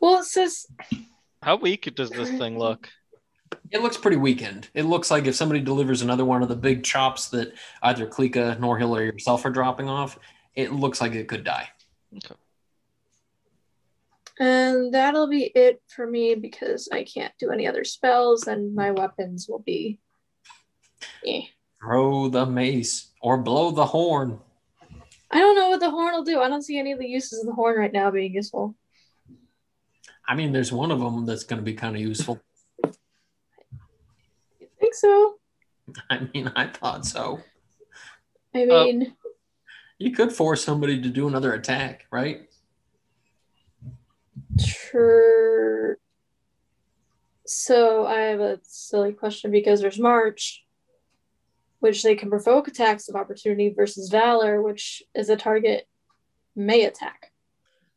Well, 0.00 0.20
it 0.20 0.24
says 0.24 0.66
How 1.42 1.56
weak 1.56 1.94
does 1.94 2.10
this 2.10 2.30
thing 2.30 2.58
look? 2.58 2.88
It 3.70 3.82
looks 3.82 3.96
pretty 3.96 4.16
weakened. 4.16 4.68
It 4.74 4.84
looks 4.84 5.10
like 5.10 5.26
if 5.26 5.34
somebody 5.34 5.60
delivers 5.60 6.02
another 6.02 6.24
one 6.24 6.42
of 6.42 6.48
the 6.48 6.56
big 6.56 6.84
chops 6.84 7.28
that 7.30 7.52
either 7.82 8.06
Klika, 8.06 8.58
Norhill, 8.58 8.90
or 8.90 9.02
yourself 9.02 9.44
are 9.44 9.50
dropping 9.50 9.88
off, 9.88 10.18
it 10.54 10.72
looks 10.72 11.00
like 11.00 11.14
it 11.14 11.28
could 11.28 11.44
die. 11.44 11.68
Okay. 12.16 12.34
And 14.40 14.94
that'll 14.94 15.28
be 15.28 15.44
it 15.54 15.82
for 15.88 16.06
me 16.06 16.34
because 16.34 16.88
I 16.92 17.04
can't 17.04 17.32
do 17.38 17.50
any 17.50 17.66
other 17.66 17.84
spells 17.84 18.46
and 18.46 18.74
my 18.74 18.92
weapons 18.92 19.48
will 19.48 19.58
be. 19.58 19.98
Eh. 21.26 21.42
Throw 21.80 22.28
the 22.28 22.46
mace 22.46 23.07
or 23.20 23.38
blow 23.38 23.70
the 23.70 23.86
horn. 23.86 24.38
I 25.30 25.38
don't 25.38 25.56
know 25.56 25.68
what 25.70 25.80
the 25.80 25.90
horn 25.90 26.14
will 26.14 26.24
do. 26.24 26.40
I 26.40 26.48
don't 26.48 26.62
see 26.62 26.78
any 26.78 26.92
of 26.92 26.98
the 26.98 27.06
uses 27.06 27.40
of 27.40 27.46
the 27.46 27.52
horn 27.52 27.78
right 27.78 27.92
now 27.92 28.10
being 28.10 28.32
useful. 28.34 28.74
I 30.26 30.34
mean, 30.34 30.52
there's 30.52 30.72
one 30.72 30.90
of 30.90 31.00
them 31.00 31.26
that's 31.26 31.44
going 31.44 31.58
to 31.58 31.64
be 31.64 31.74
kind 31.74 31.94
of 31.96 32.02
useful. 32.02 32.40
You 34.60 34.68
think 34.80 34.94
so? 34.94 35.34
I 36.10 36.28
mean, 36.34 36.52
I 36.54 36.66
thought 36.68 37.04
so. 37.06 37.40
I 38.54 38.62
Uh, 38.64 38.84
mean, 38.84 39.14
You 39.98 40.12
could 40.12 40.32
force 40.32 40.62
somebody 40.64 41.00
to 41.02 41.08
do 41.08 41.28
another 41.28 41.52
attack, 41.54 42.06
right? 42.10 42.42
True. 44.64 45.96
So 47.46 48.06
I 48.06 48.20
have 48.20 48.40
a 48.40 48.60
silly 48.62 49.12
question 49.12 49.50
because 49.50 49.80
there's 49.80 49.98
March, 49.98 50.64
which 51.80 52.02
they 52.02 52.14
can 52.14 52.30
provoke 52.30 52.68
attacks 52.68 53.08
of 53.08 53.16
opportunity, 53.16 53.70
versus 53.70 54.08
Valor, 54.08 54.62
which 54.62 55.02
is 55.14 55.28
a 55.28 55.36
target 55.36 55.86
may 56.56 56.84
attack. 56.84 57.32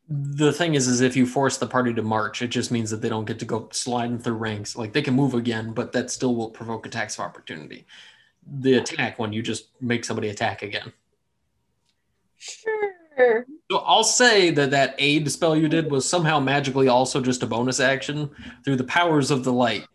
The 0.08 0.52
thing 0.52 0.76
is, 0.76 0.88
is 0.88 1.00
if 1.00 1.16
you 1.16 1.26
force 1.26 1.58
the 1.58 1.68
party 1.68 1.94
to 1.94 2.02
march, 2.02 2.42
it 2.42 2.50
just 2.50 2.70
means 2.70 2.90
that 2.90 3.02
they 3.02 3.10
don't 3.10 3.26
get 3.26 3.40
to 3.40 3.46
go 3.46 3.70
sliding 3.72 4.20
through 4.20 4.36
ranks. 4.36 4.76
Like 4.76 4.92
they 4.92 5.02
can 5.02 5.14
move 5.14 5.34
again, 5.34 5.72
but 5.72 5.94
that 5.94 6.12
still 6.12 6.36
will 6.36 6.50
provoke 6.50 6.86
attacks 6.86 7.18
of 7.18 7.26
opportunity. 7.26 7.86
The 8.46 8.74
attack 8.76 9.20
when 9.20 9.32
you 9.32 9.42
just 9.42 9.70
make 9.80 10.04
somebody 10.04 10.30
attack 10.30 10.64
again. 10.64 10.92
Sure. 12.38 13.46
So 13.70 13.78
I'll 13.78 14.04
say 14.04 14.52
that 14.52 14.72
that 14.72 14.96
aid 14.98 15.32
spell 15.32 15.56
you 15.56 15.70
did 15.70 15.90
was 15.90 16.10
somehow 16.10 16.40
magically 16.40 16.88
also 16.88 17.22
just 17.22 17.44
a 17.44 17.48
bonus 17.48 17.80
action 17.80 18.30
through 18.66 18.78
the 18.78 18.84
powers 18.84 19.32
of 19.32 19.44
the 19.44 19.54
light. 19.54 19.86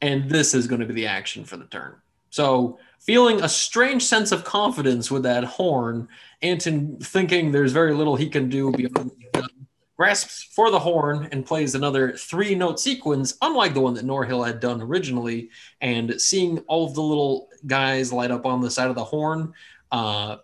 And 0.00 0.28
this 0.28 0.54
is 0.54 0.66
going 0.66 0.80
to 0.80 0.86
be 0.86 0.94
the 0.94 1.06
action 1.06 1.44
for 1.44 1.56
the 1.56 1.66
turn. 1.66 1.94
So 2.32 2.78
feeling 2.98 3.42
a 3.42 3.48
strange 3.48 4.04
sense 4.04 4.32
of 4.32 4.42
confidence 4.42 5.10
with 5.10 5.22
that 5.24 5.44
horn, 5.44 6.08
Anton 6.40 6.96
thinking 6.98 7.52
there's 7.52 7.72
very 7.72 7.94
little 7.94 8.16
he 8.16 8.28
can 8.30 8.48
do 8.48 8.72
beyond 8.72 8.96
what 8.96 9.16
he's 9.18 9.30
done, 9.32 9.66
grasps 9.98 10.42
for 10.42 10.70
the 10.70 10.78
horn 10.78 11.28
and 11.30 11.44
plays 11.44 11.74
another 11.74 12.12
three 12.16 12.54
note 12.54 12.80
sequence, 12.80 13.36
unlike 13.42 13.74
the 13.74 13.82
one 13.82 13.92
that 13.94 14.06
Norhill 14.06 14.46
had 14.46 14.60
done 14.60 14.80
originally. 14.80 15.50
And 15.82 16.18
seeing 16.18 16.60
all 16.60 16.86
of 16.86 16.94
the 16.94 17.02
little 17.02 17.50
guys 17.66 18.14
light 18.14 18.30
up 18.30 18.46
on 18.46 18.62
the 18.62 18.70
side 18.70 18.88
of 18.88 18.96
the 18.96 19.04
horn, 19.04 19.52
uh, 19.92 20.38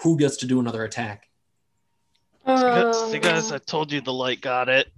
who 0.00 0.16
gets 0.16 0.38
to 0.38 0.46
do 0.46 0.60
another 0.60 0.84
attack? 0.84 1.28
Uh, 2.46 2.90
See, 3.10 3.18
guys, 3.18 3.52
I 3.52 3.58
told 3.58 3.92
you 3.92 4.00
the 4.00 4.14
light 4.14 4.40
got 4.40 4.70
it. 4.70 4.88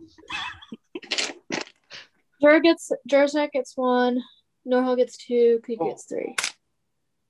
Jar 2.40 2.61
gets 2.61 2.92
Jarzak 3.11 3.51
gets 3.51 3.76
one, 3.76 4.22
Norhill 4.67 4.97
gets 4.97 5.17
two, 5.17 5.61
Cleek 5.64 5.79
Oh. 5.81 5.89
gets 5.89 6.05
three, 6.05 6.35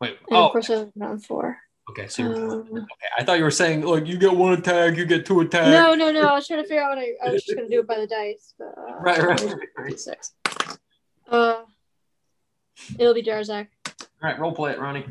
Wait, 0.00 0.18
and 0.28 0.36
oh, 0.36 0.46
of 0.46 0.52
course 0.52 0.70
I 0.70 0.78
have 0.78 0.92
round 0.96 1.24
four. 1.24 1.58
okay. 1.90 2.06
So 2.08 2.24
Um, 2.24 2.68
okay, 2.72 2.86
I 3.18 3.24
thought 3.24 3.38
you 3.38 3.44
were 3.44 3.50
saying 3.50 3.82
like 3.82 4.06
you 4.06 4.16
get 4.18 4.34
one 4.34 4.54
attack, 4.54 4.96
you 4.96 5.04
get 5.06 5.26
two 5.26 5.40
attacks. 5.40 5.68
no, 5.68 5.94
no, 5.94 6.10
no. 6.12 6.26
I 6.28 6.34
was 6.34 6.46
trying 6.46 6.62
to 6.62 6.68
figure 6.68 6.82
out 6.82 6.96
what 6.96 6.98
I, 6.98 7.12
I 7.24 7.32
was 7.32 7.44
just 7.44 7.56
gonna 7.56 7.68
do 7.68 7.80
it 7.80 7.86
by 7.86 7.98
the 8.00 8.06
dice, 8.06 8.54
but 8.58 8.74
uh, 8.78 8.96
Right, 9.00 9.22
right, 9.22 9.40
right, 9.40 9.56
right. 9.78 10.00
Six. 10.00 10.32
Uh, 11.28 11.62
it'll 12.98 13.14
be 13.14 13.22
Jarzak. 13.22 13.68
All 13.86 13.94
right, 14.22 14.38
role 14.38 14.52
play 14.52 14.72
it, 14.72 14.78
Ronnie. 14.80 15.04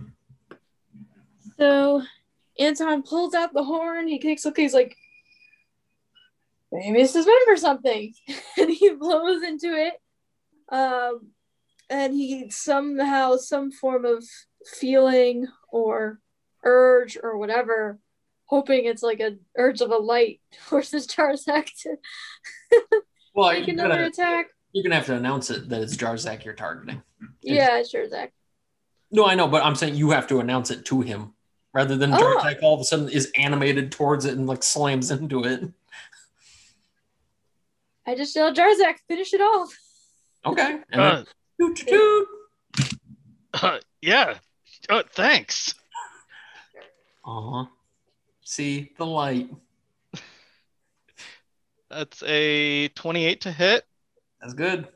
So 1.57 2.01
Anton 2.59 3.03
pulls 3.03 3.33
out 3.33 3.53
the 3.53 3.63
horn. 3.63 4.07
He 4.07 4.17
kicks. 4.19 4.45
Okay, 4.45 4.63
he's 4.63 4.73
like, 4.73 4.95
maybe 6.71 7.01
it's 7.01 7.13
his 7.13 7.25
member 7.25 7.55
something, 7.57 8.13
and 8.57 8.69
he 8.69 8.89
blows 8.91 9.41
into 9.43 9.67
it. 9.73 9.93
Um, 10.69 11.27
and 11.89 12.13
he 12.13 12.49
somehow 12.49 13.35
some 13.37 13.71
form 13.71 14.05
of 14.05 14.23
feeling 14.65 15.47
or 15.69 16.19
urge 16.63 17.17
or 17.21 17.37
whatever, 17.37 17.99
hoping 18.45 18.85
it's 18.85 19.03
like 19.03 19.19
a 19.19 19.37
urge 19.57 19.81
of 19.81 19.91
a 19.91 19.97
light, 19.97 20.41
forces 20.59 21.07
Jarzak 21.07 21.67
to 21.83 21.95
Well, 23.35 23.51
make 23.53 23.67
you're 23.67 23.73
another 23.73 23.95
gonna, 23.95 24.07
attack. 24.07 24.47
you're 24.71 24.83
gonna 24.83 24.95
have 24.95 25.05
to 25.07 25.15
announce 25.15 25.49
it 25.49 25.67
that 25.69 25.81
it's 25.81 25.95
Jarzak 25.97 26.43
you're 26.45 26.53
targeting. 26.53 27.01
Yeah, 27.41 27.77
it's 27.79 27.93
Jarzak. 27.93 28.29
No, 29.11 29.25
I 29.25 29.35
know, 29.35 29.47
but 29.47 29.63
I'm 29.63 29.75
saying 29.75 29.95
you 29.95 30.11
have 30.11 30.27
to 30.27 30.39
announce 30.39 30.71
it 30.71 30.85
to 30.85 31.01
him 31.01 31.33
rather 31.73 31.95
than 31.97 32.13
Oh. 32.13 32.17
Jarzak 32.17 32.63
all 32.63 32.73
of 32.75 32.79
a 32.81 32.83
sudden 32.85 33.09
is 33.09 33.31
animated 33.37 33.91
towards 33.91 34.25
it 34.25 34.37
and 34.37 34.47
like 34.47 34.63
slams 34.63 35.11
into 35.11 35.43
it. 35.43 35.61
I 38.07 38.15
just 38.15 38.35
yelled, 38.35 38.55
Jarzak, 38.55 38.95
finish 39.07 39.33
it 39.33 39.41
off. 39.41 39.75
Okay. 40.45 40.79
And 40.91 41.01
Uh, 41.01 41.15
then, 41.15 41.25
toot, 41.59 41.75
toot, 41.75 42.27
toot. 42.75 42.93
uh, 43.53 43.79
Yeah. 44.01 44.35
Oh, 44.89 45.03
thanks. 45.13 45.73
Aw. 47.25 47.67
See 48.43 48.91
the 48.97 49.05
light. 49.05 49.49
That's 51.89 52.21
a 52.23 52.89
28 52.89 53.41
to 53.41 53.51
hit, 53.51 53.85
That's 54.41 54.53
good. 54.53 54.87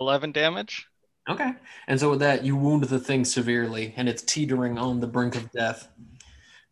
11 0.00 0.32
damage. 0.32 0.86
Okay. 1.28 1.52
And 1.86 1.98
so 2.00 2.10
with 2.10 2.20
that, 2.20 2.44
you 2.44 2.56
wound 2.56 2.84
the 2.84 2.98
thing 2.98 3.24
severely, 3.24 3.92
and 3.96 4.08
it's 4.08 4.22
teetering 4.22 4.78
on 4.78 5.00
the 5.00 5.06
brink 5.06 5.36
of 5.36 5.50
death. 5.52 5.88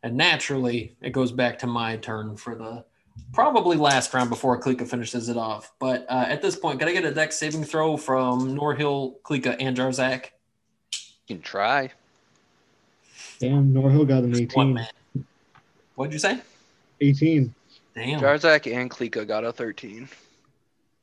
And 0.02 0.16
naturally, 0.16 0.96
it 1.02 1.10
goes 1.10 1.32
back 1.32 1.58
to 1.60 1.66
my 1.66 1.96
turn 1.96 2.36
for 2.36 2.54
the 2.54 2.84
probably 3.32 3.76
last 3.76 4.14
round 4.14 4.30
before 4.30 4.58
Klika 4.60 4.88
finishes 4.88 5.28
it 5.28 5.36
off. 5.36 5.72
But 5.78 6.06
uh, 6.08 6.24
at 6.28 6.42
this 6.42 6.56
point, 6.56 6.78
can 6.78 6.88
I 6.88 6.92
get 6.92 7.04
a 7.04 7.12
deck 7.12 7.32
saving 7.32 7.64
throw 7.64 7.96
from 7.96 8.56
Norhill, 8.56 9.20
Klika, 9.22 9.56
and 9.60 9.76
Jarzak? 9.76 10.30
You 11.26 11.36
can 11.36 11.42
try. 11.42 11.92
Damn, 13.38 13.72
Norhill 13.72 14.08
got 14.08 14.24
an 14.24 14.34
18. 14.34 14.74
man. 14.74 14.86
What'd 15.94 16.12
you 16.12 16.18
say? 16.18 16.40
18. 17.00 17.54
Damn. 17.94 18.20
Jarzak 18.20 18.72
and 18.72 18.90
Klika 18.90 19.26
got 19.26 19.44
a 19.44 19.52
13. 19.52 20.08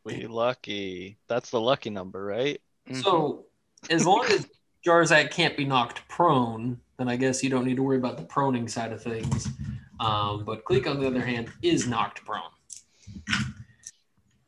We 0.03 0.27
lucky. 0.27 1.17
That's 1.27 1.49
the 1.49 1.61
lucky 1.61 1.89
number, 1.89 2.25
right? 2.25 2.59
So, 3.01 3.45
as 3.89 4.05
long 4.05 4.25
as 4.25 4.47
Jarzak 4.85 5.31
can't 5.31 5.55
be 5.55 5.65
knocked 5.65 6.07
prone, 6.07 6.79
then 6.97 7.07
I 7.07 7.15
guess 7.15 7.43
you 7.43 7.49
don't 7.49 7.65
need 7.65 7.77
to 7.77 7.83
worry 7.83 7.97
about 7.97 8.17
the 8.17 8.23
proning 8.23 8.69
side 8.69 8.91
of 8.91 9.01
things. 9.01 9.47
Um, 9.99 10.43
but 10.43 10.63
Cleek, 10.65 10.87
on 10.87 10.99
the 10.99 11.07
other 11.07 11.21
hand, 11.21 11.51
is 11.61 11.87
knocked 11.87 12.25
prone. 12.25 12.41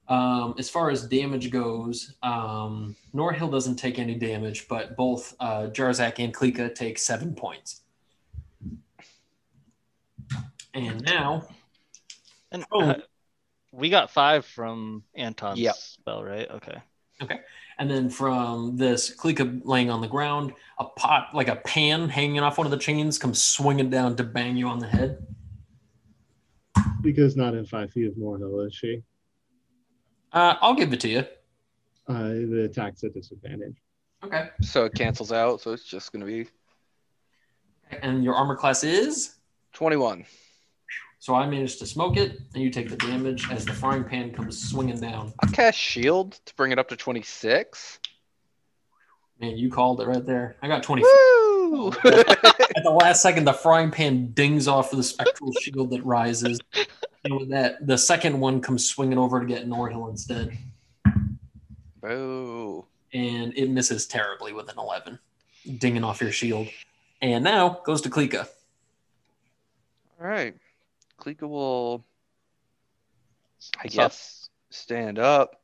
Um, 0.07 0.53
as 0.59 0.69
far 0.69 0.91
as 0.91 1.07
damage 1.07 1.49
goes, 1.49 2.13
um, 2.21 2.95
Norhill 3.13 3.49
doesn't 3.51 3.77
take 3.77 3.97
any 3.97 4.15
damage, 4.15 4.67
but 4.67 4.95
both 4.95 5.35
uh, 5.39 5.67
Jarzak 5.71 6.19
and 6.23 6.33
Klika 6.33 6.73
take 6.73 6.99
seven 6.99 7.33
points. 7.33 7.81
And 10.73 11.01
now, 11.03 11.47
And 12.51 12.65
Oh. 12.71 12.89
uh, 12.91 12.97
we 13.71 13.89
got 13.89 14.11
five 14.11 14.45
from 14.45 15.03
Anton's 15.15 15.59
Yep. 15.59 15.75
spell, 15.75 16.23
right? 16.23 16.49
Okay. 16.51 16.77
Okay. 17.21 17.39
And 17.77 17.89
then 17.89 18.09
from 18.09 18.77
this 18.77 19.13
Klika 19.15 19.61
laying 19.63 19.89
on 19.89 20.01
the 20.01 20.07
ground, 20.07 20.53
a 20.79 20.85
pot, 20.85 21.29
like 21.33 21.47
a 21.47 21.57
pan 21.57 22.09
hanging 22.09 22.39
off 22.39 22.57
one 22.57 22.65
of 22.65 22.71
the 22.71 22.77
chains, 22.77 23.17
comes 23.17 23.41
swinging 23.41 23.89
down 23.89 24.15
to 24.15 24.23
bang 24.23 24.55
you 24.55 24.67
on 24.67 24.79
the 24.79 24.87
head. 24.87 25.25
Because 27.01 27.35
not 27.35 27.53
in 27.53 27.65
five 27.65 27.91
feet 27.91 28.07
of 28.07 28.13
Norhill, 28.13 28.65
is 28.65 28.73
she? 28.73 29.03
Uh, 30.31 30.55
I'll 30.61 30.75
give 30.75 30.91
it 30.93 30.99
to 31.01 31.09
you. 31.09 31.19
Uh, 32.07 32.29
the 32.29 32.63
attack's 32.69 33.03
at 33.03 33.13
disadvantage. 33.13 33.75
Okay. 34.23 34.49
So 34.61 34.85
it 34.85 34.93
cancels 34.93 35.31
out. 35.31 35.61
So 35.61 35.71
it's 35.71 35.85
just 35.85 36.11
going 36.11 36.21
to 36.21 36.25
be 36.25 36.49
And 38.01 38.23
your 38.23 38.35
armor 38.35 38.55
class 38.55 38.83
is? 38.83 39.35
21. 39.73 40.25
So 41.25 41.33
I 41.33 41.47
managed 41.47 41.79
to 41.79 41.87
smoke 41.87 42.17
it, 42.17 42.39
and 42.53 42.61
you 42.61 42.69
take 42.69 42.87
the 42.87 42.97
damage 42.97 43.49
as 43.49 43.65
the 43.65 43.73
frying 43.73 44.03
pan 44.03 44.31
comes 44.31 44.69
swinging 44.69 44.99
down. 44.99 45.33
I'll 45.39 45.49
cast 45.49 45.75
Shield 45.75 46.33
to 46.45 46.53
bring 46.53 46.71
it 46.71 46.77
up 46.77 46.87
to 46.89 46.95
26. 46.95 47.99
Man, 49.41 49.57
you 49.57 49.71
called 49.71 50.01
it 50.01 50.07
right 50.07 50.23
there. 50.23 50.55
I 50.61 50.67
got 50.67 50.83
20. 50.83 51.01
At 52.05 52.83
the 52.83 52.95
last 52.95 53.23
second, 53.23 53.45
the 53.45 53.53
frying 53.53 53.89
pan 53.89 54.33
dings 54.33 54.67
off 54.67 54.91
of 54.91 54.97
the 54.97 55.03
spectral 55.03 55.51
shield 55.53 55.89
that 55.89 56.05
rises. 56.05 56.59
And 57.23 57.35
with 57.39 57.49
that, 57.49 57.87
the 57.87 57.97
second 57.97 58.39
one 58.39 58.61
comes 58.61 58.87
swinging 58.87 59.17
over 59.17 59.39
to 59.39 59.47
get 59.47 59.67
Norhill 59.67 60.11
instead. 60.11 60.55
Boo. 62.01 62.85
And 63.15 63.51
it 63.57 63.71
misses 63.71 64.05
terribly 64.05 64.53
with 64.53 64.69
an 64.69 64.77
11, 64.77 65.17
dinging 65.79 66.03
off 66.03 66.21
your 66.21 66.31
shield. 66.31 66.67
And 67.19 67.43
now 67.43 67.81
goes 67.83 68.01
to 68.01 68.11
Klika. 68.11 68.47
All 70.21 70.27
right. 70.27 70.53
Klika 71.25 71.49
will, 71.49 72.05
I 73.79 73.85
What's 73.85 73.97
up? 73.97 74.11
guess, 74.11 74.49
stand 74.69 75.17
up 75.17 75.59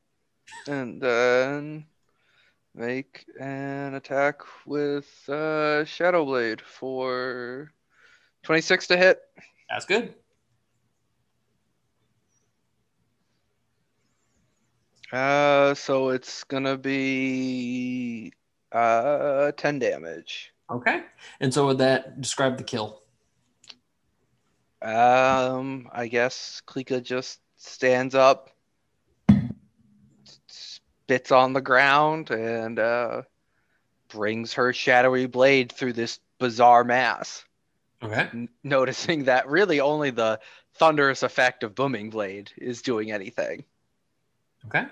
and 0.67 0.99
then 0.99 1.85
make 2.73 3.25
an 3.39 3.93
attack 3.93 4.41
with 4.65 5.07
uh, 5.29 5.85
Shadow 5.85 6.25
Blade 6.25 6.61
for 6.61 7.71
26 8.41 8.87
to 8.87 8.97
hit. 8.97 9.19
That's 9.69 9.85
good. 9.85 10.15
Uh, 15.13 15.75
so 15.75 16.09
it's 16.09 16.43
gonna 16.45 16.77
be 16.77 18.33
uh 18.71 19.51
10 19.51 19.77
damage. 19.77 20.53
Okay. 20.71 21.03
And 21.39 21.53
so 21.53 21.67
with 21.67 21.77
that, 21.79 22.19
describe 22.19 22.57
the 22.57 22.63
kill. 22.63 23.00
Um, 24.81 25.89
I 25.91 26.07
guess 26.07 26.61
Klika 26.67 27.03
just 27.03 27.39
stands 27.57 28.15
up, 28.15 28.49
spits 30.47 31.31
on 31.31 31.53
the 31.53 31.61
ground, 31.61 32.31
and 32.31 32.79
uh, 32.79 33.21
brings 34.09 34.53
her 34.53 34.73
shadowy 34.73 35.27
blade 35.27 35.71
through 35.71 35.93
this 35.93 36.19
bizarre 36.39 36.83
mass. 36.83 37.45
Okay. 38.03 38.27
N- 38.33 38.49
noticing 38.63 39.25
that 39.25 39.47
really 39.47 39.79
only 39.79 40.09
the 40.09 40.39
thunderous 40.75 41.21
effect 41.21 41.63
of 41.63 41.75
booming 41.75 42.09
blade 42.09 42.51
is 42.57 42.81
doing 42.81 43.11
anything. 43.11 43.63
Okay. 44.65 44.85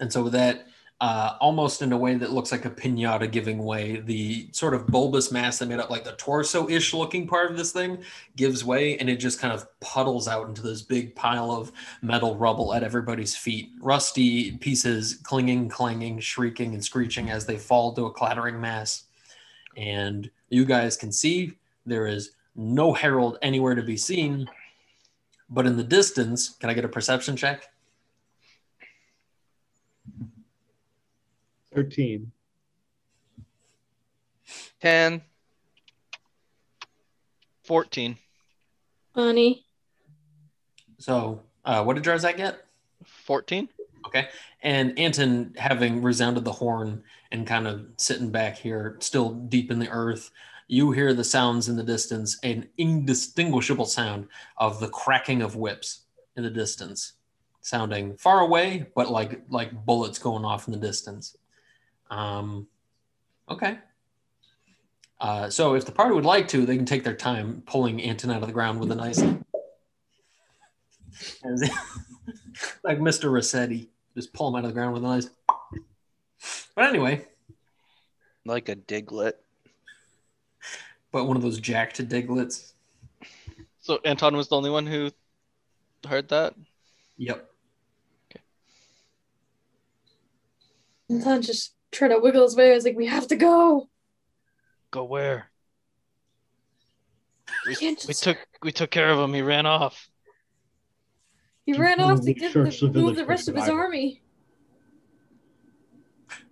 And 0.00 0.12
so 0.12 0.24
with 0.24 0.32
that, 0.32 0.66
uh, 1.00 1.36
almost 1.40 1.80
in 1.80 1.92
a 1.92 1.96
way 1.96 2.14
that 2.14 2.32
looks 2.32 2.52
like 2.52 2.66
a 2.66 2.70
pinata 2.70 3.30
giving 3.30 3.64
way, 3.64 4.00
the 4.00 4.48
sort 4.52 4.74
of 4.74 4.86
bulbous 4.86 5.32
mass 5.32 5.58
that 5.58 5.66
made 5.66 5.78
up 5.78 5.88
like 5.88 6.04
the 6.04 6.12
torso-ish 6.12 6.92
looking 6.92 7.26
part 7.26 7.50
of 7.50 7.56
this 7.56 7.72
thing 7.72 7.98
gives 8.36 8.64
way, 8.64 8.98
and 8.98 9.08
it 9.08 9.16
just 9.16 9.40
kind 9.40 9.54
of 9.54 9.66
puddles 9.80 10.28
out 10.28 10.46
into 10.48 10.60
this 10.60 10.82
big 10.82 11.14
pile 11.14 11.50
of 11.50 11.72
metal 12.02 12.36
rubble 12.36 12.74
at 12.74 12.82
everybody's 12.82 13.34
feet. 13.34 13.70
Rusty 13.80 14.52
pieces 14.58 15.14
clinging, 15.22 15.70
clanging, 15.70 16.20
shrieking, 16.20 16.74
and 16.74 16.84
screeching 16.84 17.30
as 17.30 17.46
they 17.46 17.56
fall 17.56 17.94
to 17.94 18.04
a 18.04 18.12
clattering 18.12 18.60
mass. 18.60 19.04
And 19.78 20.30
you 20.50 20.66
guys 20.66 20.98
can 20.98 21.12
see 21.12 21.52
there 21.86 22.06
is 22.06 22.32
no 22.54 22.92
herald 22.92 23.38
anywhere 23.40 23.74
to 23.74 23.82
be 23.82 23.96
seen. 23.96 24.50
But 25.48 25.66
in 25.66 25.78
the 25.78 25.84
distance, 25.84 26.50
can 26.50 26.68
I 26.68 26.74
get 26.74 26.84
a 26.84 26.88
perception 26.88 27.36
check? 27.36 27.69
13. 31.74 32.30
10. 34.80 35.22
14. 37.64 38.16
Funny. 39.14 39.64
So, 40.98 41.42
uh, 41.64 41.84
what 41.84 41.94
did 41.94 42.04
Jarzak 42.04 42.36
get? 42.36 42.64
14? 43.04 43.68
Okay. 44.06 44.28
And 44.62 44.98
Anton, 44.98 45.54
having 45.56 46.02
resounded 46.02 46.44
the 46.44 46.52
horn 46.52 47.02
and 47.30 47.46
kind 47.46 47.66
of 47.66 47.86
sitting 47.96 48.30
back 48.30 48.56
here, 48.56 48.96
still 49.00 49.30
deep 49.30 49.70
in 49.70 49.78
the 49.78 49.88
earth, 49.88 50.30
you 50.66 50.92
hear 50.92 51.14
the 51.14 51.24
sounds 51.24 51.68
in 51.68 51.76
the 51.76 51.82
distance, 51.82 52.38
an 52.42 52.68
indistinguishable 52.78 53.86
sound 53.86 54.28
of 54.56 54.80
the 54.80 54.88
cracking 54.88 55.42
of 55.42 55.56
whips 55.56 56.02
in 56.36 56.44
the 56.44 56.50
distance, 56.50 57.14
sounding 57.60 58.16
far 58.16 58.40
away, 58.40 58.86
but 58.94 59.10
like 59.10 59.42
like 59.48 59.84
bullets 59.84 60.18
going 60.18 60.44
off 60.44 60.68
in 60.68 60.72
the 60.72 60.78
distance. 60.78 61.36
Um, 62.10 62.66
okay. 63.48 63.78
Uh, 65.20 65.50
so 65.50 65.74
if 65.74 65.84
the 65.84 65.92
party 65.92 66.14
would 66.14 66.24
like 66.24 66.48
to, 66.48 66.64
they 66.66 66.76
can 66.76 66.86
take 66.86 67.04
their 67.04 67.14
time 67.14 67.62
pulling 67.66 68.00
Anton 68.02 68.30
out 68.30 68.40
of 68.42 68.46
the 68.48 68.52
ground 68.54 68.80
with 68.80 68.90
a 68.90 68.94
nice, 68.94 69.18
like 72.82 72.98
Mr. 72.98 73.30
Rossetti, 73.32 73.90
just 74.16 74.32
pull 74.32 74.48
him 74.48 74.56
out 74.56 74.64
of 74.64 74.70
the 74.70 74.74
ground 74.74 74.94
with 74.94 75.04
a 75.04 75.06
nice. 75.06 75.28
But 76.74 76.86
anyway, 76.86 77.26
Like 78.46 78.70
a 78.70 78.76
Diglett. 78.76 79.34
but 81.12 81.26
one 81.26 81.36
of 81.36 81.42
those 81.42 81.60
jacked 81.60 81.98
Digletts. 82.08 82.72
So 83.82 83.98
Anton 84.04 84.36
was 84.36 84.48
the 84.48 84.56
only 84.56 84.70
one 84.70 84.86
who 84.86 85.10
heard 86.08 86.28
that? 86.30 86.54
Yep. 87.18 87.46
Anton 91.10 91.42
just 91.42 91.74
tried 91.92 92.08
to 92.08 92.18
wiggle 92.18 92.42
his 92.44 92.56
way. 92.56 92.72
I 92.72 92.74
was 92.74 92.84
like, 92.84 92.96
we 92.96 93.06
have 93.06 93.26
to 93.28 93.36
go. 93.36 93.88
Go 94.90 95.04
where? 95.04 95.50
We 97.66 97.74
can't 97.74 97.98
We 98.06 98.12
just. 98.12 98.22
took 98.22 98.38
we 98.62 98.72
took 98.72 98.90
care 98.90 99.10
of 99.10 99.18
him. 99.18 99.34
He 99.34 99.42
ran 99.42 99.66
off. 99.66 100.08
he 101.66 101.72
ran 101.74 101.98
Just 101.98 102.10
off 102.10 102.20
to 102.22 102.34
get 102.34 102.52
the, 102.52 102.62
the 102.62 103.00
move 103.00 103.16
the 103.16 103.26
rest 103.26 103.48
of 103.48 103.56
his 103.56 103.68
army. 103.68 104.22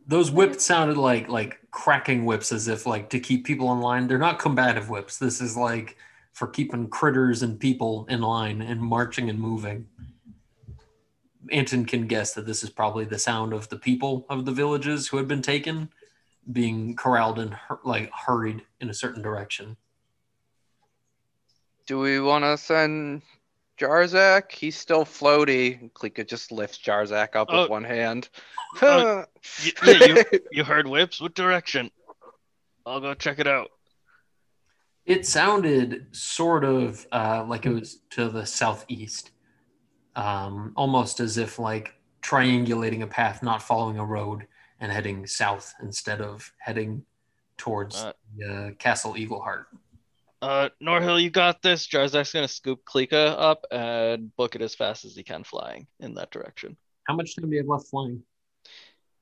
Those 0.07 0.30
whips 0.30 0.64
sounded 0.64 0.97
like 0.97 1.28
like 1.28 1.61
cracking 1.70 2.24
whips, 2.24 2.51
as 2.53 2.68
if 2.68 2.86
like 2.86 3.11
to 3.11 3.20
keep 3.20 3.45
people 3.45 3.72
in 3.72 3.80
line. 3.80 4.07
They're 4.07 4.18
not 4.18 4.39
combative 4.39 4.91
whips. 4.91 5.18
This 5.18 5.41
is 5.41 5.57
like 5.57 5.97
for 6.32 6.47
keeping 6.47 6.89
critters 6.89 7.43
and 7.43 7.59
people 7.59 8.07
in 8.09 8.20
line 8.20 8.62
and 8.62 8.80
marching 8.80 9.28
and 9.28 9.39
moving. 9.39 9.86
Anton 11.53 11.85
can 11.85 12.07
guess 12.07 12.35
that 12.35 12.47
this 12.47 12.63
is 12.63 12.71
probably 12.71 13.05
the 13.05 13.19
sound 13.19 13.53
of 13.53 13.69
the 13.69 13.79
people 13.79 14.27
of 14.29 14.45
the 14.45 14.53
villages 14.53 15.09
who 15.09 15.17
had 15.17 15.29
been 15.29 15.43
taken, 15.43 15.91
being 16.51 16.95
corralled 16.97 17.39
and 17.39 17.53
hur- 17.55 17.81
like 17.85 18.11
hurried 18.13 18.63
in 18.81 18.91
a 18.91 18.95
certain 18.95 19.23
direction. 19.23 19.77
Do 21.87 21.99
we 21.99 22.21
want 22.21 22.45
to 22.45 22.57
send 22.59 23.23
Jarzak? 23.81 24.53
He's 24.53 24.77
still 24.77 25.05
floaty. 25.05 25.91
Klika 25.93 26.27
just 26.29 26.53
lifts 26.53 26.79
Jarzak 26.79 27.35
up 27.35 27.49
Oh. 27.51 27.63
with 27.63 27.71
one 27.71 27.85
hand. 27.85 28.29
Oh, 28.83 29.25
Y- 29.65 29.73
yeah, 29.87 30.07
you, 30.07 30.25
you 30.53 30.65
heard 30.65 30.87
whips. 30.87 31.21
What 31.21 31.35
direction? 31.35 31.91
I'll 32.85 33.01
go 33.01 33.15
check 33.15 33.39
it 33.39 33.47
out. 33.47 33.71
It 35.07 35.27
sounded 35.27 36.07
sort 36.15 36.65
of 36.65 37.07
uh, 37.11 37.45
like 37.49 37.65
it 37.65 37.71
was 37.73 38.01
to 38.11 38.29
the 38.29 38.45
southeast, 38.45 39.31
um, 40.19 40.73
almost 40.77 41.21
as 41.21 41.39
if 41.39 41.59
like 41.59 41.95
triangulating 42.23 43.03
a 43.03 43.07
path, 43.07 43.43
not 43.43 43.62
following 43.62 43.99
a 43.99 44.05
road, 44.05 44.47
and 44.81 44.91
heading 44.93 45.27
south 45.27 45.75
instead 45.81 46.21
of 46.21 46.53
heading 46.59 47.05
towards 47.57 47.97
Uh, 47.97 48.12
the, 48.37 48.55
uh, 48.55 48.71
Castle 48.73 49.14
Eagleheart. 49.14 49.66
Uh, 50.41 50.69
Norhill, 50.81 51.21
you 51.21 51.31
got 51.31 51.62
this. 51.62 51.87
Jarzak's 51.87 52.33
gonna 52.33 52.49
scoop 52.49 52.85
Klika 52.85 53.35
up 53.39 53.64
and 53.71 54.35
book 54.37 54.55
it 54.55 54.62
as 54.62 54.75
fast 54.75 55.05
as 55.05 55.16
he 55.16 55.23
can 55.23 55.43
flying 55.45 55.87
in 56.01 56.14
that 56.14 56.31
direction. 56.31 56.77
How 57.05 57.14
much 57.14 57.35
time 57.35 57.49
do 57.49 57.57
you 57.57 57.62
have 57.62 57.69
left 57.69 57.89
flying? 57.89 58.23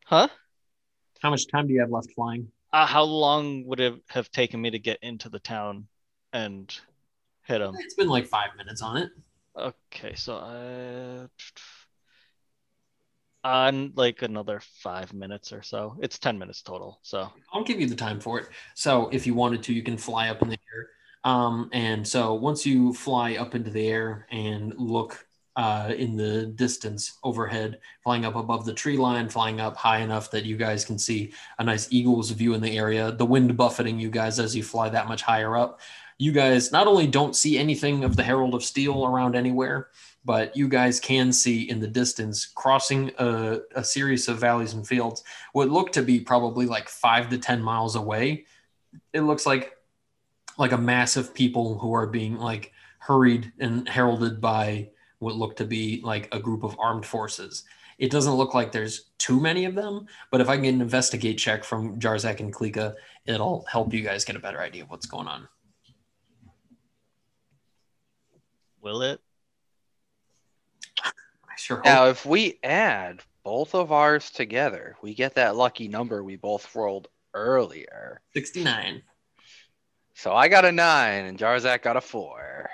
Huh? 0.05 0.29
How 1.21 1.31
much 1.31 1.47
time 1.49 1.67
do 1.67 1.75
you 1.75 1.81
have 1.81 1.91
left 1.91 2.13
flying? 2.15 2.51
Uh, 2.73 2.87
how 2.87 3.03
long 3.05 3.65
would 3.67 3.81
it 3.81 3.95
have 4.09 4.31
taken 4.31 4.61
me 4.61 4.71
to 4.71 4.79
get 4.79 4.99
into 5.03 5.29
the 5.29 5.39
town 5.39 5.89
and 6.33 6.79
hit 7.45 7.61
him? 7.61 7.75
It's 7.79 7.95
been 7.95 8.09
like 8.09 8.27
five 8.27 8.51
minutes 8.57 8.83
on 8.83 8.99
it. 8.99 9.11
Okay, 9.59 10.15
so 10.15 10.37
I 10.37 11.27
on 13.47 13.93
like 13.95 14.23
another 14.23 14.61
five 14.83 15.15
minutes 15.15 15.53
or 15.53 15.63
so. 15.63 15.97
It's 16.01 16.19
ten 16.19 16.39
minutes 16.39 16.63
total. 16.63 16.99
So 17.03 17.31
I'll 17.53 17.65
give 17.65 17.81
you 17.81 17.87
the 17.87 17.95
time 17.95 18.21
for 18.21 18.41
it. 18.41 18.49
So 18.75 19.09
if 19.13 19.27
you 19.27 19.35
wanted 19.35 19.63
to, 19.65 19.73
you 19.73 19.83
can 19.83 19.97
fly 19.97 20.29
up 20.29 20.43
in 20.43 20.49
the 20.49 20.59
air. 20.75 20.89
Um, 21.25 21.71
and 21.73 22.07
so 22.07 22.35
once 22.35 22.67
you 22.67 22.93
fly 22.93 23.37
up 23.37 23.55
into 23.55 23.71
the 23.71 23.89
air 23.89 24.27
and 24.31 24.75
look 24.77 25.27
uh, 25.57 25.93
in 25.97 26.17
the 26.17 26.47
distance 26.47 27.19
overhead, 27.25 27.81
flying 28.03 28.25
up 28.25 28.35
above 28.35 28.67
the 28.67 28.75
tree 28.75 28.97
line, 28.97 29.29
flying 29.29 29.61
up 29.61 29.77
high 29.77 30.01
enough 30.01 30.31
that 30.31 30.45
you 30.45 30.57
guys 30.57 30.85
can 30.85 30.99
see 30.99 31.33
a 31.59 31.65
nice 31.65 31.89
eagle's 31.91 32.31
view 32.31 32.55
in 32.55 32.61
the 32.61 32.77
area, 32.77 33.13
the 33.13 33.25
wind 33.25 33.57
buffeting 33.57 33.99
you 33.99 34.11
guys 34.11 34.39
as 34.39 34.55
you 34.55 34.63
fly 34.63 34.89
that 34.89 35.09
much 35.09 35.23
higher 35.23 35.57
up. 35.57 35.81
You 36.19 36.33
guys 36.33 36.73
not 36.73 36.87
only 36.87 37.07
don't 37.07 37.37
see 37.37 37.59
anything 37.59 38.03
of 38.03 38.17
the 38.17 38.23
Herald 38.23 38.55
of 38.55 38.65
Steel 38.65 39.05
around 39.05 39.37
anywhere, 39.37 39.89
but 40.25 40.57
you 40.57 40.69
guys 40.69 40.99
can 40.99 41.33
see 41.33 41.69
in 41.69 41.79
the 41.79 41.87
distance, 41.87 42.47
crossing 42.47 43.13
a, 43.19 43.61
a 43.75 43.85
series 43.85 44.27
of 44.27 44.39
valleys 44.39 44.73
and 44.73 44.87
fields, 44.87 45.23
what 45.53 45.69
look 45.69 45.93
to 45.93 46.03
be 46.03 46.19
probably 46.19 46.67
like 46.67 46.89
five 46.89 47.29
to 47.29 47.39
ten 47.39 47.63
miles 47.63 47.97
away. 47.97 48.47
It 49.13 49.21
looks 49.21 49.47
like 49.47 49.77
like 50.59 50.73
a 50.73 50.79
mass 50.79 51.17
of 51.17 51.35
people 51.35 51.79
who 51.79 51.95
are 51.95 52.07
being 52.07 52.39
like 52.39 52.73
hurried 52.99 53.53
and 53.59 53.89
heralded 53.89 54.41
by 54.41 54.89
what 55.19 55.37
look 55.37 55.57
to 55.57 55.65
be 55.65 56.01
like 56.03 56.35
a 56.35 56.41
group 56.41 56.65
of 56.65 56.77
armed 56.79 57.07
forces. 57.07 57.65
It 57.99 58.11
doesn't 58.11 58.35
look 58.35 58.53
like 58.53 58.73
there's 58.73 59.11
too 59.19 59.41
many 59.41 59.65
of 59.65 59.75
them, 59.75 60.07
but 60.31 60.41
if 60.41 60.49
I 60.49 60.55
can 60.55 60.65
get 60.65 60.75
an 60.75 60.81
investigate 60.81 61.39
check 61.39 61.65
from 61.65 61.99
Jarzak 61.99 62.41
and 62.41 62.53
Klika, 62.53 62.95
it'll 63.27 63.65
help 63.71 63.95
you 63.95 64.03
guys 64.03 64.25
get 64.25 64.37
a 64.37 64.41
better 64.41 64.61
idea 64.61 64.83
of 64.83 64.91
what's 64.91 65.07
going 65.07 65.29
on. 65.29 65.49
Will 68.87 69.03
it? 69.03 69.21
I 71.03 71.11
sure 71.59 71.79
hope. 71.79 71.87
Now, 71.87 72.07
if 72.07 72.25
we 72.25 72.61
add 72.63 73.21
both 73.43 73.75
of 73.75 73.91
ours 73.91 74.31
together, 74.31 74.95
we 75.03 75.13
get 75.13 75.35
that 75.35 75.57
lucky 75.57 75.89
number 75.89 76.23
we 76.23 76.37
both 76.37 76.73
rolled 76.73 77.09
earlier. 77.35 78.21
69. 78.35 79.03
So 80.15 80.33
I 80.33 80.47
got 80.47 80.65
a 80.65 80.71
nine 80.71 81.25
and 81.25 81.37
Jarzak 81.37 81.83
got 81.83 81.97
a 81.97 82.01
four. 82.01 82.71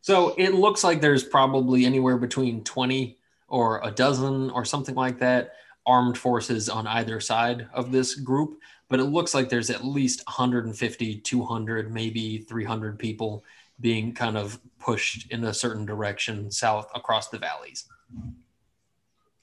So 0.00 0.34
it 0.36 0.54
looks 0.54 0.82
like 0.82 1.00
there's 1.00 1.22
probably 1.22 1.86
anywhere 1.86 2.16
between 2.16 2.64
20 2.64 3.18
or 3.46 3.80
a 3.84 3.92
dozen 3.92 4.50
or 4.50 4.64
something 4.64 4.96
like 4.96 5.20
that 5.20 5.52
armed 5.86 6.18
forces 6.18 6.68
on 6.68 6.88
either 6.88 7.20
side 7.20 7.68
of 7.72 7.92
this 7.92 8.16
group. 8.16 8.58
But 8.88 8.98
it 8.98 9.04
looks 9.04 9.32
like 9.32 9.48
there's 9.48 9.70
at 9.70 9.84
least 9.84 10.26
150, 10.26 11.20
200, 11.20 11.94
maybe 11.94 12.38
300 12.38 12.98
people 12.98 13.44
being 13.80 14.12
kind 14.12 14.36
of 14.36 14.58
pushed 14.78 15.30
in 15.30 15.44
a 15.44 15.54
certain 15.54 15.84
direction 15.86 16.50
south 16.50 16.88
across 16.94 17.28
the 17.28 17.38
valleys. 17.38 17.86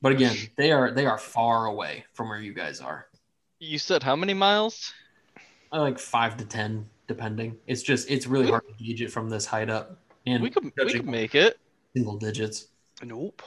But 0.01 0.11
again, 0.11 0.35
they 0.57 0.71
are 0.71 0.91
they 0.91 1.05
are 1.05 1.17
far 1.17 1.65
away 1.65 2.05
from 2.13 2.29
where 2.29 2.39
you 2.39 2.53
guys 2.53 2.79
are. 2.81 3.07
You 3.59 3.79
said 3.79 4.03
how 4.03 4.15
many 4.15 4.33
miles? 4.33 4.93
Uh, 5.73 5.81
Like 5.81 5.99
five 5.99 6.37
to 6.37 6.45
ten, 6.45 6.85
depending. 7.07 7.57
It's 7.65 7.81
just 7.81 8.09
it's 8.09 8.27
really 8.27 8.49
hard 8.49 8.63
to 8.67 8.83
gauge 8.83 9.01
it 9.01 9.11
from 9.11 9.29
this 9.29 9.45
height 9.45 9.69
up. 9.69 9.97
And 10.27 10.43
We 10.43 10.49
could 10.49 10.71
we 10.77 10.93
could 10.93 11.05
make 11.07 11.33
it. 11.35 11.57
single 11.95 12.17
digits. 12.17 12.67
Nope. 13.03 13.41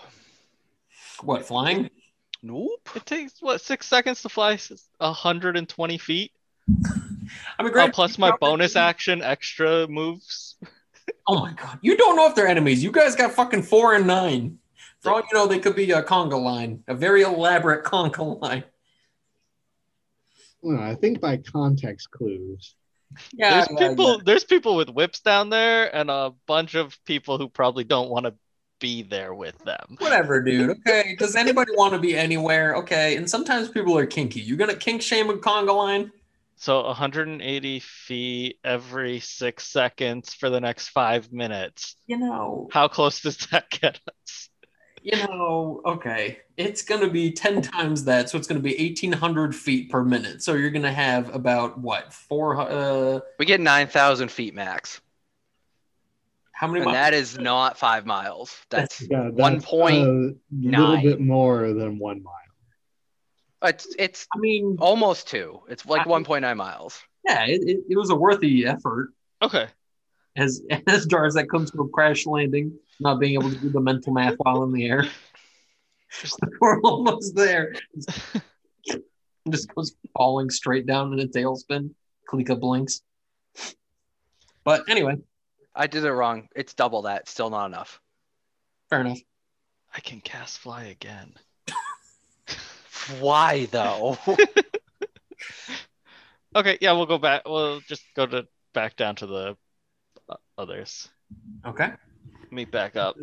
What 1.22 1.44
flying? 1.46 1.90
Nope. 2.42 2.88
It 2.96 3.06
takes 3.06 3.40
what 3.40 3.60
six 3.60 3.86
seconds 3.86 4.22
to 4.22 4.28
fly 4.28 4.58
hundred 5.00 5.56
and 5.56 5.68
twenty 5.68 5.98
feet. 5.98 6.32
I 7.58 7.62
mean, 7.62 7.68
Uh, 7.68 7.72
great. 7.72 7.92
plus 7.92 8.18
my 8.18 8.32
bonus 8.40 8.74
action 8.74 9.22
extra 9.22 9.86
moves. 9.86 10.56
Oh 11.26 11.40
my 11.40 11.52
god, 11.52 11.78
you 11.82 11.96
don't 11.96 12.16
know 12.16 12.26
if 12.26 12.34
they're 12.34 12.48
enemies. 12.48 12.82
You 12.82 12.92
guys 12.92 13.14
got 13.14 13.32
fucking 13.32 13.62
four 13.62 13.94
and 13.94 14.06
nine. 14.06 14.58
For 15.00 15.10
all 15.10 15.20
you 15.20 15.26
know, 15.32 15.46
they 15.46 15.58
could 15.58 15.76
be 15.76 15.90
a 15.92 16.02
conga 16.02 16.40
line, 16.40 16.84
a 16.86 16.94
very 16.94 17.22
elaborate 17.22 17.84
conga 17.84 18.40
line. 18.40 18.64
Well, 20.62 20.78
I 20.78 20.94
think 20.94 21.20
by 21.20 21.38
context 21.38 22.10
clues. 22.10 22.74
Yeah, 23.32 23.64
there's 23.76 23.90
people 23.90 24.20
there's 24.24 24.44
people 24.44 24.76
with 24.76 24.90
whips 24.90 25.20
down 25.20 25.50
there 25.50 25.94
and 25.94 26.10
a 26.10 26.32
bunch 26.46 26.74
of 26.74 26.96
people 27.04 27.38
who 27.38 27.48
probably 27.48 27.84
don't 27.84 28.10
want 28.10 28.26
to 28.26 28.34
be 28.78 29.02
there 29.02 29.34
with 29.34 29.58
them. 29.64 29.96
Whatever, 29.98 30.40
dude. 30.42 30.70
Okay. 30.70 31.16
Does 31.18 31.36
anybody 31.36 31.72
want 31.76 31.92
to 31.92 31.98
be 31.98 32.16
anywhere? 32.16 32.76
Okay. 32.76 33.16
And 33.16 33.28
sometimes 33.28 33.68
people 33.68 33.96
are 33.96 34.06
kinky. 34.06 34.40
You're 34.40 34.56
gonna 34.56 34.76
kink 34.76 35.02
shame 35.02 35.30
a 35.30 35.34
conga 35.34 35.74
line? 35.74 36.12
So 36.60 36.84
180 36.84 37.80
feet 37.80 38.58
every 38.62 39.20
six 39.20 39.66
seconds 39.66 40.34
for 40.34 40.50
the 40.50 40.60
next 40.60 40.88
five 40.88 41.32
minutes. 41.32 41.96
You 42.06 42.18
know, 42.18 42.68
How 42.70 42.86
close 42.86 43.22
does 43.22 43.38
that 43.50 43.70
get 43.70 43.98
us? 44.06 44.50
you 45.02 45.16
know. 45.26 45.80
Okay, 45.86 46.40
it's 46.58 46.82
gonna 46.82 47.08
be 47.08 47.32
ten 47.32 47.62
times 47.62 48.04
that, 48.04 48.28
so 48.28 48.36
it's 48.36 48.46
gonna 48.46 48.60
be 48.60 48.78
eighteen 48.78 49.10
hundred 49.10 49.56
feet 49.56 49.90
per 49.90 50.04
minute. 50.04 50.42
So 50.42 50.52
you're 50.52 50.68
gonna 50.70 50.92
have 50.92 51.34
about 51.34 51.78
what 51.78 52.12
four? 52.12 52.60
Uh, 52.60 53.20
We 53.38 53.46
get 53.46 53.60
9,000 53.62 54.30
feet 54.30 54.54
max. 54.54 55.00
how 56.52 56.66
many? 56.66 56.80
And 56.80 56.84
miles? 56.84 56.94
that 56.94 57.14
is 57.14 57.38
not 57.38 57.78
five 57.78 58.04
miles. 58.04 58.54
That's 58.68 59.00
Yeah, 59.00 59.30
One 59.30 59.54
that's 59.54 59.64
point 59.64 60.06
a 60.06 60.34
little 60.52 61.00
bit 61.00 61.20
more 61.22 61.72
than 61.72 61.98
one 61.98 62.22
mile. 62.22 62.34
It's 63.62 63.94
it's 63.98 64.26
I 64.34 64.38
mean, 64.38 64.76
almost 64.80 65.28
two. 65.28 65.60
It's 65.68 65.84
like 65.86 66.06
1.9 66.06 66.56
miles. 66.56 67.02
yeah, 67.26 67.44
it, 67.46 67.62
it, 67.62 67.78
it 67.90 67.96
was 67.96 68.10
a 68.10 68.14
worthy 68.16 68.66
effort. 68.66 69.12
Okay. 69.42 69.66
as 70.36 70.62
as 70.86 71.06
Jarzak 71.06 71.48
comes 71.48 71.70
to 71.72 71.80
a 71.82 71.88
crash 71.88 72.26
landing, 72.26 72.78
not 73.00 73.20
being 73.20 73.34
able 73.34 73.50
to 73.50 73.56
do 73.56 73.70
the 73.70 73.80
mental 73.80 74.12
math 74.12 74.34
while 74.38 74.62
in 74.64 74.72
the 74.72 74.86
air. 74.86 75.04
We're 76.60 76.80
almost 76.82 77.34
there. 77.36 77.74
Just 79.50 79.74
goes 79.74 79.94
falling 80.16 80.50
straight 80.50 80.86
down 80.86 81.12
in 81.12 81.20
a 81.20 81.26
tailspin. 81.26 81.90
Klika 82.28 82.58
blinks. 82.58 83.00
But 84.64 84.88
anyway, 84.88 85.16
I 85.74 85.86
did 85.86 86.04
it 86.04 86.12
wrong. 86.12 86.48
It's 86.54 86.74
double 86.74 87.02
that. 87.02 87.28
Still 87.28 87.50
not 87.50 87.66
enough. 87.66 88.00
fair 88.90 89.00
enough. 89.00 89.18
I 89.94 90.00
can 90.00 90.20
cast 90.20 90.58
fly 90.58 90.84
again. 90.84 91.34
Why 93.20 93.66
though? 93.66 94.18
Okay, 96.56 96.78
yeah, 96.80 96.92
we'll 96.92 97.06
go 97.06 97.18
back. 97.18 97.42
We'll 97.46 97.80
just 97.80 98.02
go 98.16 98.26
to 98.26 98.46
back 98.74 98.96
down 98.96 99.14
to 99.16 99.26
the 99.26 99.56
uh, 100.28 100.34
others. 100.58 101.08
Okay. 101.64 101.92
Meet 102.50 102.72
back 102.72 102.96
up. 102.96 103.16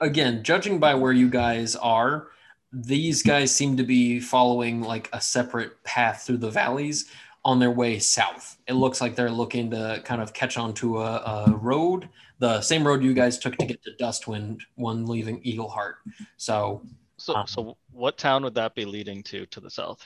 Again, 0.00 0.42
judging 0.42 0.80
by 0.80 0.96
where 0.96 1.12
you 1.12 1.28
guys 1.28 1.76
are, 1.76 2.28
these 2.72 3.22
guys 3.22 3.54
seem 3.54 3.76
to 3.76 3.84
be 3.84 4.18
following 4.18 4.82
like 4.82 5.08
a 5.12 5.20
separate 5.20 5.82
path 5.84 6.22
through 6.26 6.38
the 6.38 6.50
valleys 6.50 7.08
on 7.44 7.60
their 7.60 7.70
way 7.70 8.00
south. 8.00 8.56
It 8.66 8.72
looks 8.72 9.00
like 9.00 9.14
they're 9.14 9.30
looking 9.30 9.70
to 9.70 10.02
kind 10.04 10.20
of 10.20 10.32
catch 10.32 10.58
onto 10.58 10.98
a, 10.98 11.46
a 11.46 11.56
road, 11.56 12.08
the 12.40 12.60
same 12.60 12.84
road 12.84 13.04
you 13.04 13.14
guys 13.14 13.38
took 13.38 13.56
to 13.58 13.66
get 13.66 13.80
to 13.84 13.92
Dustwind, 14.00 14.62
one 14.74 15.06
leaving 15.06 15.40
Eagleheart. 15.42 15.94
So 16.36 16.82
So, 17.24 17.40
Um, 17.40 17.46
so 17.46 17.78
what 17.90 18.18
town 18.18 18.42
would 18.44 18.54
that 18.54 18.74
be 18.74 18.84
leading 18.84 19.22
to 19.24 19.46
to 19.46 19.60
the 19.60 19.70
south? 19.70 20.04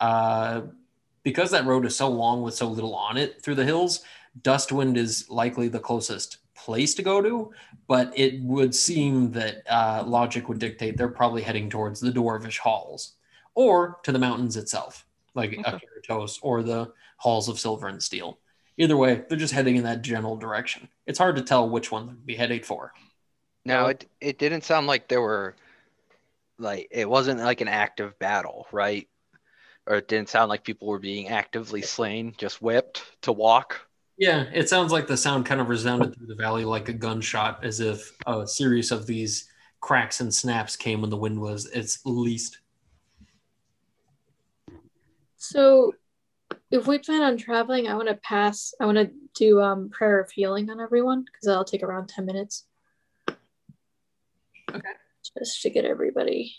uh, 0.00 0.62
because 1.24 1.50
that 1.50 1.66
road 1.66 1.84
is 1.86 1.96
so 1.96 2.08
long 2.08 2.42
with 2.42 2.54
so 2.54 2.68
little 2.68 2.94
on 2.94 3.16
it 3.16 3.42
through 3.42 3.56
the 3.56 3.64
hills, 3.64 4.02
Dustwind 4.42 4.96
is 4.96 5.28
likely 5.30 5.68
the 5.68 5.80
closest 5.80 6.38
place 6.54 6.94
to 6.94 7.02
go 7.02 7.22
to, 7.22 7.52
but 7.88 8.12
it 8.16 8.40
would 8.42 8.74
seem 8.74 9.32
that 9.32 9.62
uh, 9.68 10.04
logic 10.06 10.48
would 10.48 10.58
dictate 10.58 10.96
they're 10.96 11.08
probably 11.08 11.42
heading 11.42 11.70
towards 11.70 12.00
the 12.00 12.10
Dwarvish 12.12 12.58
halls 12.58 13.14
or 13.54 13.98
to 14.04 14.12
the 14.12 14.18
mountains 14.18 14.56
itself, 14.56 15.06
like 15.34 15.52
Okay. 15.56 15.78
Akiratos 16.08 16.38
or 16.42 16.62
the 16.62 16.92
halls 17.18 17.48
of 17.48 17.58
silver 17.58 17.88
and 17.88 18.02
steel. 18.02 18.38
Either 18.78 18.96
way, 18.96 19.24
they're 19.28 19.38
just 19.38 19.54
heading 19.54 19.76
in 19.76 19.84
that 19.84 20.02
general 20.02 20.36
direction. 20.36 20.88
It's 21.06 21.18
hard 21.18 21.36
to 21.36 21.42
tell 21.42 21.68
which 21.68 21.90
one 21.92 22.06
they'd 22.08 22.26
be 22.26 22.36
heading 22.36 22.62
for. 22.62 22.94
Now 23.64 23.86
it 23.86 24.10
it 24.20 24.38
didn't 24.38 24.64
sound 24.64 24.88
like 24.88 25.06
there 25.06 25.20
were 25.20 25.54
like 26.58 26.88
it 26.90 27.08
wasn't 27.08 27.40
like 27.40 27.60
an 27.60 27.68
active 27.68 28.18
battle, 28.18 28.66
right? 28.72 29.08
Or 29.86 29.96
it 29.96 30.08
didn't 30.08 30.28
sound 30.28 30.48
like 30.48 30.64
people 30.64 30.88
were 30.88 30.98
being 30.98 31.28
actively 31.28 31.82
slain, 31.82 32.34
just 32.36 32.60
whipped 32.60 33.02
to 33.22 33.32
walk. 33.32 33.80
Yeah, 34.18 34.46
it 34.52 34.68
sounds 34.68 34.92
like 34.92 35.06
the 35.06 35.16
sound 35.16 35.46
kind 35.46 35.60
of 35.60 35.68
resounded 35.68 36.14
through 36.14 36.26
the 36.26 36.34
valley 36.34 36.64
like 36.64 36.88
a 36.88 36.92
gunshot, 36.92 37.64
as 37.64 37.80
if 37.80 38.12
a 38.26 38.46
series 38.46 38.90
of 38.90 39.06
these 39.06 39.48
cracks 39.80 40.20
and 40.20 40.34
snaps 40.34 40.76
came 40.76 41.00
when 41.00 41.10
the 41.10 41.16
wind 41.16 41.40
was 41.40 41.66
its 41.66 42.04
least. 42.04 42.58
So, 45.36 45.94
if 46.70 46.88
we 46.88 46.98
plan 46.98 47.22
on 47.22 47.36
traveling, 47.36 47.86
I 47.86 47.94
want 47.94 48.08
to 48.08 48.16
pass. 48.16 48.74
I 48.80 48.86
want 48.86 48.98
to 48.98 49.10
do 49.34 49.60
um 49.60 49.88
prayer 49.88 50.20
of 50.20 50.30
healing 50.30 50.68
on 50.68 50.80
everyone 50.80 51.24
because 51.24 51.46
that'll 51.46 51.64
take 51.64 51.84
around 51.84 52.08
ten 52.08 52.26
minutes. 52.26 52.64
Okay. 54.70 54.90
Just 55.36 55.62
to 55.62 55.70
get 55.70 55.84
everybody. 55.84 56.54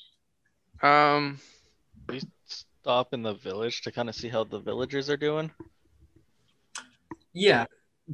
Um 0.82 1.40
We 2.08 2.22
stop 2.46 3.14
in 3.14 3.24
the 3.24 3.34
village 3.34 3.82
to 3.84 3.92
kind 3.92 4.10
of 4.10 4.16
see 4.16 4.30
how 4.30 4.44
the 4.44 4.60
villagers 4.60 5.10
are 5.10 5.18
doing. 5.18 5.52
Yeah, 7.34 7.66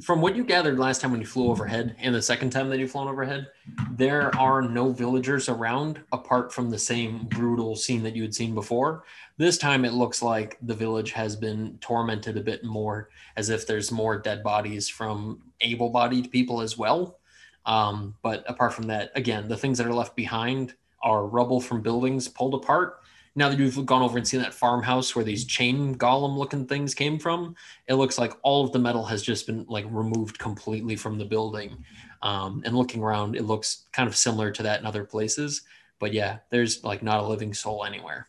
from 0.02 0.20
what 0.20 0.36
you 0.36 0.44
gathered 0.44 0.78
last 0.78 1.00
time 1.00 1.10
when 1.10 1.20
you 1.20 1.26
flew 1.26 1.48
overhead 1.50 1.96
and 1.98 2.14
the 2.14 2.20
second 2.20 2.50
time 2.50 2.68
that 2.68 2.78
you've 2.78 2.90
flown 2.90 3.08
overhead, 3.08 3.46
there 3.92 4.34
are 4.36 4.60
no 4.60 4.92
villagers 4.92 5.48
around 5.48 6.00
apart 6.12 6.52
from 6.52 6.68
the 6.68 6.78
same 6.78 7.24
brutal 7.30 7.74
scene 7.76 8.02
that 8.02 8.14
you 8.14 8.22
had 8.22 8.34
seen 8.34 8.54
before. 8.54 9.04
This 9.38 9.56
time 9.56 9.84
it 9.86 9.94
looks 9.94 10.22
like 10.22 10.58
the 10.62 10.74
village 10.74 11.12
has 11.12 11.34
been 11.34 11.78
tormented 11.80 12.36
a 12.36 12.42
bit 12.42 12.62
more, 12.62 13.08
as 13.36 13.48
if 13.48 13.66
there's 13.66 13.90
more 13.90 14.18
dead 14.18 14.42
bodies 14.42 14.88
from 14.88 15.40
able 15.62 15.88
bodied 15.88 16.30
people 16.30 16.60
as 16.60 16.76
well. 16.76 17.18
Um, 17.66 18.14
but 18.22 18.44
apart 18.48 18.72
from 18.72 18.86
that, 18.86 19.10
again, 19.14 19.48
the 19.48 19.56
things 19.56 19.78
that 19.78 19.86
are 19.86 19.92
left 19.94 20.16
behind 20.16 20.74
are 21.02 21.26
rubble 21.26 21.60
from 21.60 21.82
buildings 21.82 22.28
pulled 22.28 22.54
apart. 22.54 23.00
Now 23.34 23.50
that 23.50 23.58
you've 23.58 23.84
gone 23.84 24.00
over 24.00 24.16
and 24.16 24.26
seen 24.26 24.40
that 24.40 24.54
farmhouse 24.54 25.14
where 25.14 25.24
these 25.24 25.44
chain 25.44 25.94
golem 25.96 26.38
looking 26.38 26.66
things 26.66 26.94
came 26.94 27.18
from, 27.18 27.54
it 27.86 27.94
looks 27.94 28.18
like 28.18 28.32
all 28.42 28.64
of 28.64 28.72
the 28.72 28.78
metal 28.78 29.04
has 29.04 29.22
just 29.22 29.46
been 29.46 29.66
like 29.68 29.84
removed 29.90 30.38
completely 30.38 30.96
from 30.96 31.18
the 31.18 31.24
building. 31.24 31.84
Um, 32.22 32.62
and 32.64 32.74
looking 32.74 33.02
around, 33.02 33.36
it 33.36 33.44
looks 33.44 33.84
kind 33.92 34.08
of 34.08 34.16
similar 34.16 34.50
to 34.52 34.62
that 34.62 34.80
in 34.80 34.86
other 34.86 35.04
places. 35.04 35.62
But 35.98 36.12
yeah, 36.14 36.38
there's 36.50 36.82
like 36.84 37.02
not 37.02 37.20
a 37.20 37.26
living 37.26 37.52
soul 37.52 37.84
anywhere. 37.84 38.28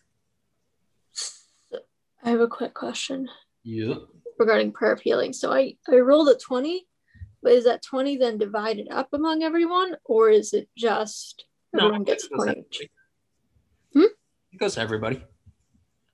I 2.23 2.29
have 2.31 2.41
a 2.41 2.47
quick 2.47 2.73
question 2.73 3.29
Yep. 3.63 3.97
regarding 4.39 4.71
prayer 4.73 4.91
of 4.93 4.99
healing. 4.99 5.31
So 5.31 5.53
I 5.53 5.77
I 5.87 5.95
rolled 5.97 6.29
a 6.29 6.35
twenty, 6.35 6.86
but 7.47 7.53
is 7.53 7.63
that 7.63 7.81
twenty 7.81 8.17
then 8.17 8.37
divided 8.37 8.89
up 8.91 9.07
among 9.13 9.41
everyone, 9.41 9.95
or 10.03 10.29
is 10.29 10.51
it 10.51 10.67
just 10.75 11.45
no, 11.71 11.85
everyone 11.85 12.03
gets 12.03 12.25
it 12.25 12.31
twenty? 12.35 12.49
everybody. 12.49 12.89
Hmm? 13.93 14.13
It 14.51 14.59
goes 14.59 14.75
to 14.75 14.81
everybody. 14.81 15.23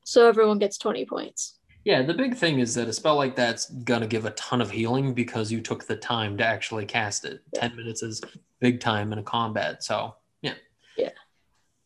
So 0.05 0.29
everyone 0.29 0.59
gets 0.59 0.77
twenty 0.77 1.07
points. 1.07 1.57
Yeah, 1.85 2.03
the 2.03 2.13
big 2.13 2.35
thing 2.35 2.59
is 2.59 2.75
that 2.75 2.87
a 2.87 2.93
spell 2.93 3.15
like 3.15 3.35
that's 3.35 3.71
gonna 3.71 4.05
give 4.05 4.25
a 4.25 4.29
ton 4.31 4.61
of 4.61 4.69
healing 4.69 5.15
because 5.15 5.51
you 5.51 5.59
took 5.59 5.87
the 5.87 5.95
time 5.95 6.37
to 6.37 6.45
actually 6.45 6.85
cast 6.85 7.25
it. 7.25 7.41
Yeah. 7.51 7.61
Ten 7.61 7.75
minutes 7.77 8.03
is 8.03 8.21
big 8.59 8.79
time 8.79 9.11
in 9.11 9.17
a 9.17 9.23
combat, 9.23 9.83
so 9.83 10.13
yeah. 10.43 10.53
Yeah. 10.95 11.09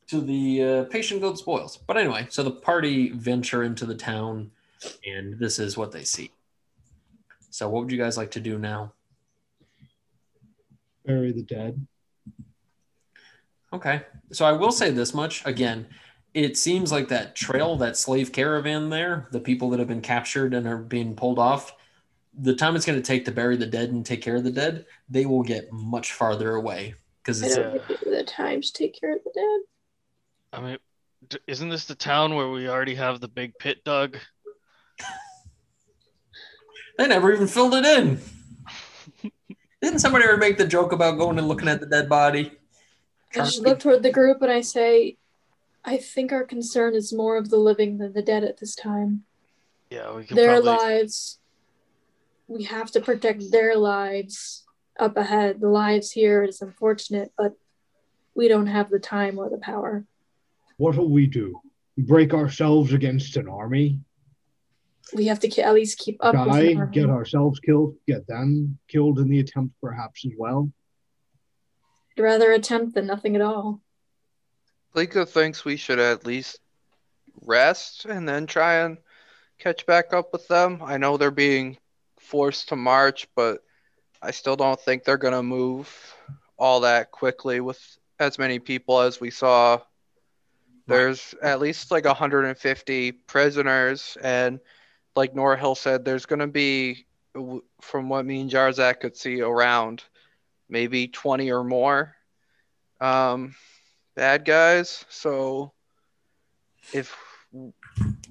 To 0.08 0.20
the 0.20 0.64
uh, 0.64 0.84
patient 0.89 1.22
goes 1.22 1.39
spoils. 1.39 1.78
But 1.78 1.95
anyway, 1.95 2.28
so 2.30 2.43
the 2.43 2.52
party 2.52 3.12
venture 3.12 3.64
into 3.64 3.86
the 3.86 3.95
town, 3.95 4.52
and 5.06 5.39
this 5.39 5.58
is 5.58 5.78
what 5.78 5.93
they 5.93 6.04
see. 6.04 6.32
So, 7.50 7.70
what 7.70 7.84
would 7.84 7.93
you 7.93 7.98
guys 7.98 8.18
like 8.18 8.32
to 8.32 8.41
do 8.41 8.60
now? 8.60 8.91
Bury 11.08 11.32
the 11.32 11.41
dead. 11.41 11.88
Okay. 13.74 14.01
So 14.32 14.45
I 14.45 14.51
will 14.51 14.72
say 14.72 14.91
this 14.91 15.14
much 15.14 15.43
again. 15.45 15.88
It 16.34 16.58
seems 16.58 16.91
like 16.91 17.08
that 17.08 17.36
trail, 17.36 17.78
that 17.78 17.97
slave 17.97 18.32
caravan 18.32 18.89
there, 18.89 19.28
the 19.32 19.39
people 19.39 19.70
that 19.72 19.80
have 19.80 19.88
been 19.88 20.01
captured 20.01 20.53
and 20.53 20.68
are 20.68 20.78
being 20.78 21.16
pulled 21.16 21.39
off, 21.39 21.74
the 22.38 22.53
time 22.53 22.76
it's 22.76 22.86
going 22.86 22.99
to 22.99 23.05
take 23.05 23.26
to 23.26 23.32
bury 23.32 23.58
the 23.58 23.66
dead 23.66 23.89
and 23.89 24.05
take 24.05 24.22
care 24.22 24.36
of 24.36 24.43
the 24.43 24.51
dead, 24.51 24.86
they 25.10 25.26
will 25.26 25.41
get 25.41 25.72
much 25.72 26.12
farther 26.12 26.53
away 26.55 26.93
because 27.24 27.41
it's 27.41 27.55
don't 27.55 27.72
think 27.72 27.88
we 27.88 27.95
have 27.95 28.18
the 28.18 28.24
time 28.24 28.62
to 28.62 28.74
take 28.74 28.99
care 28.99 29.16
of 29.16 29.24
the 29.24 29.32
dead. 29.34 30.60
I 30.60 30.62
mean, 30.62 30.78
isn't 31.47 31.70
this 31.70 31.86
the 31.86 31.95
town 31.95 32.36
where 32.36 32.49
we 32.49 32.70
already 32.70 32.95
have 32.95 33.20
the 33.20 33.28
big 33.28 33.58
pit 33.58 33.84
dug? 33.84 34.18
they 36.97 37.08
never 37.08 37.34
even 37.34 37.47
filled 37.47 37.74
it 37.74 37.86
in. 37.86 38.20
Didn't 39.98 40.04
somebody 40.04 40.26
ever 40.26 40.38
make 40.38 40.60
the 40.60 40.68
joke 40.68 40.91
about 40.91 41.18
going 41.18 41.39
and 41.39 41.48
looking 41.48 41.68
at 41.68 41.80
the 41.80 41.88
dead 41.88 42.08
body? 42.08 42.52
I 43.34 43.39
just 43.39 43.64
look 43.64 43.80
toward 43.80 44.04
the 44.04 44.12
group 44.12 44.43
and 44.43 44.52
I 44.52 44.62
say, 44.62 45.18
I 45.84 45.98
think 45.98 46.32
our 46.32 46.43
concern 46.43 46.93
is 46.93 47.12
more 47.12 47.36
of 47.36 47.50
the 47.50 47.58
living 47.58 47.98
than 47.98 48.14
the 48.14 48.22
dead 48.22 48.43
at 48.43 48.60
this 48.60 48.76
time. 48.76 49.24
Yeah, 49.89 50.16
we 50.16 50.24
can 50.24 50.36
Their 50.36 50.62
probably. 50.62 50.70
lives, 50.70 51.39
we 52.48 52.66
have 52.66 52.91
to 52.91 53.02
protect 53.02 53.50
their 53.50 53.76
lives 53.76 54.66
up 55.00 55.18
ahead. 55.18 55.62
The 55.62 55.70
lives 55.70 56.12
here 56.12 56.43
is 56.43 56.62
unfortunate, 56.62 57.32
but 57.36 57.54
we 58.36 58.48
don't 58.48 58.68
have 58.68 58.91
the 58.91 59.00
time 59.00 59.39
or 59.39 59.50
the 59.50 59.58
power. 59.58 60.06
What'll 60.78 61.10
we 61.10 61.26
do? 61.26 61.60
Break 61.98 62.36
ourselves 62.36 62.93
against 62.93 63.36
an 63.36 63.50
army? 63.50 64.02
We 65.14 65.28
have 65.28 65.39
to 65.39 65.62
at 65.62 65.74
least 65.74 65.99
keep 65.99 66.18
up 66.22 66.36
with 66.36 66.47
Die, 66.47 66.62
the 66.62 66.76
army. 66.76 66.91
get 66.93 67.10
ourselves 67.10 67.60
killed, 67.60 67.95
get 68.08 68.28
them 68.28 68.78
killed 68.88 69.20
in 69.20 69.30
the 69.30 69.39
attempt 69.39 69.76
perhaps 69.82 70.26
as 70.26 70.34
well? 70.38 70.72
I'd 72.18 72.22
rather 72.22 72.51
attempt 72.51 72.95
than 72.95 73.08
nothing 73.08 73.36
at 73.36 73.41
all. 73.41 73.82
Lika 74.95 75.26
thinks 75.26 75.64
we 75.64 75.78
should 75.78 75.99
at 75.99 76.26
least 76.26 76.60
rest 77.41 78.05
and 78.05 78.28
then 78.28 78.47
try 78.47 78.78
and 78.78 78.97
catch 79.60 79.86
back 79.86 80.14
up 80.14 80.34
with 80.34 80.47
them. 80.47 80.82
I 80.84 80.97
know 80.97 81.18
they're 81.18 81.32
being 81.32 81.78
forced 82.20 82.70
to 82.70 82.76
march, 82.76 83.28
but 83.36 83.62
I 84.22 84.32
still 84.32 84.55
don't 84.55 84.80
think 84.80 85.03
they're 85.03 85.18
gonna 85.18 85.43
move 85.43 86.16
all 86.58 86.82
that 86.82 87.12
quickly 87.12 87.60
with 87.60 87.80
as 88.20 88.39
many 88.39 88.60
people 88.60 88.99
as 88.99 89.22
we 89.22 89.30
saw. 89.30 89.80
There's 90.88 91.36
at 91.41 91.60
least 91.60 91.91
like 91.91 92.05
150 92.05 93.12
prisoners, 93.12 94.18
and 94.24 94.60
like 95.18 95.34
Norhill 95.34 95.76
said, 95.76 96.05
there's 96.05 96.26
gonna 96.26 96.47
be, 96.47 97.05
from 97.82 98.09
what 98.09 98.26
me 98.26 98.41
and 98.41 98.49
Jarzak 98.49 99.01
could 99.01 99.18
see, 99.18 99.41
around 99.41 100.03
maybe 100.70 101.07
20 101.07 101.51
or 101.51 101.63
more. 101.63 102.15
Um, 103.01 103.55
bad 104.15 104.45
guys. 104.45 105.05
So 105.09 105.74
if 106.93 107.15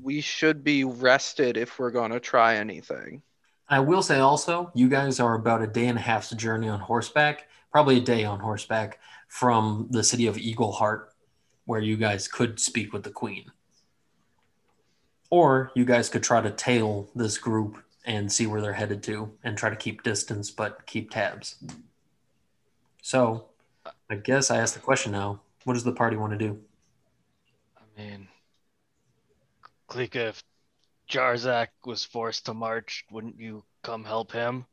we 0.03 0.21
should 0.21 0.63
be 0.63 0.85
rested 0.85 1.57
if 1.57 1.79
we're 1.79 1.91
going 1.91 2.11
to 2.11 2.21
try 2.21 2.57
anything. 2.57 3.23
I 3.69 3.81
will 3.81 4.03
say 4.03 4.21
also, 4.21 4.71
you 4.75 4.89
guys 4.89 5.19
are 5.19 5.35
about 5.35 5.63
a 5.63 5.67
day 5.67 5.87
and 5.87 5.99
a 5.99 6.03
half's 6.03 6.31
journey 6.31 6.69
on 6.69 6.79
horseback, 6.79 7.49
probably 7.73 7.99
a 7.99 8.01
day 8.01 8.25
on 8.25 8.39
horseback 8.39 9.01
from 9.29 9.89
the 9.91 10.05
city 10.05 10.27
of 10.27 10.37
Eagleheart, 10.37 11.07
where 11.65 11.81
you 11.81 11.97
guys 11.97 12.29
could 12.29 12.61
speak 12.61 12.93
with 12.93 13.03
the 13.03 13.11
queen. 13.11 13.51
Or 15.31 15.73
you 15.75 15.85
guys 15.85 16.09
could 16.09 16.23
try 16.23 16.41
to 16.41 16.51
tail 16.51 17.09
this 17.15 17.39
group 17.39 17.83
and 18.05 18.33
see 18.33 18.47
where 18.47 18.61
they're 18.61 18.73
headed 18.73 19.03
to 19.05 19.33
and 19.43 19.59
try 19.59 19.69
to 19.69 19.77
keep 19.77 20.03
distance 20.03 20.51
but 20.51 20.87
keep 20.87 21.11
tabs. 21.11 21.57
So 23.03 23.47
I 24.09 24.15
guess 24.17 24.51
I 24.51 24.59
ask 24.59 24.75
the 24.75 24.81
question 24.81 25.13
now 25.13 25.41
what 25.65 25.75
does 25.75 25.85
the 25.85 25.93
party 25.93 26.17
want 26.17 26.33
to 26.33 26.39
do? 26.39 26.61
I 27.77 28.01
mean, 28.01 28.29
Klika, 29.89 30.29
if 30.29 30.45
Jarzak 31.11 31.69
was 31.85 32.05
forced 32.05 32.47
to 32.47 32.55
march, 32.55 33.05
wouldn't 33.11 33.41
you 33.41 33.65
come 33.83 34.05
help 34.05 34.31
him? 34.31 34.65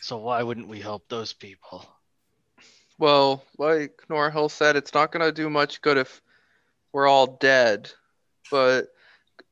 So 0.00 0.18
why 0.18 0.42
wouldn't 0.42 0.68
we 0.68 0.80
help 0.80 1.08
those 1.08 1.32
people? 1.32 1.84
Well, 2.98 3.44
like 3.58 4.02
Norhill 4.08 4.50
said, 4.50 4.76
it's 4.76 4.94
not 4.94 5.10
going 5.10 5.24
to 5.24 5.32
do 5.32 5.50
much 5.50 5.82
good 5.82 5.96
if 5.96 6.22
we're 6.92 7.08
all 7.08 7.36
dead. 7.38 7.90
But 8.50 8.88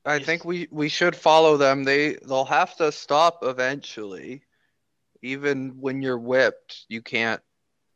I 0.06 0.16
Yes. 0.16 0.26
think 0.26 0.44
we, 0.44 0.68
we 0.70 0.88
should 0.88 1.16
follow 1.16 1.56
them. 1.56 1.84
They 1.84 2.14
they'll 2.14 2.44
have 2.44 2.76
to 2.76 2.92
stop 2.92 3.38
eventually. 3.42 4.42
Even 5.22 5.80
when 5.80 6.02
you're 6.02 6.18
whipped, 6.18 6.84
you 6.88 7.00
can't 7.00 7.40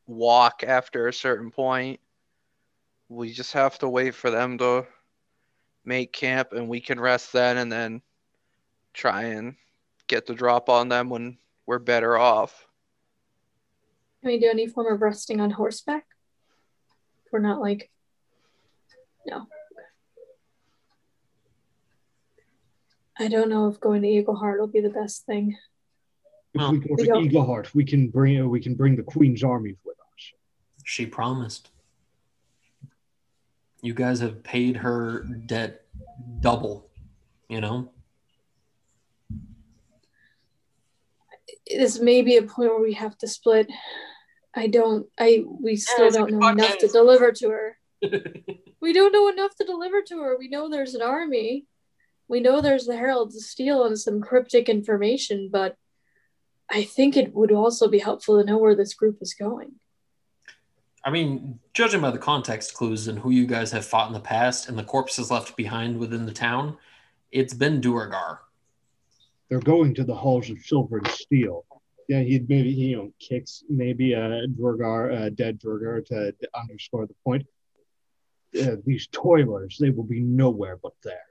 walk 0.07 0.65
after 0.67 1.07
a 1.09 1.13
certain 1.13 1.51
point. 1.51 2.01
We 3.11 3.33
just 3.33 3.53
have 3.53 3.79
to 3.81 3.89
wait 3.89 4.15
for 4.15 4.31
them 4.31 4.57
to 4.59 4.87
make 5.85 6.13
camp 6.13 6.53
and 6.53 6.69
we 6.69 6.81
can 6.81 6.99
rest 6.99 7.33
then 7.33 7.59
and 7.59 7.71
then 7.71 8.03
try 8.95 9.25
and 9.25 9.57
get 10.07 10.27
the 10.27 10.35
drop 10.35 10.69
on 10.69 10.89
them 10.89 11.11
when 11.11 11.39
we're 11.67 11.79
better 11.79 12.17
off. 12.17 12.67
Can 14.23 14.31
we 14.31 14.41
do 14.41 14.49
any 14.49 14.67
form 14.67 14.93
of 14.93 15.03
resting 15.03 15.41
on 15.41 15.51
horseback? 15.51 16.07
We're 17.31 17.39
not 17.41 17.61
like. 17.61 17.91
No. 19.27 19.47
I 23.19 23.29
don't 23.29 23.49
know 23.49 23.69
if 23.69 23.81
going 23.81 24.03
to 24.03 24.09
Eagleheart 24.09 24.59
will 24.59 24.66
be 24.69 24.81
the 24.81 24.91
best 24.91 25.27
thing. 25.27 25.57
If 26.55 26.61
Well, 26.61 26.73
we 26.73 26.79
go 26.79 26.97
to 26.97 27.05
don't- 27.05 27.29
Eagleheart, 27.29 27.75
we 27.75 27.85
can 27.85 28.09
bring 28.09 28.49
we 28.49 28.61
can 28.61 28.75
bring 28.75 28.97
the 28.97 29.03
Queen's 29.03 29.43
army 29.45 29.77
with 29.85 29.99
us. 29.99 30.33
She 30.85 31.07
promised. 31.07 31.71
You 33.83 33.95
guys 33.95 34.21
have 34.21 34.43
paid 34.43 34.77
her 34.79 35.21
debt 35.47 35.87
double, 36.41 36.91
you 37.49 37.61
know? 37.61 37.91
This 41.66 42.01
may 42.01 42.23
be 42.23 42.37
a 42.37 42.43
point 42.43 42.71
where 42.71 42.81
we 42.81 42.95
have 42.95 43.16
to 43.19 43.29
split. 43.29 43.71
I 44.55 44.66
don't. 44.69 45.07
I 45.19 45.45
we 45.61 45.77
still 45.77 46.07
it's 46.07 46.16
a 46.16 46.19
don't 46.21 46.31
good 46.31 46.39
know 46.41 46.49
enough 46.49 46.79
to 46.79 46.89
deliver 46.89 47.33
to 47.33 47.51
her. 47.51 47.79
We 48.81 48.93
don't 48.93 49.11
know 49.12 49.29
enough 49.29 49.57
to 49.57 49.64
deliver 49.64 50.03
to 50.03 50.21
her. 50.21 50.39
We 50.39 50.47
know 50.49 50.69
there's 50.71 50.95
an 50.95 51.03
army. 51.03 51.66
We 52.29 52.41
know 52.41 52.61
there's 52.61 52.87
the 52.87 52.97
Herald 52.97 53.29
of 53.29 53.41
Steel 53.41 53.85
and 53.85 53.99
some 53.99 54.20
cryptic 54.20 54.68
information, 54.68 55.49
but 55.51 55.76
I 56.70 56.85
think 56.85 57.16
it 57.16 57.35
would 57.35 57.51
also 57.51 57.89
be 57.89 57.99
helpful 57.99 58.39
to 58.39 58.45
know 58.45 58.59
where 58.59 58.76
this 58.76 58.95
group 58.95 59.18
is 59.20 59.35
going. 59.35 59.76
I 61.05 61.11
mean, 61.11 61.59
judging 61.72 62.03
by 62.03 62.11
the 62.11 62.18
context 62.18 62.74
clues 62.74 63.09
and 63.09 63.18
who 63.18 63.31
you 63.31 63.47
guys 63.47 63.72
have 63.72 63.87
fought 63.87 64.09
in 64.09 64.12
the 64.12 64.20
past 64.20 64.68
and 64.68 64.76
the 64.76 64.85
corpses 64.85 65.31
left 65.31 65.57
behind 65.57 65.99
within 65.99 66.26
the 66.26 66.33
town, 66.33 66.76
it's 67.33 67.55
been 67.55 67.81
Duergar. 67.81 68.41
They're 69.49 69.61
going 69.61 69.95
to 69.95 70.05
the 70.05 70.14
halls 70.14 70.51
of 70.51 70.59
silver 70.61 70.99
and 70.99 71.09
steel. 71.09 71.64
Yeah, 72.09 72.20
he 72.20 72.41
maybe 72.47 72.74
he 72.74 72.87
you 72.87 72.97
know 72.97 73.12
kicks 73.18 73.64
maybe 73.68 74.12
a 74.12 74.47
Duergar, 74.47 75.11
a 75.11 75.31
dead 75.31 75.59
Duergar 75.59 76.03
to 76.07 76.35
underscore 76.55 77.07
the 77.07 77.14
point. 77.24 77.47
Uh, 78.61 78.76
these 78.85 79.09
toilers, 79.12 79.76
they 79.79 79.91
will 79.91 80.05
be 80.05 80.20
nowhere 80.20 80.79
but 80.83 80.95
there. 81.03 81.28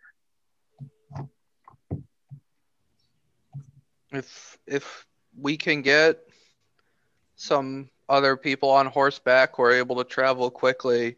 If 4.11 4.57
if 4.65 5.05
we 5.37 5.57
can 5.57 5.81
get 5.81 6.19
some 7.35 7.89
other 8.09 8.37
people 8.37 8.69
on 8.69 8.87
horseback 8.87 9.55
who 9.55 9.63
are 9.63 9.73
able 9.73 9.97
to 9.97 10.03
travel 10.03 10.49
quickly, 10.49 11.17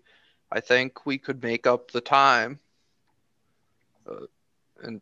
I 0.52 0.60
think 0.60 1.06
we 1.06 1.18
could 1.18 1.42
make 1.44 1.68
up 1.68 1.92
the 1.92 2.02
time. 2.02 2.60
Uh, 4.10 4.26
and 4.82 5.02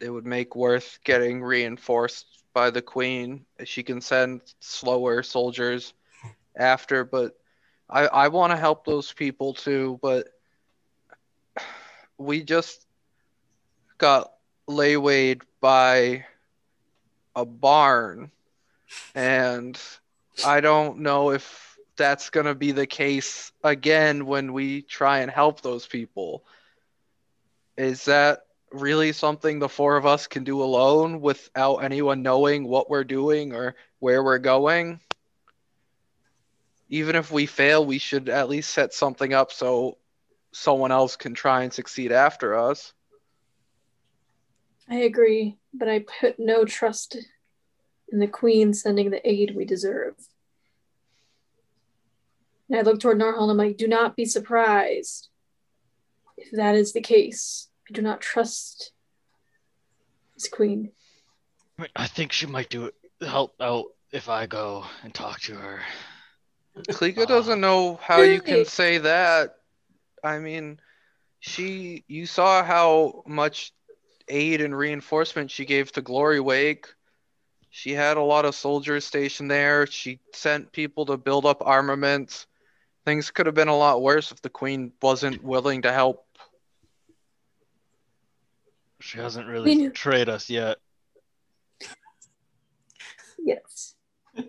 it 0.00 0.10
would 0.10 0.26
make 0.26 0.54
worth 0.54 0.98
getting 1.04 1.42
reinforced 1.42 2.26
by 2.52 2.70
the 2.70 2.82
queen. 2.82 3.46
She 3.64 3.82
can 3.82 4.00
send 4.00 4.42
slower 4.60 5.22
soldiers 5.22 5.94
after, 6.54 7.04
but 7.04 7.38
I 7.88 8.06
I 8.06 8.28
want 8.28 8.52
to 8.52 8.56
help 8.56 8.84
those 8.84 9.12
people 9.12 9.54
too, 9.54 9.98
but 10.02 10.28
we 12.18 12.42
just 12.42 12.86
got 13.98 14.32
laywayed 14.68 15.42
by 15.60 16.26
a 17.36 17.44
barn 17.44 18.32
and 19.14 19.80
I 20.44 20.60
don't 20.60 21.00
know 21.00 21.30
if 21.30 21.78
that's 21.96 22.30
going 22.30 22.46
to 22.46 22.54
be 22.54 22.72
the 22.72 22.86
case 22.86 23.52
again 23.64 24.26
when 24.26 24.52
we 24.52 24.82
try 24.82 25.20
and 25.20 25.30
help 25.30 25.60
those 25.60 25.86
people. 25.86 26.44
Is 27.76 28.04
that 28.06 28.40
really 28.72 29.12
something 29.12 29.58
the 29.58 29.68
four 29.68 29.96
of 29.96 30.06
us 30.06 30.26
can 30.26 30.44
do 30.44 30.62
alone 30.62 31.20
without 31.20 31.76
anyone 31.76 32.22
knowing 32.22 32.66
what 32.66 32.90
we're 32.90 33.04
doing 33.04 33.54
or 33.54 33.74
where 33.98 34.22
we're 34.22 34.38
going? 34.38 35.00
Even 36.88 37.16
if 37.16 37.32
we 37.32 37.46
fail, 37.46 37.84
we 37.84 37.98
should 37.98 38.28
at 38.28 38.48
least 38.48 38.70
set 38.70 38.94
something 38.94 39.32
up 39.32 39.50
so 39.52 39.98
someone 40.52 40.92
else 40.92 41.16
can 41.16 41.34
try 41.34 41.62
and 41.62 41.72
succeed 41.72 42.12
after 42.12 42.54
us. 42.54 42.92
I 44.88 44.96
agree, 44.96 45.56
but 45.78 45.88
I 45.88 46.04
put 46.20 46.38
no 46.38 46.64
trust 46.64 47.16
in 48.10 48.18
the 48.18 48.26
Queen 48.26 48.72
sending 48.72 49.10
the 49.10 49.28
aid 49.28 49.54
we 49.54 49.64
deserve. 49.64 50.14
And 52.68 52.78
I 52.78 52.82
look 52.82 53.00
toward 53.00 53.18
Norhill 53.18 53.42
and 53.42 53.50
I'm 53.50 53.56
like, 53.56 53.76
do 53.76 53.86
not 53.88 54.16
be 54.16 54.24
surprised 54.24 55.28
if 56.36 56.50
that 56.52 56.74
is 56.74 56.92
the 56.92 57.00
case. 57.00 57.68
I 57.88 57.92
do 57.92 58.02
not 58.02 58.20
trust 58.20 58.92
this 60.34 60.48
Queen. 60.48 60.90
I 61.94 62.06
think 62.06 62.32
she 62.32 62.46
might 62.46 62.70
do 62.70 62.86
it. 62.86 62.94
Help 63.20 63.54
out 63.60 63.86
if 64.12 64.28
I 64.28 64.46
go 64.46 64.84
and 65.02 65.14
talk 65.14 65.40
to 65.42 65.54
her. 65.54 65.80
Klika 66.76 67.22
Uh, 67.22 67.24
doesn't 67.26 67.60
know 67.60 67.98
how 68.02 68.20
you 68.20 68.40
can 68.40 68.64
say 68.64 68.98
that. 68.98 69.56
I 70.22 70.38
mean, 70.38 70.80
she 71.40 72.04
you 72.08 72.26
saw 72.26 72.62
how 72.62 73.22
much 73.26 73.72
aid 74.28 74.60
and 74.60 74.76
reinforcement 74.76 75.50
she 75.50 75.64
gave 75.64 75.92
to 75.92 76.02
Glory 76.02 76.40
Wake. 76.40 76.86
She 77.70 77.92
had 77.92 78.16
a 78.16 78.22
lot 78.22 78.44
of 78.44 78.54
soldiers 78.54 79.04
stationed 79.04 79.50
there. 79.50 79.86
She 79.86 80.20
sent 80.32 80.72
people 80.72 81.06
to 81.06 81.16
build 81.16 81.44
up 81.44 81.62
armaments. 81.64 82.46
Things 83.04 83.30
could 83.30 83.46
have 83.46 83.54
been 83.54 83.68
a 83.68 83.76
lot 83.76 84.02
worse 84.02 84.32
if 84.32 84.40
the 84.40 84.48
queen 84.48 84.92
wasn't 85.02 85.42
willing 85.44 85.82
to 85.82 85.92
help. 85.92 86.26
She 89.00 89.18
hasn't 89.18 89.46
really 89.46 89.74
knew- 89.74 89.88
betrayed 89.90 90.28
us 90.28 90.48
yet. 90.48 90.78
Yes. 93.38 93.94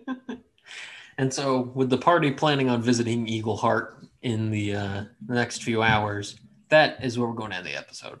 And 1.18 1.34
so, 1.34 1.72
with 1.74 1.90
the 1.90 1.98
party 1.98 2.30
planning 2.30 2.70
on 2.70 2.80
visiting 2.80 3.26
Eagleheart 3.26 4.06
in 4.22 4.52
the 4.52 4.76
uh, 4.76 5.04
next 5.26 5.64
few 5.64 5.82
hours, 5.82 6.36
that 6.68 7.04
is 7.04 7.18
where 7.18 7.28
we're 7.28 7.34
going 7.34 7.50
to 7.50 7.56
end 7.56 7.66
the 7.66 7.76
episode. 7.76 8.20